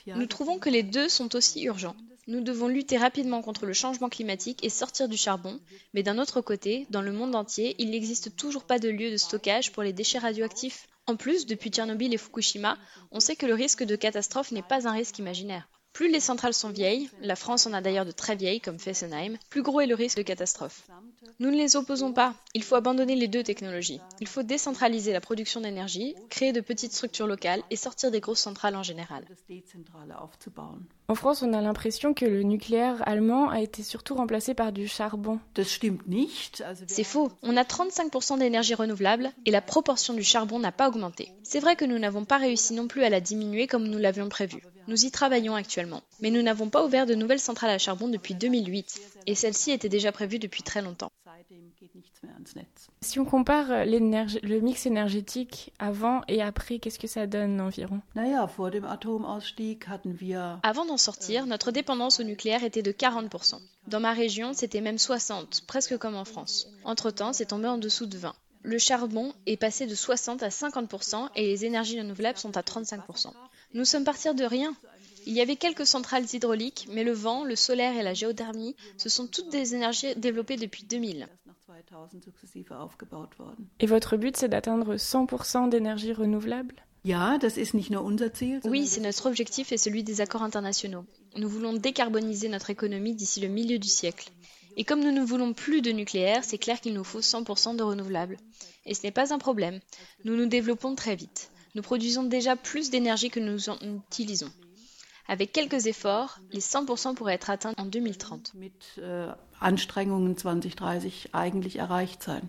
Nous 0.07 0.25
trouvons 0.25 0.59
que 0.59 0.69
les 0.69 0.83
deux 0.83 1.09
sont 1.09 1.35
aussi 1.35 1.63
urgents. 1.63 1.95
Nous 2.27 2.41
devons 2.41 2.67
lutter 2.67 2.97
rapidement 2.97 3.41
contre 3.41 3.65
le 3.65 3.71
changement 3.71 4.09
climatique 4.09 4.63
et 4.65 4.69
sortir 4.69 5.07
du 5.07 5.15
charbon, 5.15 5.61
mais 5.93 6.03
d'un 6.03 6.17
autre 6.17 6.41
côté, 6.41 6.85
dans 6.89 7.01
le 7.01 7.13
monde 7.13 7.35
entier, 7.35 7.75
il 7.79 7.91
n'existe 7.91 8.35
toujours 8.35 8.65
pas 8.65 8.79
de 8.79 8.89
lieu 8.89 9.09
de 9.09 9.17
stockage 9.17 9.71
pour 9.71 9.83
les 9.83 9.93
déchets 9.93 10.19
radioactifs. 10.19 10.87
En 11.05 11.15
plus, 11.15 11.45
depuis 11.45 11.69
Tchernobyl 11.69 12.13
et 12.13 12.17
Fukushima, 12.17 12.77
on 13.11 13.21
sait 13.21 13.37
que 13.37 13.45
le 13.45 13.53
risque 13.53 13.83
de 13.83 13.95
catastrophe 13.95 14.51
n'est 14.51 14.61
pas 14.61 14.89
un 14.89 14.91
risque 14.91 15.19
imaginaire. 15.19 15.69
Plus 15.97 16.11
les 16.11 16.19
centrales 16.19 16.53
sont 16.53 16.69
vieilles, 16.69 17.09
la 17.21 17.35
France 17.35 17.65
en 17.65 17.73
a 17.73 17.81
d'ailleurs 17.81 18.05
de 18.05 18.11
très 18.11 18.35
vieilles 18.35 18.61
comme 18.61 18.77
Fessenheim, 18.77 19.35
plus 19.49 19.63
gros 19.63 19.81
est 19.81 19.87
le 19.87 19.95
risque 19.95 20.19
de 20.19 20.21
catastrophe. 20.21 20.87
Nous 21.39 21.49
ne 21.49 21.57
les 21.57 21.75
opposons 21.75 22.13
pas, 22.13 22.35
il 22.53 22.61
faut 22.61 22.75
abandonner 22.75 23.15
les 23.15 23.27
deux 23.27 23.41
technologies. 23.41 23.99
Il 24.21 24.27
faut 24.27 24.43
décentraliser 24.43 25.11
la 25.11 25.21
production 25.21 25.59
d'énergie, 25.59 26.13
créer 26.29 26.53
de 26.53 26.61
petites 26.61 26.93
structures 26.93 27.25
locales 27.25 27.63
et 27.71 27.75
sortir 27.75 28.11
des 28.11 28.19
grosses 28.19 28.41
centrales 28.41 28.75
en 28.75 28.83
général. 28.83 29.25
En 31.09 31.15
France, 31.15 31.41
on 31.41 31.53
a 31.53 31.61
l'impression 31.61 32.13
que 32.13 32.25
le 32.25 32.43
nucléaire 32.43 33.01
allemand 33.07 33.49
a 33.49 33.61
été 33.61 33.81
surtout 33.81 34.15
remplacé 34.15 34.53
par 34.53 34.73
du 34.73 34.89
charbon. 34.89 35.39
C'est 36.87 37.05
faux. 37.05 37.31
On 37.43 37.55
a 37.55 37.63
35% 37.63 38.39
d'énergie 38.39 38.73
renouvelable 38.73 39.31
et 39.45 39.51
la 39.51 39.61
proportion 39.61 40.13
du 40.13 40.23
charbon 40.23 40.59
n'a 40.59 40.73
pas 40.73 40.89
augmenté. 40.89 41.31
C'est 41.43 41.61
vrai 41.61 41.77
que 41.77 41.85
nous 41.85 41.97
n'avons 41.97 42.25
pas 42.25 42.37
réussi 42.37 42.73
non 42.73 42.89
plus 42.89 43.03
à 43.03 43.09
la 43.09 43.21
diminuer 43.21 43.67
comme 43.67 43.87
nous 43.87 43.99
l'avions 43.99 44.27
prévu. 44.27 44.61
Nous 44.89 45.05
y 45.05 45.11
travaillons 45.11 45.55
actuellement. 45.55 46.03
Mais 46.19 46.29
nous 46.29 46.41
n'avons 46.41 46.69
pas 46.69 46.85
ouvert 46.85 47.05
de 47.05 47.15
nouvelles 47.15 47.39
centrales 47.39 47.71
à 47.71 47.77
charbon 47.77 48.09
depuis 48.09 48.35
2008 48.35 48.99
et 49.27 49.35
celle-ci 49.35 49.71
était 49.71 49.87
déjà 49.87 50.11
prévue 50.11 50.39
depuis 50.39 50.63
très 50.63 50.81
longtemps. 50.81 51.13
Si 53.01 53.19
on 53.19 53.25
compare 53.25 53.85
le 53.85 54.59
mix 54.59 54.85
énergétique 54.85 55.73
avant 55.79 56.21
et 56.27 56.41
après, 56.41 56.79
qu'est-ce 56.79 56.99
que 56.99 57.07
ça 57.07 57.27
donne 57.27 57.61
environ? 57.61 58.01
Avant 60.63 60.85
d'en 60.85 60.97
sortir, 60.97 61.45
notre 61.45 61.71
dépendance 61.71 62.19
au 62.19 62.23
nucléaire 62.23 62.63
était 62.63 62.81
de 62.81 62.91
40%. 62.91 63.59
Dans 63.87 63.99
ma 63.99 64.13
région, 64.13 64.53
c'était 64.53 64.81
même 64.81 64.95
60%, 64.95 65.65
presque 65.65 65.97
comme 65.97 66.15
en 66.15 66.25
France. 66.25 66.69
Entre-temps, 66.83 67.33
c'est 67.33 67.45
tombé 67.45 67.67
en 67.67 67.77
dessous 67.77 68.05
de 68.05 68.17
20%. 68.17 68.33
Le 68.63 68.77
charbon 68.79 69.33
est 69.45 69.55
passé 69.55 69.85
de 69.85 69.95
60 69.95 70.43
à 70.43 70.49
50% 70.49 71.29
et 71.35 71.43
les 71.43 71.63
énergies 71.63 71.99
renouvelables 72.01 72.37
sont 72.37 72.57
à 72.57 72.61
35%. 72.61 73.31
Nous 73.73 73.85
sommes 73.85 74.03
partis 74.03 74.33
de 74.33 74.43
rien. 74.43 74.75
Il 75.25 75.33
y 75.33 75.41
avait 75.41 75.55
quelques 75.55 75.85
centrales 75.85 76.25
hydrauliques, 76.31 76.87
mais 76.91 77.03
le 77.03 77.11
vent, 77.11 77.43
le 77.43 77.55
solaire 77.55 77.97
et 77.97 78.03
la 78.03 78.13
géothermie, 78.13 78.75
ce 78.97 79.09
sont 79.09 79.27
toutes 79.27 79.49
des 79.49 79.75
énergies 79.75 80.15
développées 80.15 80.57
depuis 80.57 80.83
2000. 80.83 81.27
Et 83.79 83.85
votre 83.85 84.17
but, 84.17 84.37
c'est 84.37 84.49
d'atteindre 84.49 84.95
100% 84.95 85.69
d'énergie 85.69 86.13
renouvelable? 86.13 86.75
Oui, 88.65 88.85
c'est 88.87 89.01
notre 89.01 89.27
objectif 89.27 89.71
et 89.71 89.77
celui 89.77 90.03
des 90.03 90.19
accords 90.19 90.43
internationaux. 90.43 91.05
Nous 91.37 91.47
voulons 91.47 91.73
décarboniser 91.73 92.49
notre 92.49 92.69
économie 92.69 93.15
d'ici 93.15 93.39
le 93.39 93.47
milieu 93.47 93.79
du 93.79 93.87
siècle. 93.87 94.31
Et 94.75 94.83
comme 94.83 95.03
nous 95.03 95.11
ne 95.11 95.23
voulons 95.23 95.53
plus 95.53 95.81
de 95.81 95.91
nucléaire, 95.91 96.43
c'est 96.43 96.57
clair 96.57 96.81
qu'il 96.81 96.93
nous 96.93 97.03
faut 97.03 97.21
100% 97.21 97.75
de 97.75 97.83
renouvelables. 97.83 98.37
Et 98.85 98.93
ce 98.93 99.03
n'est 99.03 99.11
pas 99.11 99.33
un 99.33 99.39
problème. 99.39 99.79
Nous 100.25 100.35
nous 100.35 100.47
développons 100.47 100.95
très 100.95 101.15
vite. 101.15 101.49
Nous 101.75 101.81
produisons 101.81 102.23
déjà 102.23 102.55
plus 102.55 102.89
d'énergie 102.89 103.29
que 103.29 103.39
nous 103.39 103.69
en 103.69 103.77
utilisons. 103.79 104.51
Avec 105.29 105.51
quelques 105.51 105.87
efforts, 105.87 106.39
les 106.51 106.61
100% 106.61 107.15
pourraient 107.15 107.33
être 107.33 107.49
atteints 107.49 107.73
en 107.77 107.85
2030. 107.85 108.53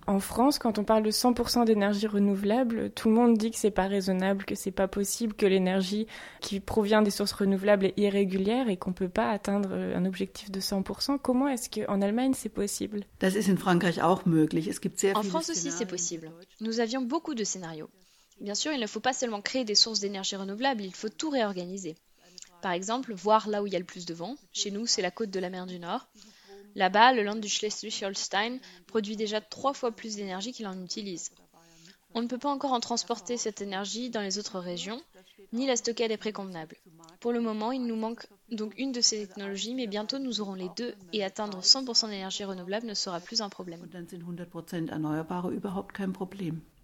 En 0.07 0.20
France, 0.20 0.59
quand 0.59 0.79
on 0.79 0.85
parle 0.85 1.03
de 1.03 1.11
100% 1.11 1.64
d'énergie 1.64 2.07
renouvelable, 2.07 2.91
tout 2.91 3.09
le 3.09 3.14
monde 3.14 3.37
dit 3.37 3.51
que 3.51 3.59
c'est 3.59 3.72
pas 3.72 3.89
raisonnable, 3.89 4.45
que 4.45 4.55
c'est 4.55 4.70
pas 4.70 4.87
possible, 4.87 5.35
que 5.35 5.47
l'énergie 5.47 6.07
qui 6.41 6.61
provient 6.61 7.03
des 7.03 7.11
sources 7.11 7.33
renouvelables 7.33 7.87
est 7.87 7.99
irrégulière 7.99 8.68
et 8.68 8.76
qu'on 8.76 8.93
peut 8.93 9.09
pas 9.09 9.31
atteindre 9.31 9.72
un 9.72 10.05
objectif 10.05 10.51
de 10.51 10.61
100%. 10.61 11.18
Comment 11.18 11.49
est-ce 11.49 11.70
qu'en 11.70 12.01
Allemagne 12.01 12.35
c'est 12.35 12.49
possible? 12.49 13.05
En 13.22 15.22
France 15.22 15.51
aussi 15.51 15.72
c'est 15.72 15.87
possible. 15.87 16.31
Nous 16.61 16.79
avions 16.79 17.03
beaucoup 17.03 17.35
de 17.35 17.43
scénarios. 17.43 17.91
Bien 18.41 18.55
sûr, 18.55 18.70
il 18.70 18.81
ne 18.81 18.87
faut 18.87 19.01
pas 19.01 19.12
seulement 19.12 19.41
créer 19.41 19.64
des 19.64 19.74
sources 19.74 19.99
d'énergie 19.99 20.37
renouvelable, 20.37 20.83
il 20.83 20.95
faut 20.95 21.09
tout 21.09 21.29
réorganiser. 21.29 21.97
Par 22.61 22.72
exemple, 22.72 23.14
voir 23.14 23.48
là 23.48 23.62
où 23.62 23.66
il 23.66 23.72
y 23.72 23.76
a 23.76 23.78
le 23.78 23.84
plus 23.84 24.06
de 24.06 24.14
vent. 24.14 24.36
Chez 24.52 24.70
nous, 24.70 24.86
c'est 24.86 25.02
la 25.02 25.11
côte 25.11 25.30
de 25.30 25.40
la 25.40 25.50
mer 25.50 25.66
du 25.66 25.78
Nord. 25.78 26.09
Là-bas, 26.74 27.12
le 27.12 27.22
land 27.22 27.36
du 27.36 27.48
Schleswig-Holstein 27.48 28.59
produit 28.86 29.16
déjà 29.16 29.40
trois 29.40 29.74
fois 29.74 29.92
plus 29.92 30.16
d'énergie 30.16 30.52
qu'il 30.52 30.66
en 30.66 30.82
utilise. 30.82 31.30
On 32.14 32.22
ne 32.22 32.26
peut 32.26 32.38
pas 32.38 32.50
encore 32.50 32.72
en 32.72 32.80
transporter 32.80 33.36
cette 33.36 33.61
énergie 33.61 34.11
dans 34.11 34.22
les 34.22 34.38
autres 34.38 34.59
régions, 34.59 35.00
ni 35.52 35.66
la 35.66 35.76
stocker 35.76 36.04
à 36.04 36.09
des 36.09 36.16
prix 36.16 36.32
convenables. 36.32 36.76
Pour 37.20 37.32
le 37.32 37.40
moment, 37.40 37.72
il 37.72 37.84
nous 37.84 37.96
manque 37.96 38.26
donc 38.50 38.72
une 38.78 38.92
de 38.92 39.00
ces 39.00 39.26
technologies, 39.26 39.74
mais 39.74 39.86
bientôt 39.86 40.18
nous 40.18 40.40
aurons 40.40 40.54
les 40.54 40.68
deux 40.76 40.94
et 41.12 41.24
atteindre 41.24 41.61
100% 41.61 42.09
d'énergie 42.09 42.44
renouvelable 42.44 42.86
ne 42.86 42.94
sera 42.94 43.20
plus 43.20 43.42
un 43.42 43.48
problème. 43.48 43.86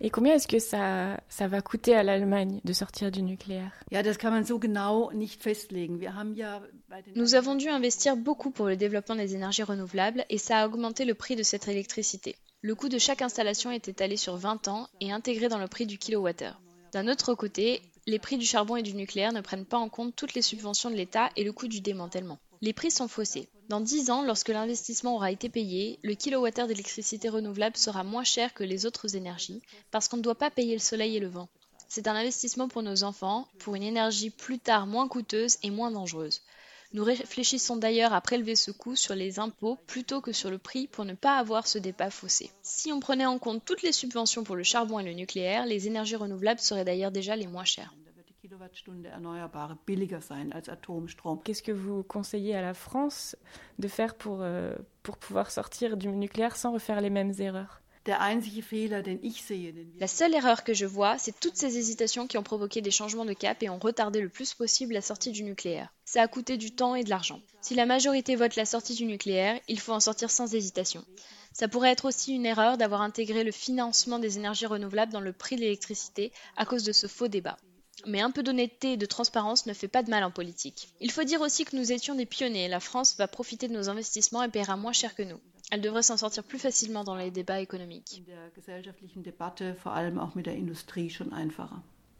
Et 0.00 0.10
combien 0.10 0.34
est-ce 0.34 0.48
que 0.48 0.58
ça, 0.58 1.20
ça 1.28 1.48
va 1.48 1.62
coûter 1.62 1.94
à 1.94 2.02
l'Allemagne 2.02 2.60
de 2.64 2.72
sortir 2.72 3.10
du 3.10 3.22
nucléaire? 3.22 3.72
Nous 7.14 7.34
avons 7.34 7.54
dû 7.54 7.68
investir 7.68 8.16
beaucoup 8.16 8.50
pour 8.50 8.66
le 8.66 8.76
développement 8.76 9.16
des 9.16 9.34
énergies 9.34 9.62
renouvelables 9.62 10.24
et 10.28 10.38
ça 10.38 10.58
a 10.58 10.66
augmenté 10.66 11.04
le 11.04 11.14
prix 11.14 11.36
de 11.36 11.42
cette 11.42 11.68
électricité. 11.68 12.36
Le 12.66 12.74
coût 12.74 12.88
de 12.88 12.96
chaque 12.96 13.20
installation 13.20 13.70
est 13.70 13.88
étalé 13.88 14.16
sur 14.16 14.38
20 14.38 14.68
ans 14.68 14.88
et 15.02 15.12
intégré 15.12 15.50
dans 15.50 15.58
le 15.58 15.68
prix 15.68 15.84
du 15.84 15.98
kilowattheure. 15.98 16.58
D'un 16.94 17.08
autre 17.08 17.34
côté, 17.34 17.82
les 18.06 18.18
prix 18.18 18.38
du 18.38 18.46
charbon 18.46 18.76
et 18.76 18.82
du 18.82 18.94
nucléaire 18.94 19.34
ne 19.34 19.42
prennent 19.42 19.66
pas 19.66 19.76
en 19.76 19.90
compte 19.90 20.16
toutes 20.16 20.32
les 20.32 20.40
subventions 20.40 20.88
de 20.88 20.94
l'État 20.94 21.28
et 21.36 21.44
le 21.44 21.52
coût 21.52 21.68
du 21.68 21.82
démantèlement. 21.82 22.38
Les 22.62 22.72
prix 22.72 22.90
sont 22.90 23.06
faussés. 23.06 23.50
Dans 23.68 23.82
10 23.82 24.08
ans, 24.08 24.24
lorsque 24.24 24.48
l'investissement 24.48 25.16
aura 25.16 25.30
été 25.30 25.50
payé, 25.50 25.98
le 26.02 26.14
kilowattheure 26.14 26.66
d'électricité 26.66 27.28
renouvelable 27.28 27.76
sera 27.76 28.02
moins 28.02 28.24
cher 28.24 28.54
que 28.54 28.64
les 28.64 28.86
autres 28.86 29.14
énergies 29.14 29.60
parce 29.90 30.08
qu'on 30.08 30.16
ne 30.16 30.22
doit 30.22 30.34
pas 30.34 30.50
payer 30.50 30.72
le 30.72 30.80
soleil 30.80 31.18
et 31.18 31.20
le 31.20 31.28
vent. 31.28 31.50
C'est 31.90 32.08
un 32.08 32.14
investissement 32.14 32.68
pour 32.68 32.82
nos 32.82 33.04
enfants, 33.04 33.46
pour 33.58 33.74
une 33.74 33.82
énergie 33.82 34.30
plus 34.30 34.58
tard 34.58 34.86
moins 34.86 35.06
coûteuse 35.06 35.58
et 35.62 35.68
moins 35.68 35.90
dangereuse. 35.90 36.40
Nous 36.94 37.02
réfléchissons 37.02 37.76
d'ailleurs 37.76 38.12
à 38.12 38.20
prélever 38.20 38.54
ce 38.54 38.70
coût 38.70 38.94
sur 38.94 39.16
les 39.16 39.40
impôts 39.40 39.76
plutôt 39.88 40.20
que 40.20 40.30
sur 40.30 40.48
le 40.48 40.58
prix 40.58 40.86
pour 40.86 41.04
ne 41.04 41.14
pas 41.14 41.38
avoir 41.38 41.66
ce 41.66 41.78
débat 41.78 42.08
faussé. 42.08 42.52
Si 42.62 42.92
on 42.92 43.00
prenait 43.00 43.26
en 43.26 43.40
compte 43.40 43.64
toutes 43.64 43.82
les 43.82 43.90
subventions 43.90 44.44
pour 44.44 44.54
le 44.54 44.62
charbon 44.62 45.00
et 45.00 45.04
le 45.04 45.12
nucléaire, 45.12 45.66
les 45.66 45.88
énergies 45.88 46.14
renouvelables 46.14 46.60
seraient 46.60 46.84
d'ailleurs 46.84 47.10
déjà 47.10 47.34
les 47.34 47.48
moins 47.48 47.64
chères. 47.64 47.92
Qu'est-ce 51.44 51.62
que 51.64 51.72
vous 51.72 52.02
conseillez 52.04 52.54
à 52.54 52.62
la 52.62 52.74
France 52.74 53.34
de 53.80 53.88
faire 53.88 54.14
pour, 54.14 54.38
euh, 54.42 54.76
pour 55.02 55.16
pouvoir 55.16 55.50
sortir 55.50 55.96
du 55.96 56.06
nucléaire 56.06 56.54
sans 56.54 56.72
refaire 56.72 57.00
les 57.00 57.10
mêmes 57.10 57.32
erreurs? 57.40 57.82
La 59.98 60.06
seule 60.06 60.34
erreur 60.34 60.62
que 60.64 60.74
je 60.74 60.84
vois, 60.84 61.16
c'est 61.18 61.38
toutes 61.40 61.56
ces 61.56 61.78
hésitations 61.78 62.26
qui 62.26 62.36
ont 62.36 62.42
provoqué 62.42 62.82
des 62.82 62.90
changements 62.90 63.24
de 63.24 63.32
cap 63.32 63.62
et 63.62 63.70
ont 63.70 63.78
retardé 63.78 64.20
le 64.20 64.28
plus 64.28 64.52
possible 64.52 64.92
la 64.92 65.00
sortie 65.00 65.30
du 65.30 65.42
nucléaire. 65.42 65.92
Ça 66.04 66.22
a 66.22 66.28
coûté 66.28 66.56
du 66.56 66.70
temps 66.72 66.94
et 66.94 67.04
de 67.04 67.10
l'argent. 67.10 67.40
Si 67.62 67.74
la 67.74 67.86
majorité 67.86 68.36
vote 68.36 68.56
la 68.56 68.66
sortie 68.66 68.94
du 68.94 69.06
nucléaire, 69.06 69.58
il 69.68 69.80
faut 69.80 69.92
en 69.92 70.00
sortir 70.00 70.30
sans 70.30 70.54
hésitation. 70.54 71.04
Ça 71.52 71.68
pourrait 71.68 71.92
être 71.92 72.04
aussi 72.04 72.34
une 72.34 72.46
erreur 72.46 72.76
d'avoir 72.76 73.00
intégré 73.00 73.44
le 73.44 73.52
financement 73.52 74.18
des 74.18 74.38
énergies 74.38 74.66
renouvelables 74.66 75.12
dans 75.12 75.20
le 75.20 75.32
prix 75.32 75.56
de 75.56 75.62
l'électricité 75.62 76.32
à 76.56 76.66
cause 76.66 76.82
de 76.82 76.92
ce 76.92 77.06
faux 77.06 77.28
débat. 77.28 77.56
Mais 78.06 78.20
un 78.20 78.30
peu 78.30 78.42
d'honnêteté 78.42 78.92
et 78.92 78.96
de 78.96 79.06
transparence 79.06 79.66
ne 79.66 79.72
fait 79.72 79.88
pas 79.88 80.02
de 80.02 80.10
mal 80.10 80.24
en 80.24 80.30
politique. 80.30 80.88
Il 81.00 81.10
faut 81.10 81.24
dire 81.24 81.40
aussi 81.40 81.64
que 81.64 81.76
nous 81.76 81.92
étions 81.92 82.14
des 82.14 82.26
pionniers. 82.26 82.68
La 82.68 82.80
France 82.80 83.16
va 83.18 83.28
profiter 83.28 83.68
de 83.68 83.72
nos 83.72 83.88
investissements 83.88 84.42
et 84.42 84.48
paiera 84.48 84.76
moins 84.76 84.92
cher 84.92 85.14
que 85.14 85.22
nous. 85.22 85.40
Elle 85.70 85.80
devrait 85.80 86.02
s'en 86.02 86.16
sortir 86.16 86.44
plus 86.44 86.58
facilement 86.58 87.04
dans 87.04 87.16
les 87.16 87.30
débats 87.30 87.60
économiques. 87.60 88.22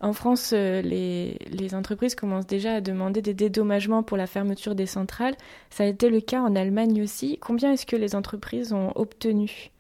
En 0.01 0.13
France, 0.13 0.51
euh, 0.53 0.83
les, 0.83 1.39
les, 1.47 1.75
entreprises 1.75 2.15
commencent 2.15 2.47
déjà 2.47 2.75
à 2.75 2.81
demander 2.81 3.23
des 3.23 3.33
dédommagements 3.33 4.03
pour 4.03 4.17
la 4.17 4.27
fermeture 4.27 4.75
des 4.75 4.87
centrales. 4.87 5.37
Ça 5.71 5.85
a 5.85 5.87
été 5.87 6.11
le 6.11 6.21
cas 6.21 6.43
en 6.43 6.57
Allemagne 6.57 7.03
aussi. 7.03 7.39
Combien 7.41 7.73
est-ce 7.73 7.87
que 7.87 7.97
les 7.97 8.15
entreprises 8.15 8.73
ont 8.73 8.93
obtenu? 8.97 9.71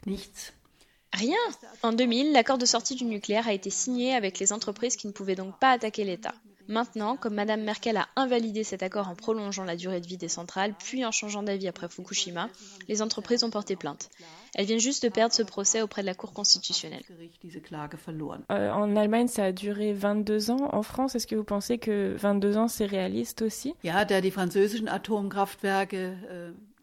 Rien 1.15 1.37
En 1.83 1.93
2000, 1.93 2.33
l'accord 2.33 2.59
de 2.59 2.67
sortie 2.67 2.97
du 2.97 3.05
nucléaire 3.05 3.47
a 3.47 3.53
été 3.53 3.71
signé 3.71 4.15
avec 4.15 4.41
les 4.41 4.53
entreprises 4.53 4.97
qui 4.97 5.07
ne 5.07 5.13
pouvaient 5.13 5.37
donc 5.37 5.59
pas 5.61 5.71
attaquer 5.71 6.03
l'État. 6.03 6.35
Maintenant, 6.67 7.17
comme 7.17 7.35
Mme 7.35 7.63
Merkel 7.63 7.97
a 7.99 8.09
invalidé 8.17 8.65
cet 8.65 8.83
accord 8.83 9.09
en 9.09 9.15
prolongeant 9.15 9.65
la 9.65 9.77
durée 9.77 10.01
de 10.01 10.07
vie 10.07 10.17
des 10.17 10.29
centrales, 10.29 10.75
puis 10.79 11.05
en 11.05 11.13
changeant 11.13 11.43
d'avis 11.43 11.69
après 11.69 11.89
Fukushima, 11.89 12.49
les 12.89 13.03
entreprises 13.03 13.45
ont 13.45 13.51
porté 13.51 13.77
plainte. 13.77 14.11
Elles 14.55 14.67
viennent 14.67 14.81
juste 14.81 15.05
de 15.05 15.09
perdre 15.09 15.35
ce 15.35 15.43
procès 15.43 15.83
auprès 15.83 16.01
de 16.01 16.07
la 16.07 16.15
Cour 16.15 16.33
constitutionnelle. 16.33 17.03
Euh, 18.51 18.71
en 18.71 18.97
Allemagne, 18.97 19.29
ça 19.29 19.45
a 19.45 19.53
duré 19.53 19.93
22 19.93 20.51
ans. 20.51 20.69
En 20.73 20.83
France, 20.83 21.15
est-ce 21.15 21.27
que 21.27 21.37
vous 21.37 21.45
pensez 21.45 21.79
que 21.79 22.17
22 22.19 22.57
ans, 22.57 22.69
c'est 22.69 22.87
réaliste 22.87 23.43
aussi? 23.43 23.75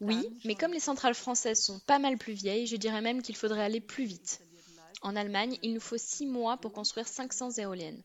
Oui, 0.01 0.27
mais 0.45 0.55
comme 0.55 0.73
les 0.73 0.79
centrales 0.79 1.13
françaises 1.13 1.61
sont 1.63 1.79
pas 1.79 1.99
mal 1.99 2.17
plus 2.17 2.33
vieilles, 2.33 2.67
je 2.67 2.75
dirais 2.75 3.01
même 3.01 3.21
qu'il 3.21 3.35
faudrait 3.35 3.63
aller 3.63 3.81
plus 3.81 4.05
vite. 4.05 4.41
En 5.01 5.15
Allemagne, 5.15 5.57
il 5.61 5.73
nous 5.73 5.79
faut 5.79 5.97
6 5.97 6.25
mois 6.25 6.57
pour 6.57 6.73
construire 6.73 7.07
500 7.07 7.51
éoliennes. 7.59 8.01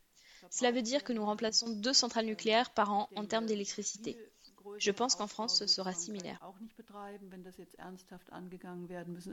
Cela 0.50 0.70
veut 0.72 0.82
dire 0.82 1.04
que 1.04 1.12
nous 1.12 1.24
remplaçons 1.24 1.70
deux 1.70 1.92
centrales 1.92 2.26
nucléaires 2.26 2.70
par 2.70 2.92
an 2.92 3.08
en 3.16 3.24
termes 3.24 3.46
d'électricité. 3.46 4.16
Je 4.78 4.90
pense 4.90 5.14
qu'en 5.14 5.26
France, 5.26 5.58
ce 5.58 5.66
sera 5.66 5.92
similaire. 5.92 6.38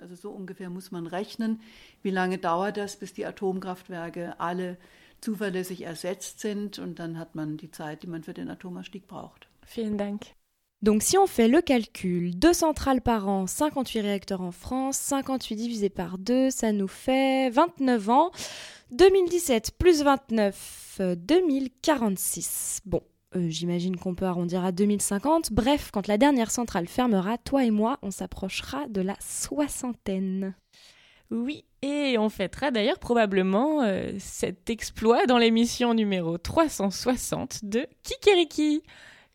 Also 0.02 0.16
so 0.16 0.32
ungefähr 0.32 0.70
muss 0.70 0.92
man 0.92 1.08
rechnen. 1.08 1.60
Wie 2.02 2.12
lange 2.12 2.38
dauert 2.38 2.78
das, 2.78 2.96
bis 2.96 3.14
die 3.14 3.26
Atomkraftwerke 3.26 4.40
alle 4.40 4.78
zuverlässig 5.22 5.82
ersetzt 5.82 6.40
sind? 6.40 6.80
Und 6.80 7.00
dann 7.00 7.18
hat 7.18 7.36
man 7.36 7.58
die 7.58 7.72
Zeit, 7.72 8.04
die 8.04 8.08
man 8.08 8.24
für 8.24 8.34
den 8.34 8.50
Atomausstieg 8.50 9.08
braucht. 9.08 9.48
Vielen 9.66 9.98
Dank. 9.98 10.28
Donc 10.84 11.02
si 11.02 11.18
on 11.18 11.28
fait 11.28 11.48
le 11.48 11.62
calcul, 11.62 12.38
deux 12.38 12.52
centrales 12.52 13.00
par 13.00 13.30
an, 13.30 13.48
58 13.48 14.02
réacteurs 14.02 14.42
en 14.42 14.52
France, 14.52 14.98
58 14.98 15.56
divisé 15.56 15.90
par 15.90 16.18
2, 16.18 16.50
ça 16.50 16.74
nous 16.74 16.90
fait 16.90 17.50
29 17.52 18.10
ans. 18.10 18.32
2017 18.92 19.78
plus 19.78 20.04
29, 20.04 21.00
2046. 21.16 22.82
Bon, 22.86 23.02
euh, 23.38 23.46
j'imagine 23.48 23.96
qu'on 23.96 24.14
peut 24.14 24.26
arrondir 24.26 24.66
à 24.66 24.74
2050. 24.74 25.54
Bref, 25.54 25.90
quand 25.94 26.08
la 26.08 26.18
dernière 26.18 26.52
centrale 26.52 26.90
fermera, 26.90 27.38
toi 27.38 27.64
et 27.64 27.72
moi, 27.72 27.98
on 28.02 28.12
s'approchera 28.12 28.86
de 28.90 29.00
la 29.00 29.16
soixantaine. 29.22 30.54
Oui, 31.32 31.64
et 31.82 32.18
on 32.18 32.28
fêtera 32.28 32.72
d'ailleurs 32.72 33.00
probablement 33.00 33.84
euh, 33.84 34.12
cet 34.20 34.70
exploit 34.70 35.28
dans 35.28 35.38
l'émission 35.38 35.94
numéro 35.94 36.38
360 36.38 37.64
de 37.64 37.88
Kikeriki 38.04 38.84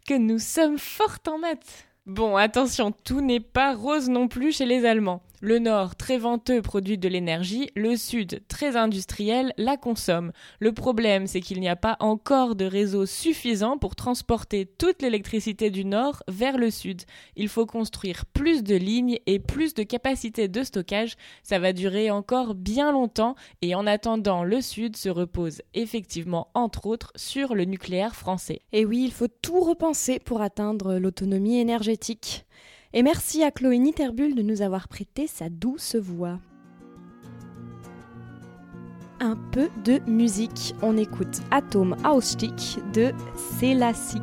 que 0.09 0.15
nous 0.15 0.39
sommes 0.39 0.79
fort 0.79 1.19
en 1.27 1.37
maths. 1.37 1.87
Bon, 2.07 2.35
attention, 2.37 2.93
tout 2.93 3.21
n'est 3.21 3.41
pas 3.41 3.75
rose 3.75 4.09
non 4.09 4.27
plus 4.27 4.57
chez 4.57 4.65
les 4.65 4.87
Allemands. 4.87 5.21
Le 5.41 5.61
nord, 5.61 5.95
très 5.95 6.19
venteux, 6.19 6.63
produit 6.63 6.99
de 6.99 7.09
l'énergie, 7.09 7.71
le 7.77 7.97
sud, 7.97 8.43
très 8.49 8.77
industriel, 8.77 9.53
la 9.57 9.77
consomme. 9.77 10.33
Le 10.59 10.73
problème, 10.73 11.29
c'est 11.29 11.41
qu'il 11.41 11.61
n'y 11.61 11.69
a 11.69 11.77
pas 11.77 11.97
encore 12.01 12.57
de 12.57 12.65
réseau 12.65 13.07
suffisant 13.07 13.79
pour 13.79 13.95
transporter 13.95 14.67
toute 14.67 15.01
l'électricité 15.01 15.71
du 15.71 15.85
nord 15.85 16.25
vers 16.27 16.59
le 16.59 16.73
sud. 16.73 17.03
Il 17.37 17.49
faut 17.49 17.67
construire 17.67 18.27
plus 18.27 18.65
de 18.65 18.75
lignes 18.75 19.21
et 19.27 19.39
plus 19.39 19.75
de 19.75 19.85
capacité 19.85 20.49
de 20.49 20.65
stockage. 20.65 21.15
Ça 21.45 21.61
va 21.61 21.73
durer 21.73 22.11
encore 22.11 22.57
bien 22.57 22.91
longtemps 22.91 23.37
et 23.63 23.77
en 23.77 23.87
attendant, 23.87 24.43
le 24.43 24.61
sud 24.61 24.97
se 24.97 25.09
repose 25.09 25.63
effectivement, 25.73 26.49
entre 26.55 26.87
autres, 26.87 27.13
sur 27.15 27.55
le 27.55 27.65
nucléaire 27.65 28.17
français. 28.17 28.63
Et 28.73 28.85
oui, 28.85 29.05
il 29.05 29.13
faut 29.13 29.29
tout 29.29 29.61
repenser 29.61 30.19
pour 30.19 30.41
atteindre 30.41 30.97
l'autonomie 30.97 31.61
énergétique. 31.61 32.45
Et 32.95 33.03
merci 33.03 33.43
à 33.43 33.51
Chloé 33.51 33.79
Niterbul 33.79 34.35
de 34.35 34.41
nous 34.41 34.63
avoir 34.63 34.89
prêté 34.89 35.27
sa 35.27 35.51
douce 35.51 35.95
voix. 35.95 36.39
Un 39.21 39.37
peu 39.53 39.69
de 39.85 40.01
musique. 40.07 40.75
On 40.81 40.97
écoute 40.97 41.43
Atom 41.51 41.97
Ausstieg 42.05 42.55
de 42.95 43.13
Selassie 43.61 44.23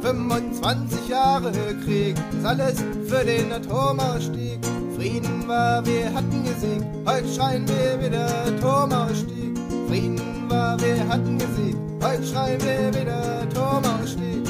25 0.00 1.08
Jahre 1.08 1.52
Krieg, 1.84 2.16
ist 2.32 2.46
alles 2.46 2.78
für 3.06 3.24
den 3.24 3.52
Atomausstieg. 3.52 4.60
Frieden 4.96 5.48
war, 5.48 5.84
wir 5.84 6.12
hatten 6.14 6.44
gesiegt, 6.44 6.86
heute 7.04 7.28
schreien 7.28 7.66
wir 7.66 8.00
wieder 8.00 8.26
Atomausstieg. 8.46 9.57
Frieden 9.88 10.50
war, 10.50 10.78
wir 10.80 11.08
hatten 11.08 11.38
gesiegt, 11.38 11.78
heute 12.02 12.22
schreien 12.22 12.60
wir 12.60 13.00
wieder 13.00 13.40
Atomausstieg. 13.40 14.46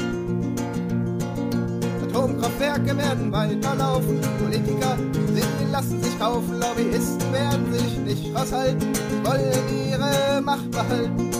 Atomkraftwerke 2.03 2.97
werden 2.97 3.31
weiterlaufen, 3.31 4.19
Politiker, 4.43 4.97
sie 5.33 5.71
lassen 5.71 6.03
sich 6.03 6.19
kaufen, 6.19 6.59
Lobbyisten 6.59 7.31
werden 7.31 7.71
sich 7.71 7.97
nicht 7.99 8.35
raushalten, 8.35 8.89
wollen 9.23 9.89
ihre 9.89 10.41
Macht 10.41 10.69
behalten. 10.71 11.31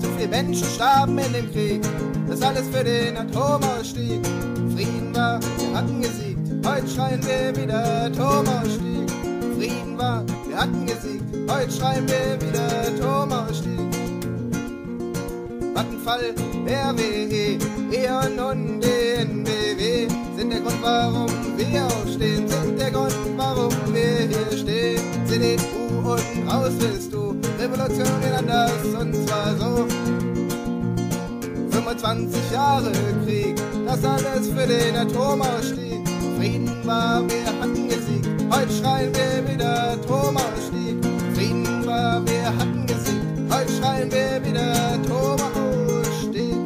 Zu 0.00 0.08
viele 0.16 0.28
Menschen 0.28 0.66
starben 0.74 1.16
in 1.18 1.32
dem 1.32 1.52
Krieg, 1.52 1.82
das 2.28 2.42
alles 2.42 2.66
für 2.72 2.82
den 2.82 3.16
Atomausstieg. 3.16 4.20
Frieden 4.74 5.14
war, 5.14 5.38
wir 5.40 5.78
hatten 5.78 6.00
gesiegt, 6.00 6.66
heute 6.66 6.88
schreien 6.88 7.20
wir 7.24 7.62
wieder 7.62 8.06
Atomausstieg. 8.06 9.08
Frieden 9.56 9.96
war, 9.96 10.24
wir 10.50 10.58
hatten 10.58 10.84
gesiegt, 10.84 11.24
heute 11.48 11.70
schreien 11.70 12.06
wir 12.08 12.40
wieder 12.40 12.66
Atomausstieg. 12.88 13.78
Vattenfall, 15.74 16.34
RWE, 16.66 17.58
E.ON 17.92 18.38
und 18.38 18.80
DNBW 18.80 20.08
sind 20.36 20.50
der 20.50 20.60
Grund, 20.60 20.82
warum 20.82 21.30
wir 21.56 21.86
aufstehen, 21.86 22.48
sind 22.48 22.80
der 22.80 22.90
Grund, 22.90 23.14
warum 23.36 23.72
wir 23.92 24.28
hier 24.28 24.58
stehen. 24.58 25.00
CDU 25.26 26.10
und 26.10 26.48
raus 26.48 26.72
willst 26.78 27.12
du, 27.12 27.36
Revolution 27.60 28.22
in 28.26 28.32
anders 28.32 28.72
und 28.98 29.14
zwar 29.28 29.56
so. 29.56 29.86
25 31.70 32.50
Jahre 32.52 32.92
Krieg, 33.24 33.56
das 33.86 34.04
alles 34.04 34.48
für 34.48 34.66
den 34.66 34.96
Atomausstieg. 34.96 36.00
Frieden 36.36 36.70
war, 36.84 37.22
wir 37.28 37.46
hatten 37.46 37.89
heute 38.50 38.72
schreien 38.72 39.12
wir 39.14 39.52
wieder 39.52 39.92
Atomausstieg. 39.92 40.96
Frieden 41.34 41.86
war, 41.86 42.24
wir 42.26 42.46
hatten 42.46 42.86
gesiegt, 42.86 43.24
heute 43.50 43.72
schreien 43.72 44.10
wir 44.10 44.44
wieder 44.44 44.72
Atomausstieg. 44.94 46.56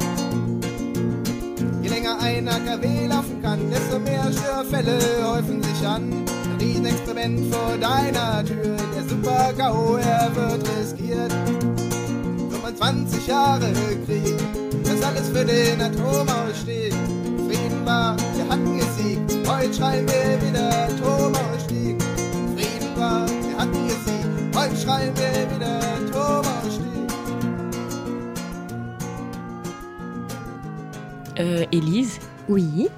Je 1.82 1.88
länger 1.88 2.18
ein 2.20 2.48
AKW 2.48 3.06
laufen 3.06 3.42
kann, 3.42 3.70
desto 3.70 3.98
mehr 3.98 4.30
Störfälle 4.32 4.98
häufen 5.26 5.62
sich 5.62 5.86
an. 5.86 6.24
Ein 6.44 6.56
Riesenexperiment 6.60 7.54
vor 7.54 7.76
deiner 7.80 8.44
Tür, 8.44 8.76
der 8.96 9.08
Super-GAU, 9.08 9.96
er 9.96 10.34
wird 10.34 10.68
riskiert. 10.68 11.32
25 12.50 13.26
Jahre 13.26 13.72
Krieg, 14.06 14.36
das 14.84 15.02
alles 15.02 15.28
für 15.28 15.44
den 15.44 15.80
Atomausstieg. 15.80 16.94
Frieden 17.46 17.84
war, 17.84 18.16
wir 18.34 18.48
hatten 18.48 18.78
gesiegt, 18.78 19.33
heute 19.46 19.74
schreien 19.74 20.06
wir 20.06 20.42
wieder 20.42 20.68
Atomausstieg. 20.84 22.02
Frieden 22.02 22.96
war, 22.96 23.26
wir 23.28 23.56
hatten 23.58 23.86
gesiegt, 23.86 24.56
heute 24.56 24.76
schreien 24.76 25.12
wir 25.16 25.56
wieder 25.56 25.78
Atomausstieg. 25.96 26.84
Euh, 31.38 31.66
Élise? 31.72 32.20
Oui? 32.48 32.88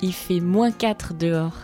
Il 0.00 0.12
fait 0.12 0.40
moins 0.40 0.72
4 0.72 1.14
dehors. 1.14 1.56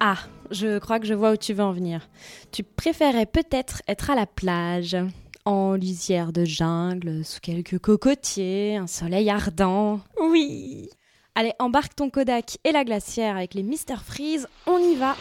Ah, 0.00 0.18
je 0.50 0.78
crois 0.78 1.00
que 1.00 1.06
je 1.06 1.14
vois 1.14 1.32
où 1.32 1.36
tu 1.36 1.54
veux 1.54 1.64
en 1.64 1.72
venir. 1.72 2.08
Tu 2.52 2.62
préférais 2.62 3.26
peut-être 3.26 3.82
être 3.88 4.10
à 4.10 4.14
la 4.14 4.26
plage, 4.26 4.96
en 5.44 5.74
lisière 5.74 6.32
de 6.32 6.44
jungle, 6.44 7.24
sous 7.24 7.40
quelques 7.40 7.78
cocotiers, 7.78 8.76
un 8.76 8.86
soleil 8.86 9.30
ardent. 9.30 10.00
Oui 10.20 10.90
Allez, 11.38 11.52
embarque 11.58 11.94
ton 11.94 12.08
Kodak 12.08 12.56
et 12.64 12.72
la 12.72 12.82
glacière 12.82 13.36
avec 13.36 13.52
les 13.52 13.62
Mister 13.62 13.96
Freeze, 14.02 14.48
on 14.66 14.78
y 14.78 14.94
va 14.94 15.14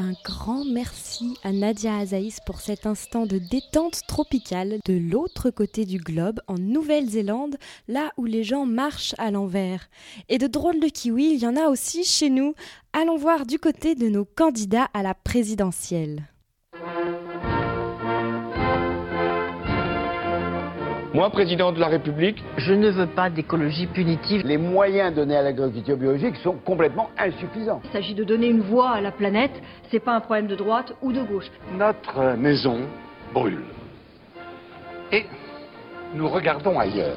Un 0.00 0.12
grand 0.24 0.64
merci 0.64 1.36
à 1.42 1.50
Nadia 1.50 1.96
Azaïs 1.96 2.38
pour 2.46 2.60
cet 2.60 2.86
instant 2.86 3.26
de 3.26 3.38
détente 3.38 4.02
tropicale 4.06 4.78
de 4.84 4.94
l'autre 4.96 5.50
côté 5.50 5.86
du 5.86 5.98
globe, 5.98 6.38
en 6.46 6.54
Nouvelle-Zélande, 6.54 7.56
là 7.88 8.12
où 8.16 8.24
les 8.24 8.44
gens 8.44 8.64
marchent 8.64 9.16
à 9.18 9.32
l'envers. 9.32 9.90
Et 10.28 10.38
de 10.38 10.46
drôles 10.46 10.78
de 10.78 10.86
kiwis, 10.86 11.34
il 11.34 11.40
y 11.40 11.48
en 11.48 11.56
a 11.56 11.66
aussi 11.66 12.04
chez 12.04 12.30
nous. 12.30 12.54
Allons 12.92 13.16
voir 13.16 13.44
du 13.44 13.58
côté 13.58 13.96
de 13.96 14.08
nos 14.08 14.24
candidats 14.24 14.88
à 14.94 15.02
la 15.02 15.14
présidentielle. 15.14 16.28
Moi, 21.14 21.30
président 21.30 21.72
de 21.72 21.80
la 21.80 21.88
République, 21.88 22.44
je 22.58 22.74
ne 22.74 22.90
veux 22.90 23.06
pas 23.06 23.30
d'écologie 23.30 23.86
punitive. 23.86 24.42
Les 24.44 24.58
moyens 24.58 25.14
donnés 25.14 25.36
à 25.36 25.42
l'agriculture 25.42 25.96
biologique 25.96 26.36
sont 26.36 26.56
complètement 26.66 27.08
insuffisants. 27.16 27.80
Il 27.84 27.90
s'agit 27.90 28.14
de 28.14 28.24
donner 28.24 28.48
une 28.48 28.60
voix 28.60 28.90
à 28.90 29.00
la 29.00 29.10
planète, 29.10 29.62
c'est 29.90 30.00
pas 30.00 30.12
un 30.14 30.20
problème 30.20 30.48
de 30.48 30.54
droite 30.54 30.94
ou 31.00 31.12
de 31.12 31.22
gauche. 31.22 31.50
Notre 31.78 32.36
maison 32.36 32.80
brûle. 33.32 33.64
Et 35.10 35.24
nous 36.14 36.28
regardons 36.28 36.78
ailleurs. 36.78 37.16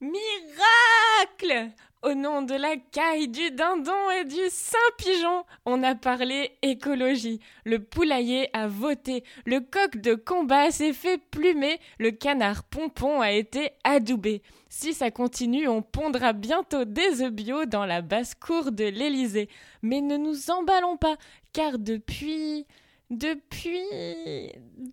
Miracle 0.00 1.70
au 2.02 2.14
nom 2.14 2.42
de 2.42 2.54
la 2.54 2.76
caille, 2.76 3.28
du 3.28 3.50
dindon 3.50 4.10
et 4.18 4.24
du 4.24 4.40
Saint-Pigeon, 4.48 5.44
on 5.66 5.82
a 5.82 5.94
parlé 5.94 6.52
écologie. 6.62 7.40
Le 7.64 7.78
poulailler 7.78 8.48
a 8.54 8.68
voté, 8.68 9.24
le 9.44 9.60
coq 9.60 9.98
de 9.98 10.14
combat 10.14 10.70
s'est 10.70 10.92
fait 10.92 11.18
plumer, 11.18 11.78
le 11.98 12.10
canard 12.10 12.64
pompon 12.64 13.20
a 13.20 13.32
été 13.32 13.70
adoubé. 13.84 14.42
Si 14.68 14.94
ça 14.94 15.10
continue, 15.10 15.68
on 15.68 15.82
pondra 15.82 16.32
bientôt 16.32 16.84
des 16.84 17.22
œufs 17.22 17.32
bio 17.32 17.66
dans 17.66 17.84
la 17.84 18.02
basse-cour 18.02 18.72
de 18.72 18.84
l'Élysée. 18.84 19.48
Mais 19.82 20.00
ne 20.00 20.16
nous 20.16 20.50
emballons 20.50 20.96
pas, 20.96 21.16
car 21.52 21.78
depuis... 21.78 22.66
Depuis... 23.10 23.80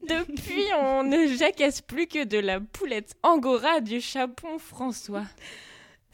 Depuis, 0.09 0.65
on 0.79 1.03
ne 1.03 1.27
jacasse 1.27 1.81
plus 1.81 2.07
que 2.07 2.23
de 2.23 2.39
la 2.39 2.59
poulette 2.59 3.15
angora 3.21 3.79
du 3.79 4.01
chapon 4.01 4.57
François. 4.57 5.25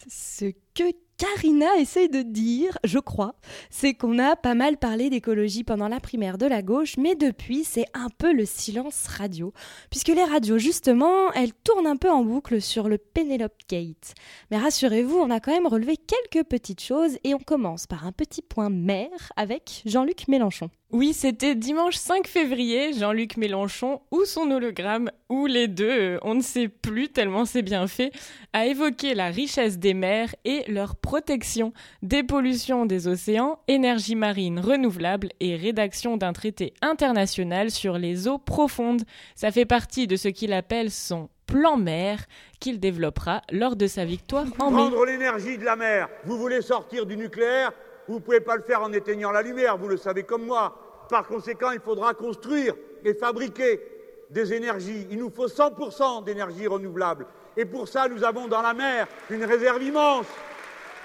Ce 0.10 0.52
que 0.74 0.84
Karina 1.17 1.78
essaye 1.78 2.09
de 2.09 2.21
dire, 2.21 2.78
je 2.84 2.99
crois, 2.99 3.36
c'est 3.69 3.93
qu'on 3.93 4.17
a 4.19 4.36
pas 4.36 4.55
mal 4.55 4.78
parlé 4.78 5.09
d'écologie 5.09 5.63
pendant 5.63 5.88
la 5.88 5.99
primaire 5.99 6.38
de 6.38 6.47
la 6.47 6.61
gauche, 6.61 6.97
mais 6.97 7.15
depuis, 7.15 7.63
c'est 7.63 7.86
un 7.93 8.09
peu 8.09 8.34
le 8.34 8.45
silence 8.45 9.07
radio. 9.07 9.53
Puisque 9.89 10.07
les 10.07 10.24
radios, 10.24 10.57
justement, 10.57 11.32
elles 11.34 11.53
tournent 11.53 11.88
un 11.88 11.97
peu 11.97 12.09
en 12.09 12.26
boucle 12.26 12.61
sur 12.61 12.89
le 12.89 12.97
Penelope 12.97 13.61
Gate. 13.69 14.15
Mais 14.51 14.57
rassurez-vous, 14.57 15.17
on 15.17 15.30
a 15.30 15.39
quand 15.39 15.53
même 15.53 15.67
relevé 15.67 15.97
quelques 15.97 16.45
petites 16.47 16.82
choses 16.82 17.17
et 17.24 17.34
on 17.34 17.39
commence 17.39 17.86
par 17.86 18.05
un 18.05 18.11
petit 18.11 18.41
point 18.41 18.69
maire 18.69 19.32
avec 19.36 19.84
Jean-Luc 19.86 20.28
Mélenchon. 20.28 20.69
Oui, 20.94 21.14
c'était 21.14 21.56
dimanche 21.56 21.96
5 21.96 22.28
février, 22.28 22.94
Jean-Luc 22.94 23.38
Mélenchon, 23.38 24.02
ou 24.12 24.26
son 24.26 24.52
hologramme, 24.52 25.10
ou 25.28 25.48
les 25.48 25.68
deux, 25.68 25.89
euh, 25.89 26.20
on 26.22 26.36
ne 26.36 26.41
sait 26.44 26.68
plus 26.68 27.10
tellement 27.10 27.46
c'est 27.46 27.64
bien 27.64 27.88
fait, 27.88 28.12
a 28.54 28.68
évoqué 28.68 29.16
la 29.16 29.30
richesse 29.30 29.80
des 29.80 29.96
mers 29.96 30.36
et 30.46 30.64
leur 30.72 30.96
protection, 30.96 31.74
dépollution 32.04 32.86
des 32.86 33.08
océans, 33.08 33.58
énergie 33.68 34.14
marine 34.14 34.60
renouvelable 34.60 35.30
et 35.39 35.56
rédaction 35.56 36.16
d'un 36.16 36.32
traité 36.32 36.76
international 36.84 37.72
sur 37.72 37.98
les 37.98 38.28
eaux 38.28 38.38
profondes. 38.38 39.02
Ça 39.34 39.50
fait 39.50 39.66
partie 39.66 40.06
de 40.06 40.16
ce 40.16 40.28
qu'il 40.28 40.54
appelle 40.54 40.91
son 40.91 41.28
plan 41.48 41.76
mer 41.76 42.20
qu'il 42.60 42.80
développera 42.80 43.41
lors 43.52 43.76
de 43.76 43.88
sa 43.88 44.06
victoire 44.06 44.46
en 44.60 44.70
mai. 44.70 44.78
Prendre 44.78 45.06
l'énergie 45.06 45.58
de 45.58 45.66
la 45.66 45.76
mer. 45.76 46.08
Vous 46.26 46.38
voulez 46.38 46.62
sortir 46.62 47.08
du 47.08 47.18
nucléaire? 47.18 47.72
Vous 48.08 48.16
ne 48.16 48.20
pouvez 48.20 48.41
pas 48.41 48.58
le 48.58 48.62
faire 48.64 48.82
en 48.82 48.91
éteignant 48.91 49.32
la 49.32 49.41
lumière, 49.41 49.78
vous 49.78 49.88
le 49.88 49.98
savez 49.98 50.24
comme 50.24 50.46
moi. 50.46 50.82
Par 51.10 51.28
conséquent, 51.28 51.72
il 51.72 51.80
faudra 51.80 52.14
construire 52.14 52.76
et 53.04 53.14
fabriquer 53.14 53.82
des 54.30 54.54
énergies. 54.54 55.08
Il 55.12 55.20
nous 55.20 55.30
faut 55.30 55.47
100% 55.47 56.24
d'énergie 56.24 56.68
renouvelable. 56.68 57.28
Et 57.56 57.66
pour 57.66 57.88
ça, 57.88 58.08
nous 58.08 58.24
avons 58.24 58.47
dans 58.47 58.62
la 58.62 58.74
mer 58.74 59.08
une 59.30 59.45
réserve 59.45 59.84
immense. 59.84 60.26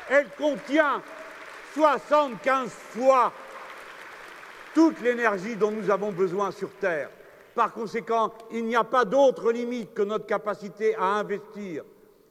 Elle 0.09 0.29
contient 0.31 1.03
75 1.75 2.71
fois 2.71 3.33
toute 4.75 5.01
l'énergie 5.01 5.57
dont 5.57 5.71
nous 5.71 5.91
avons 5.91 6.13
besoin 6.13 6.51
sur 6.51 6.71
Terre. 6.71 7.11
Par 7.55 7.73
conséquent, 7.73 8.33
il 8.53 8.65
n'y 8.65 8.77
a 8.77 8.85
pas 8.85 9.05
d'autre 9.05 9.53
limite 9.53 9.93
que 9.93 10.03
notre 10.03 10.27
capacité 10.27 10.95
à 10.95 11.05
investir. 11.05 11.85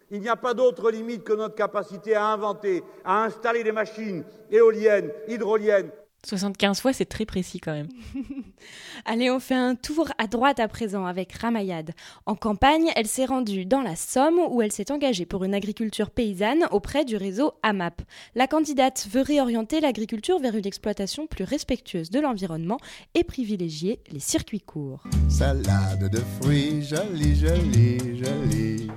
Il 0.10 0.22
n'y 0.22 0.30
a 0.30 0.38
pas 0.38 0.54
d'autre 0.54 0.90
limite 0.90 1.26
que 1.26 1.34
notre 1.34 1.56
capacité 1.56 2.16
à 2.16 2.28
inventer, 2.28 2.84
à 3.04 3.26
installer 3.26 3.64
des 3.64 3.74
machines 3.74 4.24
éoliennes, 4.50 5.12
hydroliennes, 5.28 5.92
75 6.26 6.82
fois, 6.82 6.94
c'est 6.94 7.06
très 7.06 7.26
précis 7.26 7.60
quand 7.60 7.74
même. 7.74 7.90
Allez, 9.06 9.30
on 9.30 9.40
fait 9.40 9.56
un 9.56 9.76
tour 9.76 10.10
à 10.18 10.28
droite 10.28 10.60
à 10.60 10.68
présent 10.68 11.06
avec 11.06 11.32
Ramayad. 11.34 11.92
En 12.26 12.36
campagne, 12.36 12.92
elle 12.96 13.08
s'est 13.08 13.26
rendue 13.26 13.66
dans 13.66 13.82
la 13.82 13.96
Somme 13.96 14.40
où 14.50 14.62
elle 14.62 14.72
s'est 14.72 14.92
engagée 14.92 15.26
pour 15.26 15.44
une 15.44 15.54
agriculture 15.54 16.10
paysanne 16.10 16.66
auprès 16.72 17.06
du 17.06 17.16
réseau 17.16 17.54
AMAP. 17.64 18.02
La 18.36 18.48
candidate 18.48 19.08
veut 19.10 19.22
réorienter 19.22 19.80
l'agriculture 19.80 20.40
vers 20.40 20.56
une 20.56 20.68
exploitation 20.68 21.28
plus 21.28 21.44
respectueuse 21.44 22.10
de 22.10 22.20
l'environnement 22.20 22.80
et 23.14 23.24
privilégier 23.24 24.02
les 24.12 24.20
circuits 24.20 24.62
courts. 24.62 25.04
Salade 25.30 26.10
de 26.10 26.22
fruits, 26.42 26.84
jolie, 26.84 27.36
jolie, 27.36 28.18
jolie. 28.18 28.88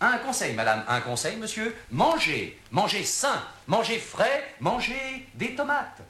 Un 0.00 0.18
conseil, 0.18 0.54
madame, 0.54 0.84
un 0.86 1.00
conseil, 1.00 1.36
monsieur. 1.36 1.74
Mangez, 1.90 2.56
mangez 2.70 3.02
sain, 3.02 3.42
mangez 3.66 3.98
frais, 3.98 4.54
mangez 4.60 5.26
des 5.34 5.56
tomates. 5.56 6.02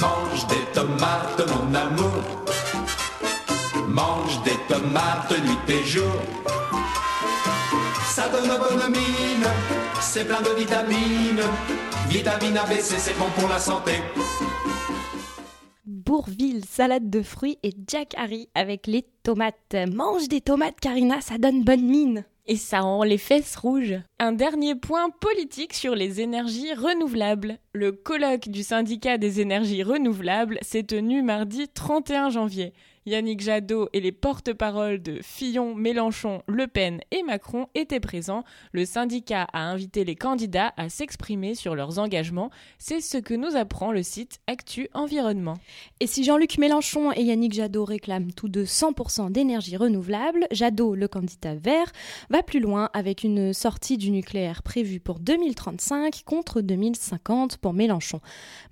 Mange 0.00 0.46
des 0.46 0.64
tomates, 0.72 1.42
mon 1.46 1.74
amour. 1.74 2.44
Mange 3.86 4.42
des 4.42 4.56
tomates 4.68 5.32
nuit 5.32 5.74
et 5.74 5.84
jour. 5.84 6.22
Ça 8.06 8.30
donne 8.30 8.58
bonne 8.58 8.90
mine, 8.90 9.46
c'est 10.16 10.24
plein 10.24 10.40
de 10.40 10.58
vitamines. 10.58 11.42
Vitamine 12.08 12.56
ABC, 12.56 12.94
c'est 12.96 13.18
bon 13.18 13.26
pour 13.38 13.50
la 13.50 13.58
santé. 13.58 13.92
Bourville, 15.84 16.64
salade 16.64 17.10
de 17.10 17.20
fruits 17.20 17.58
et 17.62 17.72
Jack 17.86 18.14
Harry 18.16 18.48
avec 18.54 18.86
les 18.86 19.04
tomates. 19.22 19.76
Mange 19.92 20.28
des 20.28 20.40
tomates, 20.40 20.80
Karina, 20.80 21.20
ça 21.20 21.36
donne 21.36 21.64
bonne 21.64 21.84
mine. 21.84 22.24
Et 22.46 22.56
ça 22.56 22.80
rend 22.80 23.02
les 23.02 23.18
fesses 23.18 23.56
rouges. 23.56 23.96
Un 24.18 24.32
dernier 24.32 24.74
point 24.74 25.10
politique 25.10 25.74
sur 25.74 25.94
les 25.94 26.22
énergies 26.22 26.72
renouvelables. 26.72 27.58
Le 27.74 27.92
colloque 27.92 28.48
du 28.48 28.62
syndicat 28.62 29.18
des 29.18 29.42
énergies 29.42 29.82
renouvelables 29.82 30.58
s'est 30.62 30.84
tenu 30.84 31.20
mardi 31.20 31.68
31 31.68 32.30
janvier. 32.30 32.72
Yannick 33.06 33.40
Jadot 33.40 33.88
et 33.92 34.00
les 34.00 34.10
porte-paroles 34.10 35.00
de 35.00 35.20
Fillon, 35.22 35.76
Mélenchon, 35.76 36.42
Le 36.48 36.66
Pen 36.66 37.00
et 37.12 37.22
Macron 37.22 37.68
étaient 37.76 38.00
présents. 38.00 38.42
Le 38.72 38.84
syndicat 38.84 39.46
a 39.52 39.60
invité 39.60 40.04
les 40.04 40.16
candidats 40.16 40.74
à 40.76 40.88
s'exprimer 40.88 41.54
sur 41.54 41.76
leurs 41.76 42.00
engagements. 42.00 42.50
C'est 42.78 43.00
ce 43.00 43.18
que 43.18 43.34
nous 43.34 43.54
apprend 43.54 43.92
le 43.92 44.02
site 44.02 44.40
Actu 44.48 44.88
Environnement. 44.92 45.54
Et 46.00 46.08
si 46.08 46.24
Jean-Luc 46.24 46.58
Mélenchon 46.58 47.12
et 47.12 47.22
Yannick 47.22 47.52
Jadot 47.52 47.84
réclament 47.84 48.32
tous 48.32 48.48
deux 48.48 48.64
100% 48.64 49.30
d'énergie 49.30 49.76
renouvelable, 49.76 50.48
Jadot, 50.50 50.96
le 50.96 51.06
candidat 51.06 51.54
vert, 51.54 51.92
va 52.30 52.42
plus 52.42 52.58
loin 52.58 52.90
avec 52.92 53.22
une 53.22 53.52
sortie 53.52 53.98
du 53.98 54.10
nucléaire 54.10 54.64
prévue 54.64 54.98
pour 54.98 55.20
2035 55.20 56.24
contre 56.24 56.60
2050 56.60 57.58
pour 57.58 57.72
Mélenchon. 57.72 58.20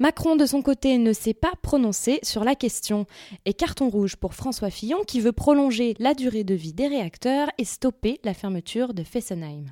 Macron, 0.00 0.34
de 0.34 0.44
son 0.44 0.60
côté, 0.60 0.98
ne 0.98 1.12
s'est 1.12 1.34
pas 1.34 1.52
prononcé 1.62 2.18
sur 2.24 2.42
la 2.42 2.56
question. 2.56 3.06
Et 3.44 3.54
carton 3.54 3.88
rouge 3.88 4.16
François 4.32 4.70
Fillon 4.70 5.02
qui 5.06 5.20
veut 5.20 5.32
prolonger 5.32 5.94
la 5.98 6.14
durée 6.14 6.44
de 6.44 6.54
vie 6.54 6.72
des 6.72 6.88
réacteurs 6.88 7.48
et 7.58 7.64
stopper 7.64 8.20
la 8.24 8.32
fermeture 8.32 8.94
de 8.94 9.02
Fessenheim. 9.02 9.66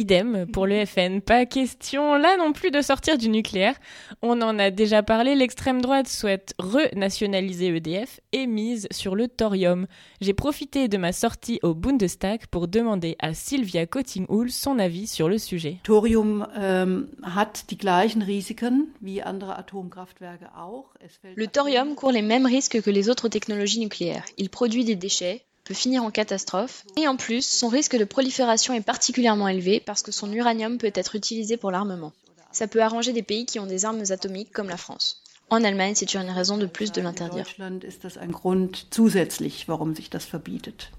Idem 0.00 0.46
pour 0.50 0.66
le 0.66 0.86
FN. 0.86 1.20
Pas 1.20 1.44
question 1.44 2.16
là 2.16 2.38
non 2.38 2.52
plus 2.52 2.70
de 2.70 2.80
sortir 2.80 3.18
du 3.18 3.28
nucléaire. 3.28 3.74
On 4.22 4.40
en 4.40 4.58
a 4.58 4.70
déjà 4.70 5.02
parlé, 5.02 5.34
l'extrême 5.34 5.82
droite 5.82 6.08
souhaite 6.08 6.54
renationaliser 6.58 7.66
EDF 7.76 8.20
et 8.32 8.46
mise 8.46 8.88
sur 8.90 9.14
le 9.14 9.28
thorium. 9.28 9.86
J'ai 10.22 10.32
profité 10.32 10.88
de 10.88 10.96
ma 10.96 11.12
sortie 11.12 11.60
au 11.62 11.74
Bundestag 11.74 12.46
pour 12.50 12.66
demander 12.66 13.16
à 13.18 13.34
Sylvia 13.34 13.84
Cotting-Hull 13.84 14.50
son 14.50 14.78
avis 14.78 15.06
sur 15.06 15.28
le 15.28 15.36
sujet. 15.36 15.76
Thorium 15.82 16.46
ähm, 16.56 17.08
hat 17.22 17.64
die 17.68 17.76
gleichen 17.76 18.22
Risiken 18.22 18.94
wie 19.02 19.20
andere 19.20 19.58
Atomkraftwerke 19.58 20.46
auch. 20.56 20.94
Le 21.34 21.46
thorium 21.46 21.94
court 21.94 22.12
les 22.12 22.22
mêmes 22.22 22.46
risques 22.46 22.80
que 22.80 22.90
les 22.90 23.10
autres 23.10 23.28
technologies 23.28 23.80
nucléaires. 23.80 24.24
Il 24.38 24.48
produit 24.48 24.86
des 24.86 24.96
déchets, 24.96 25.44
peut 25.70 25.74
finir 25.74 26.02
en 26.02 26.10
catastrophe, 26.10 26.84
et 26.96 27.06
en 27.06 27.14
plus, 27.14 27.46
son 27.46 27.68
risque 27.68 27.96
de 27.96 28.02
prolifération 28.02 28.74
est 28.74 28.80
particulièrement 28.80 29.46
élevé 29.46 29.78
parce 29.78 30.02
que 30.02 30.10
son 30.10 30.32
uranium 30.32 30.78
peut 30.78 30.90
être 30.92 31.14
utilisé 31.14 31.56
pour 31.56 31.70
l'armement. 31.70 32.12
Ça 32.50 32.66
peut 32.66 32.82
arranger 32.82 33.12
des 33.12 33.22
pays 33.22 33.46
qui 33.46 33.60
ont 33.60 33.66
des 33.66 33.84
armes 33.84 34.02
atomiques 34.10 34.50
comme 34.50 34.68
la 34.68 34.76
France. 34.76 35.22
En 35.48 35.62
Allemagne, 35.62 35.92
c'est 35.94 36.12
une 36.14 36.28
raison 36.28 36.58
de 36.58 36.66
plus 36.66 36.90
de 36.90 37.00
l'interdire. 37.00 37.46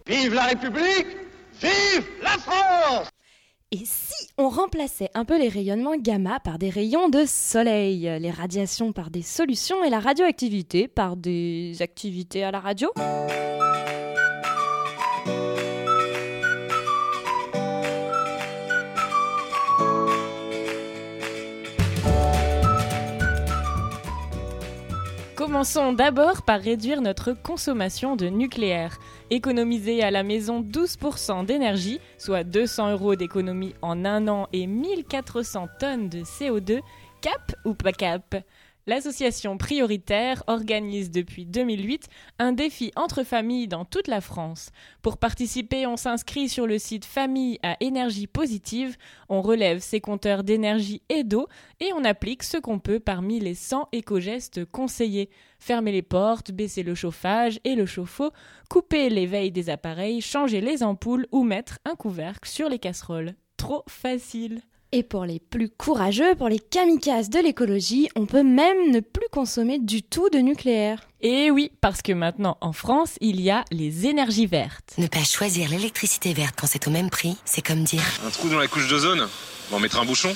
Vive 0.08 0.34
la 0.34 0.46
République 0.46 1.08
Vive 1.62 2.06
la 2.24 2.38
France 2.38 3.10
et 3.74 3.86
si 3.86 4.28
on 4.38 4.50
remplaçait 4.50 5.10
un 5.14 5.24
peu 5.24 5.40
les 5.40 5.48
rayonnements 5.48 5.96
gamma 5.96 6.42
par 6.42 6.60
des 6.60 6.70
rayons 6.70 7.08
de 7.08 7.24
soleil, 7.26 8.02
les 8.20 8.30
radiations 8.30 8.92
par 8.92 9.10
des 9.10 9.22
solutions 9.22 9.82
et 9.86 9.90
la 9.90 10.02
radioactivité 10.02 10.90
par 10.90 11.16
des 11.16 11.78
activités 11.80 12.44
à 12.44 12.52
la 12.52 12.60
radio? 12.60 12.92
Commençons 25.52 25.92
d'abord 25.92 26.44
par 26.44 26.62
réduire 26.62 27.02
notre 27.02 27.34
consommation 27.34 28.16
de 28.16 28.28
nucléaire. 28.28 28.98
Économiser 29.32 30.02
à 30.02 30.10
la 30.10 30.24
maison 30.24 30.62
12% 30.62 31.46
d'énergie, 31.46 32.00
soit 32.18 32.46
200 32.46 32.94
euros 32.94 33.18
d'économie 33.18 33.76
en 33.82 34.06
un 34.06 34.30
an 34.30 34.48
et 34.54 34.66
1400 34.66 35.68
tonnes 35.78 36.08
de 36.08 36.20
CO2, 36.20 36.80
cap 37.20 37.54
ou 37.66 37.74
pas 37.74 37.92
cap? 37.92 38.34
L'association 38.88 39.58
Prioritaire 39.58 40.44
organise 40.48 41.12
depuis 41.12 41.46
2008 41.46 42.08
un 42.40 42.52
défi 42.52 42.92
entre 42.96 43.24
familles 43.24 43.68
dans 43.68 43.86
toute 43.86 44.08
la 44.08 44.22
France. 44.22 44.72
Pour 45.04 45.18
participer, 45.18 45.86
on 45.86 45.98
s'inscrit 45.98 46.50
sur 46.50 46.66
le 46.66 46.80
site 46.80 47.06
Famille 47.06 47.60
à 47.62 47.78
énergie 47.80 48.26
positive, 48.26 48.98
on 49.30 49.44
relève 49.44 49.80
ses 49.80 50.02
compteurs 50.02 50.44
d'énergie 50.44 51.04
et 51.10 51.24
d'eau 51.24 51.48
et 51.80 51.94
on 51.94 52.04
applique 52.04 52.42
ce 52.42 52.58
qu'on 52.58 52.80
peut 52.80 53.00
parmi 53.00 53.40
les 53.40 53.54
100 53.54 53.90
éco-gestes 53.92 54.66
conseillés. 54.66 55.30
Fermer 55.60 55.92
les 55.92 56.02
portes, 56.02 56.52
baisser 56.52 56.82
le 56.82 56.96
chauffage 56.96 57.60
et 57.64 57.76
le 57.76 57.86
chauffe-eau, 57.86 58.32
couper 58.68 59.10
les 59.10 59.28
veilles 59.28 59.52
des 59.52 59.70
appareils, 59.70 60.22
changer 60.22 60.60
les 60.60 60.82
ampoules 60.82 61.28
ou 61.32 61.44
mettre 61.44 61.78
un 61.86 61.94
couvercle 61.94 62.50
sur 62.50 62.68
les 62.68 62.80
casseroles. 62.80 63.36
Trop 63.58 63.84
facile. 63.88 64.64
Et 64.94 65.04
pour 65.04 65.24
les 65.24 65.40
plus 65.40 65.70
courageux, 65.70 66.36
pour 66.36 66.50
les 66.50 66.60
kamikazes 66.60 67.30
de 67.30 67.40
l'écologie, 67.40 68.10
on 68.18 68.26
peut 68.26 68.44
même 68.44 68.92
ne 68.92 69.00
plus 69.00 69.28
consommer 69.32 69.80
du 69.80 70.04
tout 70.04 70.30
de 70.30 70.40
nucléaire. 70.40 71.08
Et 71.22 71.50
oui, 71.50 71.72
parce 71.80 72.02
que 72.02 72.12
maintenant 72.12 72.58
en 72.60 72.74
France, 72.74 73.16
il 73.22 73.40
y 73.40 73.52
a 73.52 73.64
les 73.72 74.08
énergies 74.08 74.48
vertes. 74.48 74.94
Ne 74.98 75.08
pas 75.08 75.24
choisir 75.24 75.70
l'électricité 75.70 76.34
verte 76.34 76.56
quand 76.60 76.68
c'est 76.68 76.90
au 76.90 76.92
même 76.92 77.10
prix, 77.10 77.38
c'est 77.46 77.66
comme 77.66 77.86
dire... 77.86 78.04
Un 78.28 78.32
trou 78.32 78.50
dans 78.50 78.60
la 78.60 78.68
couche 78.68 78.90
d'ozone 78.90 79.30
On 79.72 79.76
va 79.76 79.82
mettre 79.82 79.98
un 79.98 80.04
bouchon 80.04 80.36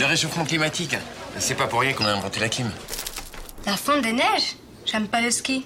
Le 0.00 0.06
réchauffement 0.06 0.44
climatique, 0.44 0.96
c'est 1.38 1.56
pas 1.56 1.68
pour 1.68 1.82
rien 1.82 1.92
qu'on 1.92 2.06
a 2.06 2.12
inventé 2.14 2.40
la 2.40 2.48
clim. 2.48 2.70
La 3.64 3.76
fonte 3.76 4.02
des 4.02 4.12
neiges 4.12 4.56
J'aime 4.86 5.06
pas 5.06 5.20
le 5.22 5.30
ski. 5.30 5.64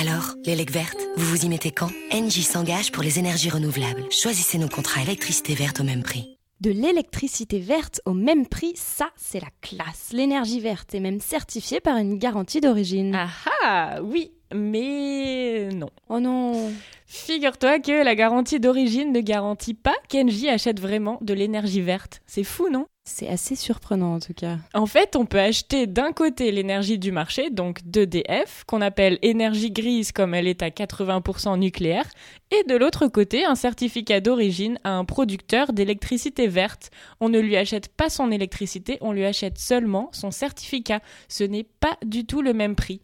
Alors, 0.00 0.34
l'élec 0.44 0.70
verte, 0.70 0.96
vous 1.16 1.26
vous 1.26 1.44
y 1.44 1.48
mettez 1.48 1.70
quand? 1.70 1.90
Engie 2.12 2.42
s'engage 2.42 2.92
pour 2.92 3.02
les 3.02 3.18
énergies 3.18 3.50
renouvelables. 3.50 4.04
Choisissez 4.10 4.58
nos 4.58 4.68
contrats 4.68 5.02
électricité 5.02 5.54
verte 5.54 5.80
au 5.80 5.84
même 5.84 6.02
prix 6.02 6.35
de 6.60 6.70
l'électricité 6.70 7.58
verte 7.58 8.00
au 8.04 8.12
même 8.12 8.46
prix, 8.46 8.72
ça 8.76 9.10
c'est 9.16 9.40
la 9.40 9.50
classe. 9.60 10.10
L'énergie 10.12 10.60
verte 10.60 10.94
est 10.94 11.00
même 11.00 11.20
certifiée 11.20 11.80
par 11.80 11.96
une 11.96 12.18
garantie 12.18 12.60
d'origine. 12.60 13.14
Ah 13.14 13.28
ah, 13.62 14.02
oui, 14.02 14.32
mais 14.54 15.68
non. 15.72 15.90
Oh 16.08 16.20
non. 16.20 16.72
Figure-toi 17.06 17.78
que 17.78 18.04
la 18.04 18.14
garantie 18.14 18.60
d'origine 18.60 19.12
ne 19.12 19.20
garantit 19.20 19.74
pas 19.74 19.94
qu'Engie 20.08 20.48
achète 20.48 20.80
vraiment 20.80 21.18
de 21.20 21.34
l'énergie 21.34 21.80
verte. 21.80 22.20
C'est 22.26 22.44
fou, 22.44 22.68
non? 22.68 22.86
C'est 23.08 23.28
assez 23.28 23.54
surprenant 23.54 24.14
en 24.14 24.18
tout 24.18 24.34
cas. 24.34 24.58
En 24.74 24.86
fait, 24.86 25.14
on 25.14 25.26
peut 25.26 25.38
acheter 25.38 25.86
d'un 25.86 26.10
côté 26.10 26.50
l'énergie 26.50 26.98
du 26.98 27.12
marché, 27.12 27.50
donc 27.50 27.84
d'EDF, 27.84 28.64
qu'on 28.66 28.80
appelle 28.80 29.20
énergie 29.22 29.70
grise 29.70 30.10
comme 30.10 30.34
elle 30.34 30.48
est 30.48 30.60
à 30.60 30.70
80% 30.70 31.56
nucléaire, 31.56 32.10
et 32.50 32.64
de 32.64 32.74
l'autre 32.74 33.06
côté 33.06 33.44
un 33.44 33.54
certificat 33.54 34.20
d'origine 34.20 34.80
à 34.82 34.90
un 34.90 35.04
producteur 35.04 35.72
d'électricité 35.72 36.48
verte. 36.48 36.90
On 37.20 37.28
ne 37.28 37.38
lui 37.38 37.56
achète 37.56 37.88
pas 37.88 38.10
son 38.10 38.32
électricité, 38.32 38.98
on 39.00 39.12
lui 39.12 39.24
achète 39.24 39.58
seulement 39.58 40.10
son 40.12 40.32
certificat. 40.32 41.00
Ce 41.28 41.44
n'est 41.44 41.66
pas 41.78 41.96
du 42.04 42.26
tout 42.26 42.42
le 42.42 42.54
même 42.54 42.74
prix. 42.74 43.02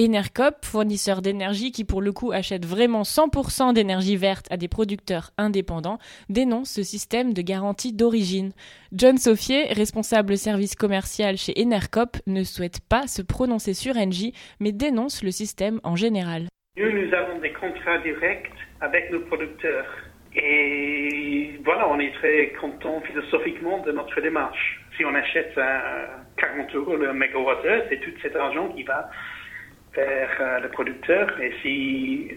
Enercop, 0.00 0.64
fournisseur 0.64 1.22
d'énergie 1.22 1.70
qui 1.70 1.84
pour 1.84 2.02
le 2.02 2.10
coup 2.10 2.32
achète 2.32 2.66
vraiment 2.66 3.02
100% 3.02 3.74
d'énergie 3.74 4.16
verte 4.16 4.46
à 4.50 4.56
des 4.56 4.66
producteurs 4.66 5.30
indépendants, 5.38 5.98
dénonce 6.28 6.70
ce 6.70 6.82
système 6.82 7.32
de 7.32 7.42
garantie 7.42 7.92
d'origine. 7.92 8.50
John 8.92 9.18
Soffier, 9.18 9.72
responsable 9.72 10.36
service 10.36 10.74
commercial 10.74 11.36
chez 11.36 11.54
Enercop, 11.56 12.16
ne 12.26 12.42
souhaite 12.42 12.80
pas 12.88 13.06
se 13.06 13.22
prononcer 13.22 13.72
sur 13.72 13.96
Engie, 13.96 14.34
mais 14.58 14.72
dénonce 14.72 15.22
le 15.22 15.30
système 15.30 15.78
en 15.84 15.94
général. 15.94 16.48
Nous, 16.76 16.90
nous 16.90 17.14
avons 17.14 17.38
des 17.38 17.52
contrats 17.52 17.98
directs 17.98 18.50
avec 18.80 19.12
nos 19.12 19.20
producteurs. 19.20 19.86
Et 20.34 21.60
voilà, 21.64 21.88
on 21.88 22.00
est 22.00 22.12
très 22.14 22.52
content 22.60 23.00
philosophiquement 23.02 23.78
de 23.84 23.92
notre 23.92 24.20
démarche. 24.20 24.80
Si 24.96 25.04
on 25.04 25.14
achète 25.14 25.56
à 25.56 26.24
40 26.36 26.74
euros 26.74 26.96
le 26.96 27.12
mégawattheure, 27.14 27.84
c'est 27.88 28.00
tout 28.00 28.10
cet 28.20 28.34
argent 28.34 28.70
qui 28.70 28.82
va 28.82 29.08
vers 29.94 30.30
euh, 30.40 30.60
le 30.60 30.68
producteur. 30.68 31.40
Et 31.40 31.52
si, 31.62 32.30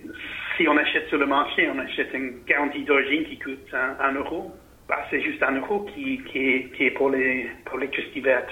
si 0.58 0.68
on 0.68 0.78
achète 0.78 1.08
sur 1.10 1.18
le 1.18 1.26
marché, 1.26 1.70
on 1.74 1.80
achète 1.80 2.14
une 2.14 2.44
garantie 2.46 2.84
d'origine 2.84 3.26
qui 3.26 3.40
coûte 3.40 3.74
un, 3.74 4.14
euro, 4.14 4.54
bah, 4.88 5.06
c'est 5.10 5.22
juste 5.22 5.42
un 5.44 5.54
euro 5.54 5.86
qui, 5.94 6.22
qui, 6.26 6.38
est, 6.38 6.72
qui 6.76 6.86
est 6.86 6.92
pour 6.92 7.10
les 7.10 7.50
pour 7.66 7.78
l'électricité 7.78 8.22
verte. 8.22 8.50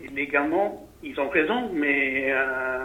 Et 0.00 0.08
légalement, 0.08 0.86
ils 1.02 1.18
ont 1.20 1.28
raison, 1.28 1.70
mais 1.72 2.32
euh, 2.32 2.84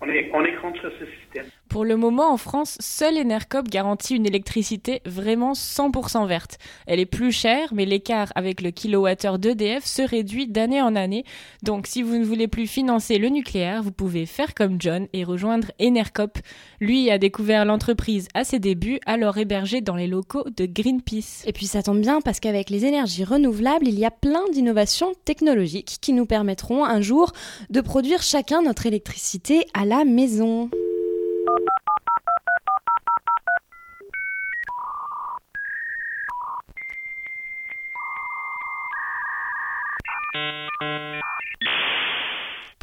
on, 0.00 0.08
est, 0.08 0.30
on 0.32 0.44
est 0.44 0.54
contre 0.56 0.90
ce 0.98 1.06
système. 1.06 1.46
Pour 1.68 1.84
le 1.84 1.96
moment, 1.96 2.32
en 2.32 2.38
France, 2.38 2.78
seul 2.80 3.18
Enercop 3.18 3.68
garantit 3.68 4.16
une 4.16 4.26
électricité 4.26 5.02
vraiment 5.04 5.52
100% 5.52 6.26
verte. 6.26 6.58
Elle 6.86 6.98
est 6.98 7.06
plus 7.06 7.30
chère, 7.30 7.74
mais 7.74 7.84
l'écart 7.84 8.32
avec 8.34 8.62
le 8.62 8.70
kilowattheure 8.70 9.38
d'EDF 9.38 9.84
se 9.84 10.00
réduit 10.00 10.46
d'année 10.46 10.80
en 10.80 10.96
année. 10.96 11.24
Donc, 11.62 11.86
si 11.86 12.02
vous 12.02 12.16
ne 12.16 12.24
voulez 12.24 12.48
plus 12.48 12.66
financer 12.66 13.18
le 13.18 13.28
nucléaire, 13.28 13.82
vous 13.82 13.92
pouvez 13.92 14.24
faire 14.24 14.54
comme 14.54 14.80
John 14.80 15.08
et 15.12 15.24
rejoindre 15.24 15.70
Enercop. 15.80 16.38
Lui 16.80 17.10
a 17.10 17.18
découvert 17.18 17.66
l'entreprise 17.66 18.28
à 18.32 18.44
ses 18.44 18.60
débuts, 18.60 19.00
alors 19.04 19.36
hébergée 19.36 19.82
dans 19.82 19.96
les 19.96 20.06
locaux 20.06 20.44
de 20.56 20.64
Greenpeace. 20.64 21.44
Et 21.46 21.52
puis, 21.52 21.66
ça 21.66 21.82
tombe 21.82 22.00
bien 22.00 22.22
parce 22.22 22.40
qu'avec 22.40 22.70
les 22.70 22.86
énergies 22.86 23.24
renouvelables, 23.24 23.86
il 23.86 23.98
y 23.98 24.06
a 24.06 24.10
plein 24.10 24.48
d'innovations 24.52 25.12
technologiques 25.26 25.98
qui 26.00 26.14
nous 26.14 26.26
permettront 26.26 26.84
un 26.86 27.02
jour 27.02 27.32
de 27.68 27.80
produire 27.82 28.22
chacun 28.22 28.62
notre 28.62 28.86
électricité 28.86 29.66
à 29.74 29.84
la 29.88 30.04
maison. 30.04 30.68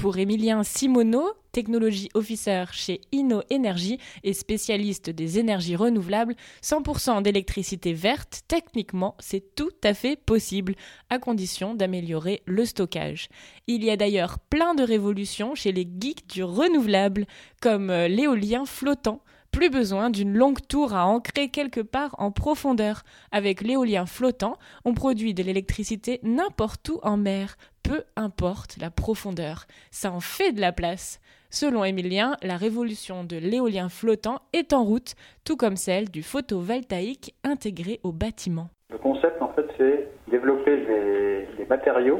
Pour 0.05 0.19
Emilien 0.19 0.61
Simoneau, 0.61 1.33
technologie 1.51 2.09
officer 2.13 2.65
chez 2.73 3.01
Inno 3.11 3.41
Energy 3.51 3.97
et 4.23 4.33
spécialiste 4.33 5.09
des 5.09 5.39
énergies 5.39 5.75
renouvelables, 5.75 6.35
100% 6.61 7.23
d'électricité 7.23 7.91
verte, 7.91 8.41
techniquement, 8.47 9.15
c'est 9.17 9.55
tout 9.55 9.71
à 9.83 9.95
fait 9.95 10.15
possible, 10.15 10.75
à 11.09 11.17
condition 11.17 11.73
d'améliorer 11.73 12.43
le 12.45 12.65
stockage. 12.65 13.29
Il 13.65 13.83
y 13.83 13.89
a 13.89 13.97
d'ailleurs 13.97 14.37
plein 14.37 14.75
de 14.75 14.83
révolutions 14.83 15.55
chez 15.55 15.71
les 15.71 15.89
geeks 15.99 16.27
du 16.27 16.43
renouvelable, 16.43 17.25
comme 17.59 17.89
euh, 17.89 18.07
l'éolien 18.07 18.67
flottant, 18.67 19.23
plus 19.55 19.69
besoin 19.69 20.09
d'une 20.09 20.33
longue 20.33 20.59
tour 20.67 20.93
à 20.93 21.07
ancrer 21.07 21.47
quelque 21.47 21.79
part 21.79 22.13
en 22.17 22.29
profondeur. 22.29 23.03
Avec 23.31 23.61
l'éolien 23.61 24.05
flottant, 24.05 24.57
on 24.83 24.93
produit 24.93 25.33
de 25.33 25.43
l'électricité 25.43 26.19
n'importe 26.23 26.89
où 26.89 26.99
en 27.03 27.15
mer, 27.15 27.55
peu 27.81 28.03
importe 28.17 28.75
la 28.81 28.91
profondeur. 28.91 29.63
Ça 29.91 30.11
en 30.11 30.19
fait 30.19 30.51
de 30.51 30.59
la 30.59 30.73
place. 30.73 31.21
Selon 31.51 31.85
Emilien, 31.85 32.35
la 32.43 32.57
révolution 32.57 33.23
de 33.23 33.37
l'éolien 33.37 33.87
flottant 33.87 34.41
est 34.51 34.73
en 34.73 34.83
route, 34.83 35.15
tout 35.45 35.55
comme 35.55 35.77
celle 35.77 36.09
du 36.09 36.21
photovoltaïque 36.21 37.33
intégré 37.45 38.01
au 38.03 38.11
bâtiment. 38.11 38.67
Le 38.89 38.97
concept, 38.97 39.41
en 39.41 39.53
fait, 39.53 39.67
c'est 39.77 40.09
développer 40.29 40.85
des, 40.85 41.65
matériaux 41.69 42.19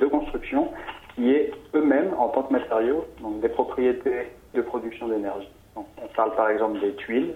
de 0.00 0.06
construction 0.06 0.68
qui 1.16 1.30
aient 1.30 1.50
eux-mêmes, 1.74 2.14
en 2.16 2.28
tant 2.28 2.44
que 2.44 2.52
matériaux, 2.52 3.06
donc 3.20 3.40
des 3.40 3.48
propriétés 3.48 4.28
de 4.54 4.62
production 4.62 5.08
d'énergie. 5.08 5.48
On 5.76 5.84
parle 6.16 6.34
par 6.34 6.50
exemple 6.50 6.80
des 6.80 6.94
tuiles, 6.94 7.34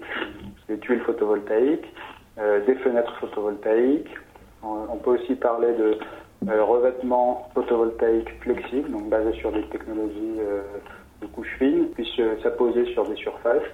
des 0.67 0.77
tuiles 0.79 1.01
photovoltaïques, 1.01 1.91
euh, 2.37 2.65
des 2.65 2.75
fenêtres 2.75 3.15
photovoltaïques. 3.19 4.13
On, 4.63 4.97
peut 4.97 5.11
aussi 5.11 5.35
parler 5.35 5.73
de 5.73 5.97
euh, 6.49 6.63
revêtements 6.63 7.49
photovoltaïques 7.53 8.41
flexibles, 8.41 8.89
donc 8.91 9.09
basés 9.09 9.33
sur 9.33 9.51
des 9.51 9.63
technologies 9.69 10.39
euh, 10.39 10.61
de 11.21 11.27
couches 11.27 11.55
fines, 11.59 11.89
puissent 11.89 12.19
s'apposer 12.41 12.85
sur 12.93 13.07
des 13.07 13.15
surfaces. 13.15 13.69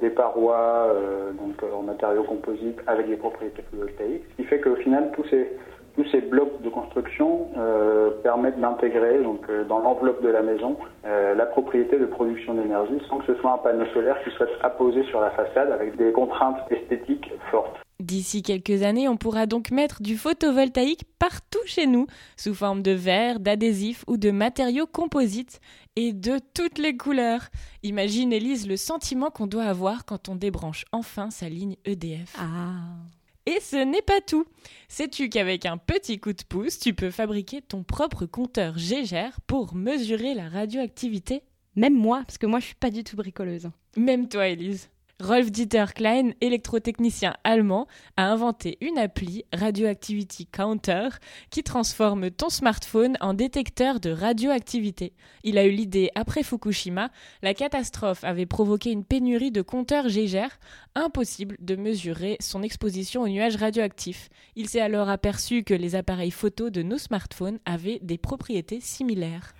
des 0.00 0.10
parois 0.10 0.94
donc 1.40 1.56
en 1.74 1.82
matériaux 1.82 2.22
composites 2.22 2.80
avec 2.86 3.08
des 3.08 3.16
propriétés 3.16 3.62
photovoltaïques, 3.62 4.24
ce 4.30 4.36
qui 4.36 4.44
fait 4.44 4.60
qu'au 4.60 4.76
final 4.76 5.10
tous 5.14 5.24
ces 5.28 5.50
Tous 5.98 6.08
ces 6.12 6.20
blocs 6.20 6.62
de 6.62 6.68
construction 6.68 7.48
euh, 7.56 8.10
permettent 8.22 8.60
d'intégrer 8.60 9.20
donc 9.20 9.40
euh, 9.50 9.64
dans 9.64 9.80
l'enveloppe 9.80 10.22
de 10.22 10.28
la 10.28 10.42
maison 10.42 10.76
euh, 11.04 11.34
la 11.34 11.44
propriété 11.44 11.98
de 11.98 12.06
production 12.06 12.54
d'énergie 12.54 13.02
sans 13.08 13.18
que 13.18 13.34
ce 13.34 13.40
soit 13.40 13.54
un 13.54 13.58
panneau 13.58 13.84
solaire 13.92 14.16
qui 14.22 14.30
soit 14.36 14.46
apposé 14.62 15.02
sur 15.06 15.20
la 15.20 15.32
façade 15.32 15.72
avec 15.72 15.96
des 15.96 16.12
contraintes 16.12 16.58
esthétiques 16.70 17.32
fortes. 17.50 17.74
D'ici 17.98 18.44
quelques 18.44 18.84
années, 18.84 19.08
on 19.08 19.16
pourra 19.16 19.46
donc 19.46 19.72
mettre 19.72 20.00
du 20.00 20.16
photovoltaïque 20.16 21.02
partout 21.18 21.58
chez 21.66 21.88
nous, 21.88 22.06
sous 22.36 22.54
forme 22.54 22.80
de 22.80 22.92
verre, 22.92 23.40
d'adhésifs 23.40 24.04
ou 24.06 24.18
de 24.18 24.30
matériaux 24.30 24.86
composites, 24.86 25.58
et 25.96 26.12
de 26.12 26.38
toutes 26.54 26.78
les 26.78 26.96
couleurs. 26.96 27.48
Imagine, 27.82 28.32
Elise, 28.32 28.68
le 28.68 28.76
sentiment 28.76 29.30
qu'on 29.30 29.48
doit 29.48 29.64
avoir 29.64 30.04
quand 30.04 30.28
on 30.28 30.36
débranche 30.36 30.84
enfin 30.92 31.30
sa 31.30 31.48
ligne 31.48 31.74
EDF. 31.84 32.36
Ah. 32.38 33.17
Et 33.48 33.60
ce 33.60 33.76
n'est 33.76 34.02
pas 34.02 34.20
tout. 34.20 34.44
Sais-tu 34.88 35.30
qu'avec 35.30 35.64
un 35.64 35.78
petit 35.78 36.20
coup 36.20 36.34
de 36.34 36.42
pouce, 36.46 36.78
tu 36.78 36.92
peux 36.92 37.10
fabriquer 37.10 37.62
ton 37.62 37.82
propre 37.82 38.26
compteur 38.26 38.76
Gégère 38.76 39.40
pour 39.46 39.74
mesurer 39.74 40.34
la 40.34 40.50
radioactivité? 40.50 41.40
Même 41.74 41.94
moi, 41.94 42.24
parce 42.26 42.36
que 42.36 42.44
moi 42.44 42.60
je 42.60 42.66
suis 42.66 42.74
pas 42.74 42.90
du 42.90 43.04
tout 43.04 43.16
bricoleuse. 43.16 43.70
Même 43.96 44.28
toi, 44.28 44.48
Elise. 44.48 44.90
Rolf 45.20 45.50
Dieter 45.50 45.94
Klein, 45.96 46.30
électrotechnicien 46.40 47.34
allemand, 47.42 47.88
a 48.16 48.30
inventé 48.30 48.78
une 48.80 48.98
appli 48.98 49.44
Radioactivity 49.52 50.46
Counter 50.46 51.08
qui 51.50 51.64
transforme 51.64 52.30
ton 52.30 52.48
smartphone 52.50 53.16
en 53.20 53.34
détecteur 53.34 53.98
de 53.98 54.10
radioactivité. 54.10 55.14
Il 55.42 55.58
a 55.58 55.64
eu 55.64 55.70
l'idée 55.70 56.10
après 56.14 56.44
Fukushima, 56.44 57.10
la 57.42 57.52
catastrophe 57.52 58.22
avait 58.22 58.46
provoqué 58.46 58.92
une 58.92 59.04
pénurie 59.04 59.50
de 59.50 59.60
compteurs 59.60 60.08
Gégère, 60.08 60.56
impossible 60.94 61.56
de 61.58 61.74
mesurer 61.74 62.36
son 62.38 62.62
exposition 62.62 63.22
aux 63.22 63.28
nuages 63.28 63.56
radioactifs. 63.56 64.28
Il 64.54 64.68
s'est 64.68 64.80
alors 64.80 65.08
aperçu 65.08 65.64
que 65.64 65.74
les 65.74 65.96
appareils 65.96 66.30
photo 66.30 66.70
de 66.70 66.82
nos 66.82 66.98
smartphones 66.98 67.58
avaient 67.64 67.98
des 68.02 68.18
propriétés 68.18 68.78
similaires. 68.78 69.52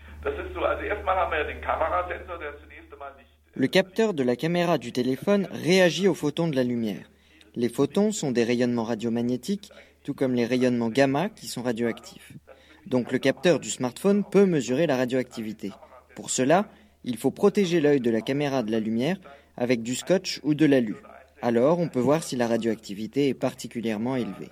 Le 3.59 3.66
capteur 3.66 4.14
de 4.14 4.22
la 4.22 4.36
caméra 4.36 4.78
du 4.78 4.92
téléphone 4.92 5.48
réagit 5.50 6.06
aux 6.06 6.14
photons 6.14 6.46
de 6.46 6.54
la 6.54 6.62
lumière. 6.62 7.11
Les 7.56 7.68
photons 7.68 8.12
sont 8.12 8.30
des 8.30 8.44
rayonnements 8.44 8.84
radiomagnétiques, 8.84 9.72
tout 10.04 10.14
comme 10.14 10.34
les 10.34 10.46
rayonnements 10.46 10.90
gamma 10.90 11.28
qui 11.28 11.48
sont 11.48 11.62
radioactifs. 11.62 12.34
Donc 12.86 13.11
le 13.11 13.18
capteur 13.18 13.59
du 13.59 13.68
smartphone 13.68 14.22
peut 14.22 14.46
mesurer 14.46 14.86
la 14.86 14.96
radioactivité. 14.96 15.72
Pour 16.14 16.30
cela, 16.30 16.66
il 17.02 17.16
faut 17.16 17.32
protéger 17.32 17.80
l'œil 17.80 18.00
de 18.00 18.12
la 18.12 18.20
caméra 18.20 18.62
de 18.62 18.70
la 18.70 18.78
lumière 18.78 19.16
avec 19.56 19.82
du 19.82 19.96
scotch 19.96 20.38
ou 20.44 20.54
de 20.54 20.64
l'alu. 20.64 20.94
Alors 21.42 21.80
on 21.80 21.88
peut 21.88 21.98
voir 21.98 22.22
si 22.22 22.36
la 22.36 22.46
radioactivité 22.46 23.26
est 23.26 23.34
particulièrement 23.34 24.14
élevée. 24.14 24.50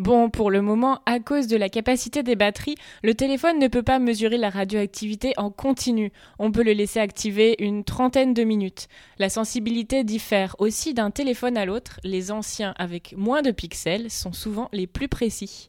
Bon, 0.00 0.30
pour 0.30 0.50
le 0.50 0.62
moment, 0.62 1.00
à 1.04 1.20
cause 1.20 1.46
de 1.46 1.58
la 1.58 1.68
capacité 1.68 2.22
des 2.22 2.34
batteries, 2.34 2.76
le 3.02 3.14
téléphone 3.14 3.58
ne 3.58 3.68
peut 3.68 3.82
pas 3.82 3.98
mesurer 3.98 4.38
la 4.38 4.48
radioactivité 4.48 5.34
en 5.36 5.50
continu. 5.50 6.10
On 6.38 6.50
peut 6.50 6.62
le 6.62 6.72
laisser 6.72 7.00
activer 7.00 7.54
une 7.58 7.84
trentaine 7.84 8.32
de 8.32 8.42
minutes. 8.42 8.88
La 9.18 9.28
sensibilité 9.28 10.02
diffère 10.02 10.56
aussi 10.58 10.94
d'un 10.94 11.10
téléphone 11.10 11.58
à 11.58 11.66
l'autre. 11.66 12.00
Les 12.02 12.30
anciens 12.30 12.72
avec 12.78 13.14
moins 13.14 13.42
de 13.42 13.50
pixels 13.50 14.10
sont 14.10 14.32
souvent 14.32 14.70
les 14.72 14.86
plus 14.86 15.08
précis. 15.08 15.68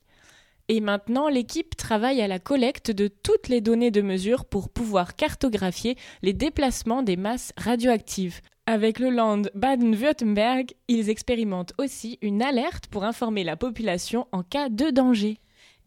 Et 0.69 0.79
maintenant, 0.79 1.27
l'équipe 1.27 1.75
travaille 1.75 2.21
à 2.21 2.27
la 2.29 2.39
collecte 2.39 2.89
de 2.89 3.09
toutes 3.09 3.49
les 3.49 3.59
données 3.59 3.91
de 3.91 4.01
mesure 4.01 4.45
pour 4.45 4.69
pouvoir 4.69 5.17
cartographier 5.17 5.97
les 6.21 6.31
déplacements 6.31 7.03
des 7.03 7.17
masses 7.17 7.51
radioactives. 7.57 8.39
Avec 8.67 8.99
le 8.99 9.09
Land 9.09 9.43
Baden-Württemberg, 9.55 10.73
ils 10.87 11.09
expérimentent 11.09 11.73
aussi 11.79 12.19
une 12.21 12.43
alerte 12.43 12.87
pour 12.87 13.03
informer 13.03 13.43
la 13.43 13.57
population 13.57 14.27
en 14.31 14.43
cas 14.43 14.69
de 14.69 14.91
danger. 14.91 15.39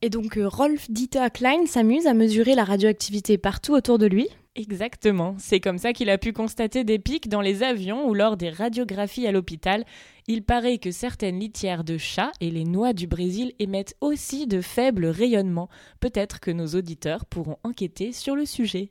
Et 0.02 0.10
donc 0.10 0.36
euh, 0.36 0.48
Rolf 0.48 0.90
Dieter 0.90 1.28
Klein 1.32 1.66
s'amuse 1.66 2.06
à 2.06 2.14
mesurer 2.14 2.54
la 2.54 2.64
radioactivité 2.64 3.38
partout 3.38 3.74
autour 3.74 3.98
de 3.98 4.06
lui. 4.06 4.28
Exactement, 4.56 5.34
c'est 5.38 5.60
comme 5.60 5.78
ça 5.78 5.92
qu'il 5.92 6.10
a 6.10 6.18
pu 6.18 6.32
constater 6.32 6.84
des 6.84 6.98
pics 6.98 7.28
dans 7.28 7.40
les 7.40 7.62
avions 7.62 8.08
ou 8.08 8.14
lors 8.14 8.36
des 8.36 8.50
radiographies 8.50 9.26
à 9.26 9.32
l'hôpital. 9.32 9.84
Il 10.26 10.42
paraît 10.42 10.78
que 10.78 10.90
certaines 10.90 11.40
litières 11.40 11.84
de 11.84 11.96
chats 11.96 12.32
et 12.40 12.50
les 12.50 12.64
noix 12.64 12.92
du 12.92 13.06
Brésil 13.06 13.52
émettent 13.58 13.96
aussi 14.00 14.46
de 14.46 14.60
faibles 14.60 15.06
rayonnements. 15.06 15.68
Peut-être 16.00 16.38
que 16.38 16.50
nos 16.50 16.66
auditeurs 16.68 17.24
pourront 17.24 17.58
enquêter 17.64 18.12
sur 18.12 18.36
le 18.36 18.46
sujet. 18.46 18.90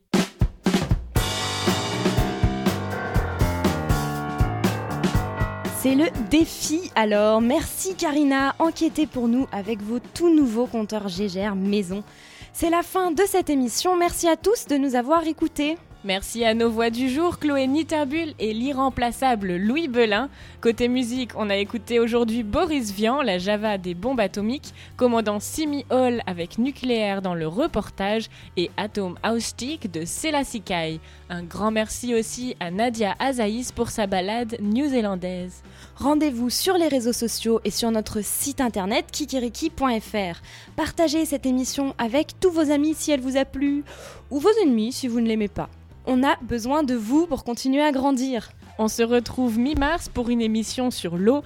C'est 5.84 5.96
le 5.96 6.06
défi 6.32 6.90
alors. 6.96 7.42
Merci 7.42 7.96
Karina, 7.96 8.56
enquêtez 8.58 9.06
pour 9.06 9.28
nous 9.28 9.48
avec 9.52 9.82
vos 9.82 10.00
tout 10.00 10.34
nouveaux 10.34 10.66
compteurs 10.66 11.10
Gégère 11.10 11.58
maison. 11.58 12.06
C'est 12.54 12.70
la 12.70 12.84
fin 12.84 13.12
de 13.12 13.24
cette 13.28 13.50
émission. 13.50 13.98
Merci 13.98 14.30
à 14.30 14.38
tous 14.38 14.66
de 14.68 14.78
nous 14.78 14.96
avoir 14.96 15.28
écoutés. 15.28 15.78
Merci 16.06 16.43
à 16.43 16.54
nos 16.54 16.70
voix 16.70 16.89
du 16.89 17.08
jour, 17.08 17.39
Chloé 17.39 17.66
Nitterbul 17.66 18.34
et 18.38 18.54
l'irremplaçable 18.54 19.56
Louis 19.56 19.88
Belin. 19.88 20.30
Côté 20.60 20.89
musique, 20.89 21.32
on 21.38 21.49
a 21.49 21.56
écouté 21.56 22.01
aujourd'hui 22.01 22.43
Boris 22.43 22.91
Vian, 22.91 23.22
la 23.22 23.38
Java 23.38 23.78
des 23.78 23.93
bombes 23.93 24.20
atomiques, 24.20 24.74
commandant 24.97 25.39
Simi 25.39 25.86
Hall 25.89 26.22
avec 26.26 26.58
Nucléaire 26.58 27.22
dans 27.22 27.36
le 27.36 27.47
reportage 27.47 28.30
et 28.58 28.70
Atom 28.76 29.18
Ausstieg 29.26 29.89
de 29.89 30.04
Selassie 30.04 30.60
Kai. 30.60 30.99
Un 31.30 31.43
grand 31.43 31.72
merci 31.72 32.14
aussi 32.14 32.58
à 32.60 32.70
Nadia 32.70 33.16
Azaïs 33.20 33.72
pour 33.72 33.88
sa 33.89 34.06
balade 34.06 34.58
new-zélandaise. 34.60 35.64
Rendez-vous 35.95 36.49
sur 36.49 36.78
les 36.78 36.89
réseaux 36.89 37.14
sociaux 37.14 37.62
et 37.64 37.72
sur 37.72 37.91
notre 37.91 38.22
site 38.22 38.60
internet 38.60 39.06
kikiriki.fr. 39.10 40.41
Partagez 40.76 41.24
cette 41.24 41.45
émission 41.45 41.95
avec 41.97 42.38
tous 42.41 42.51
vos 42.51 42.72
amis 42.72 42.93
si 42.93 43.12
elle 43.12 43.22
vous 43.22 43.38
a 43.38 43.45
plu, 43.45 43.86
ou 44.32 44.39
vos 44.39 44.51
ennemis 44.64 44.91
si 44.91 45.08
vous 45.08 45.22
ne 45.22 45.28
l'aimez 45.28 45.47
pas. 45.47 45.70
On 46.06 46.22
a 46.22 46.36
besoin 46.41 46.84
de 46.84 46.95
vous 46.95 47.28
pour 47.28 47.45
continuer 47.45 47.82
à 47.82 47.93
grandir. 47.93 48.51
On 48.78 48.89
se 48.89 49.04
retrouve 49.04 49.58
mi-mars 49.58 50.10
pour 50.10 50.30
une 50.30 50.41
émission 50.41 50.91
sur 50.91 51.18
l'eau. 51.18 51.43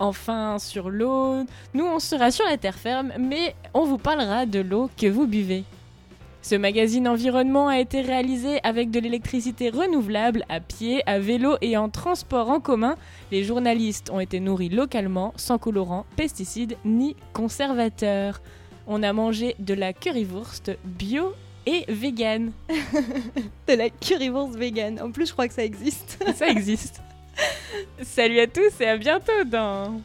Enfin, 0.00 0.58
sur 0.58 0.90
l'eau, 0.90 1.44
nous 1.74 1.84
on 1.84 2.00
sera 2.00 2.32
sur 2.32 2.44
la 2.46 2.56
terre 2.56 2.74
ferme, 2.74 3.12
mais 3.20 3.54
on 3.72 3.84
vous 3.84 3.98
parlera 3.98 4.46
de 4.46 4.58
l'eau 4.58 4.90
que 4.96 5.06
vous 5.06 5.28
buvez. 5.28 5.62
Ce 6.42 6.56
magazine 6.56 7.06
environnement 7.06 7.68
a 7.68 7.78
été 7.78 8.00
réalisé 8.00 8.58
avec 8.64 8.90
de 8.90 8.98
l'électricité 8.98 9.68
renouvelable 9.68 10.44
à 10.48 10.58
pied, 10.58 11.02
à 11.06 11.20
vélo 11.20 11.56
et 11.60 11.76
en 11.76 11.88
transport 11.90 12.50
en 12.50 12.58
commun. 12.58 12.96
Les 13.30 13.44
journalistes 13.44 14.10
ont 14.10 14.20
été 14.20 14.40
nourris 14.40 14.70
localement, 14.70 15.34
sans 15.36 15.58
colorants, 15.58 16.06
pesticides 16.16 16.78
ni 16.84 17.14
conservateurs. 17.32 18.40
On 18.88 19.02
a 19.02 19.12
mangé 19.12 19.54
de 19.60 19.74
la 19.74 19.92
currywurst 19.92 20.72
bio 20.84 21.34
et 21.66 21.84
vegan. 21.88 22.52
de 23.68 23.74
la 23.74 23.90
currywurst 23.90 24.56
vegan. 24.56 25.00
En 25.00 25.10
plus, 25.10 25.26
je 25.26 25.32
crois 25.32 25.48
que 25.48 25.54
ça 25.54 25.64
existe. 25.64 26.18
ça 26.34 26.48
existe. 26.48 27.00
Salut 28.02 28.40
à 28.40 28.46
tous 28.46 28.80
et 28.80 28.86
à 28.86 28.96
bientôt 28.96 29.44
dans... 29.46 30.00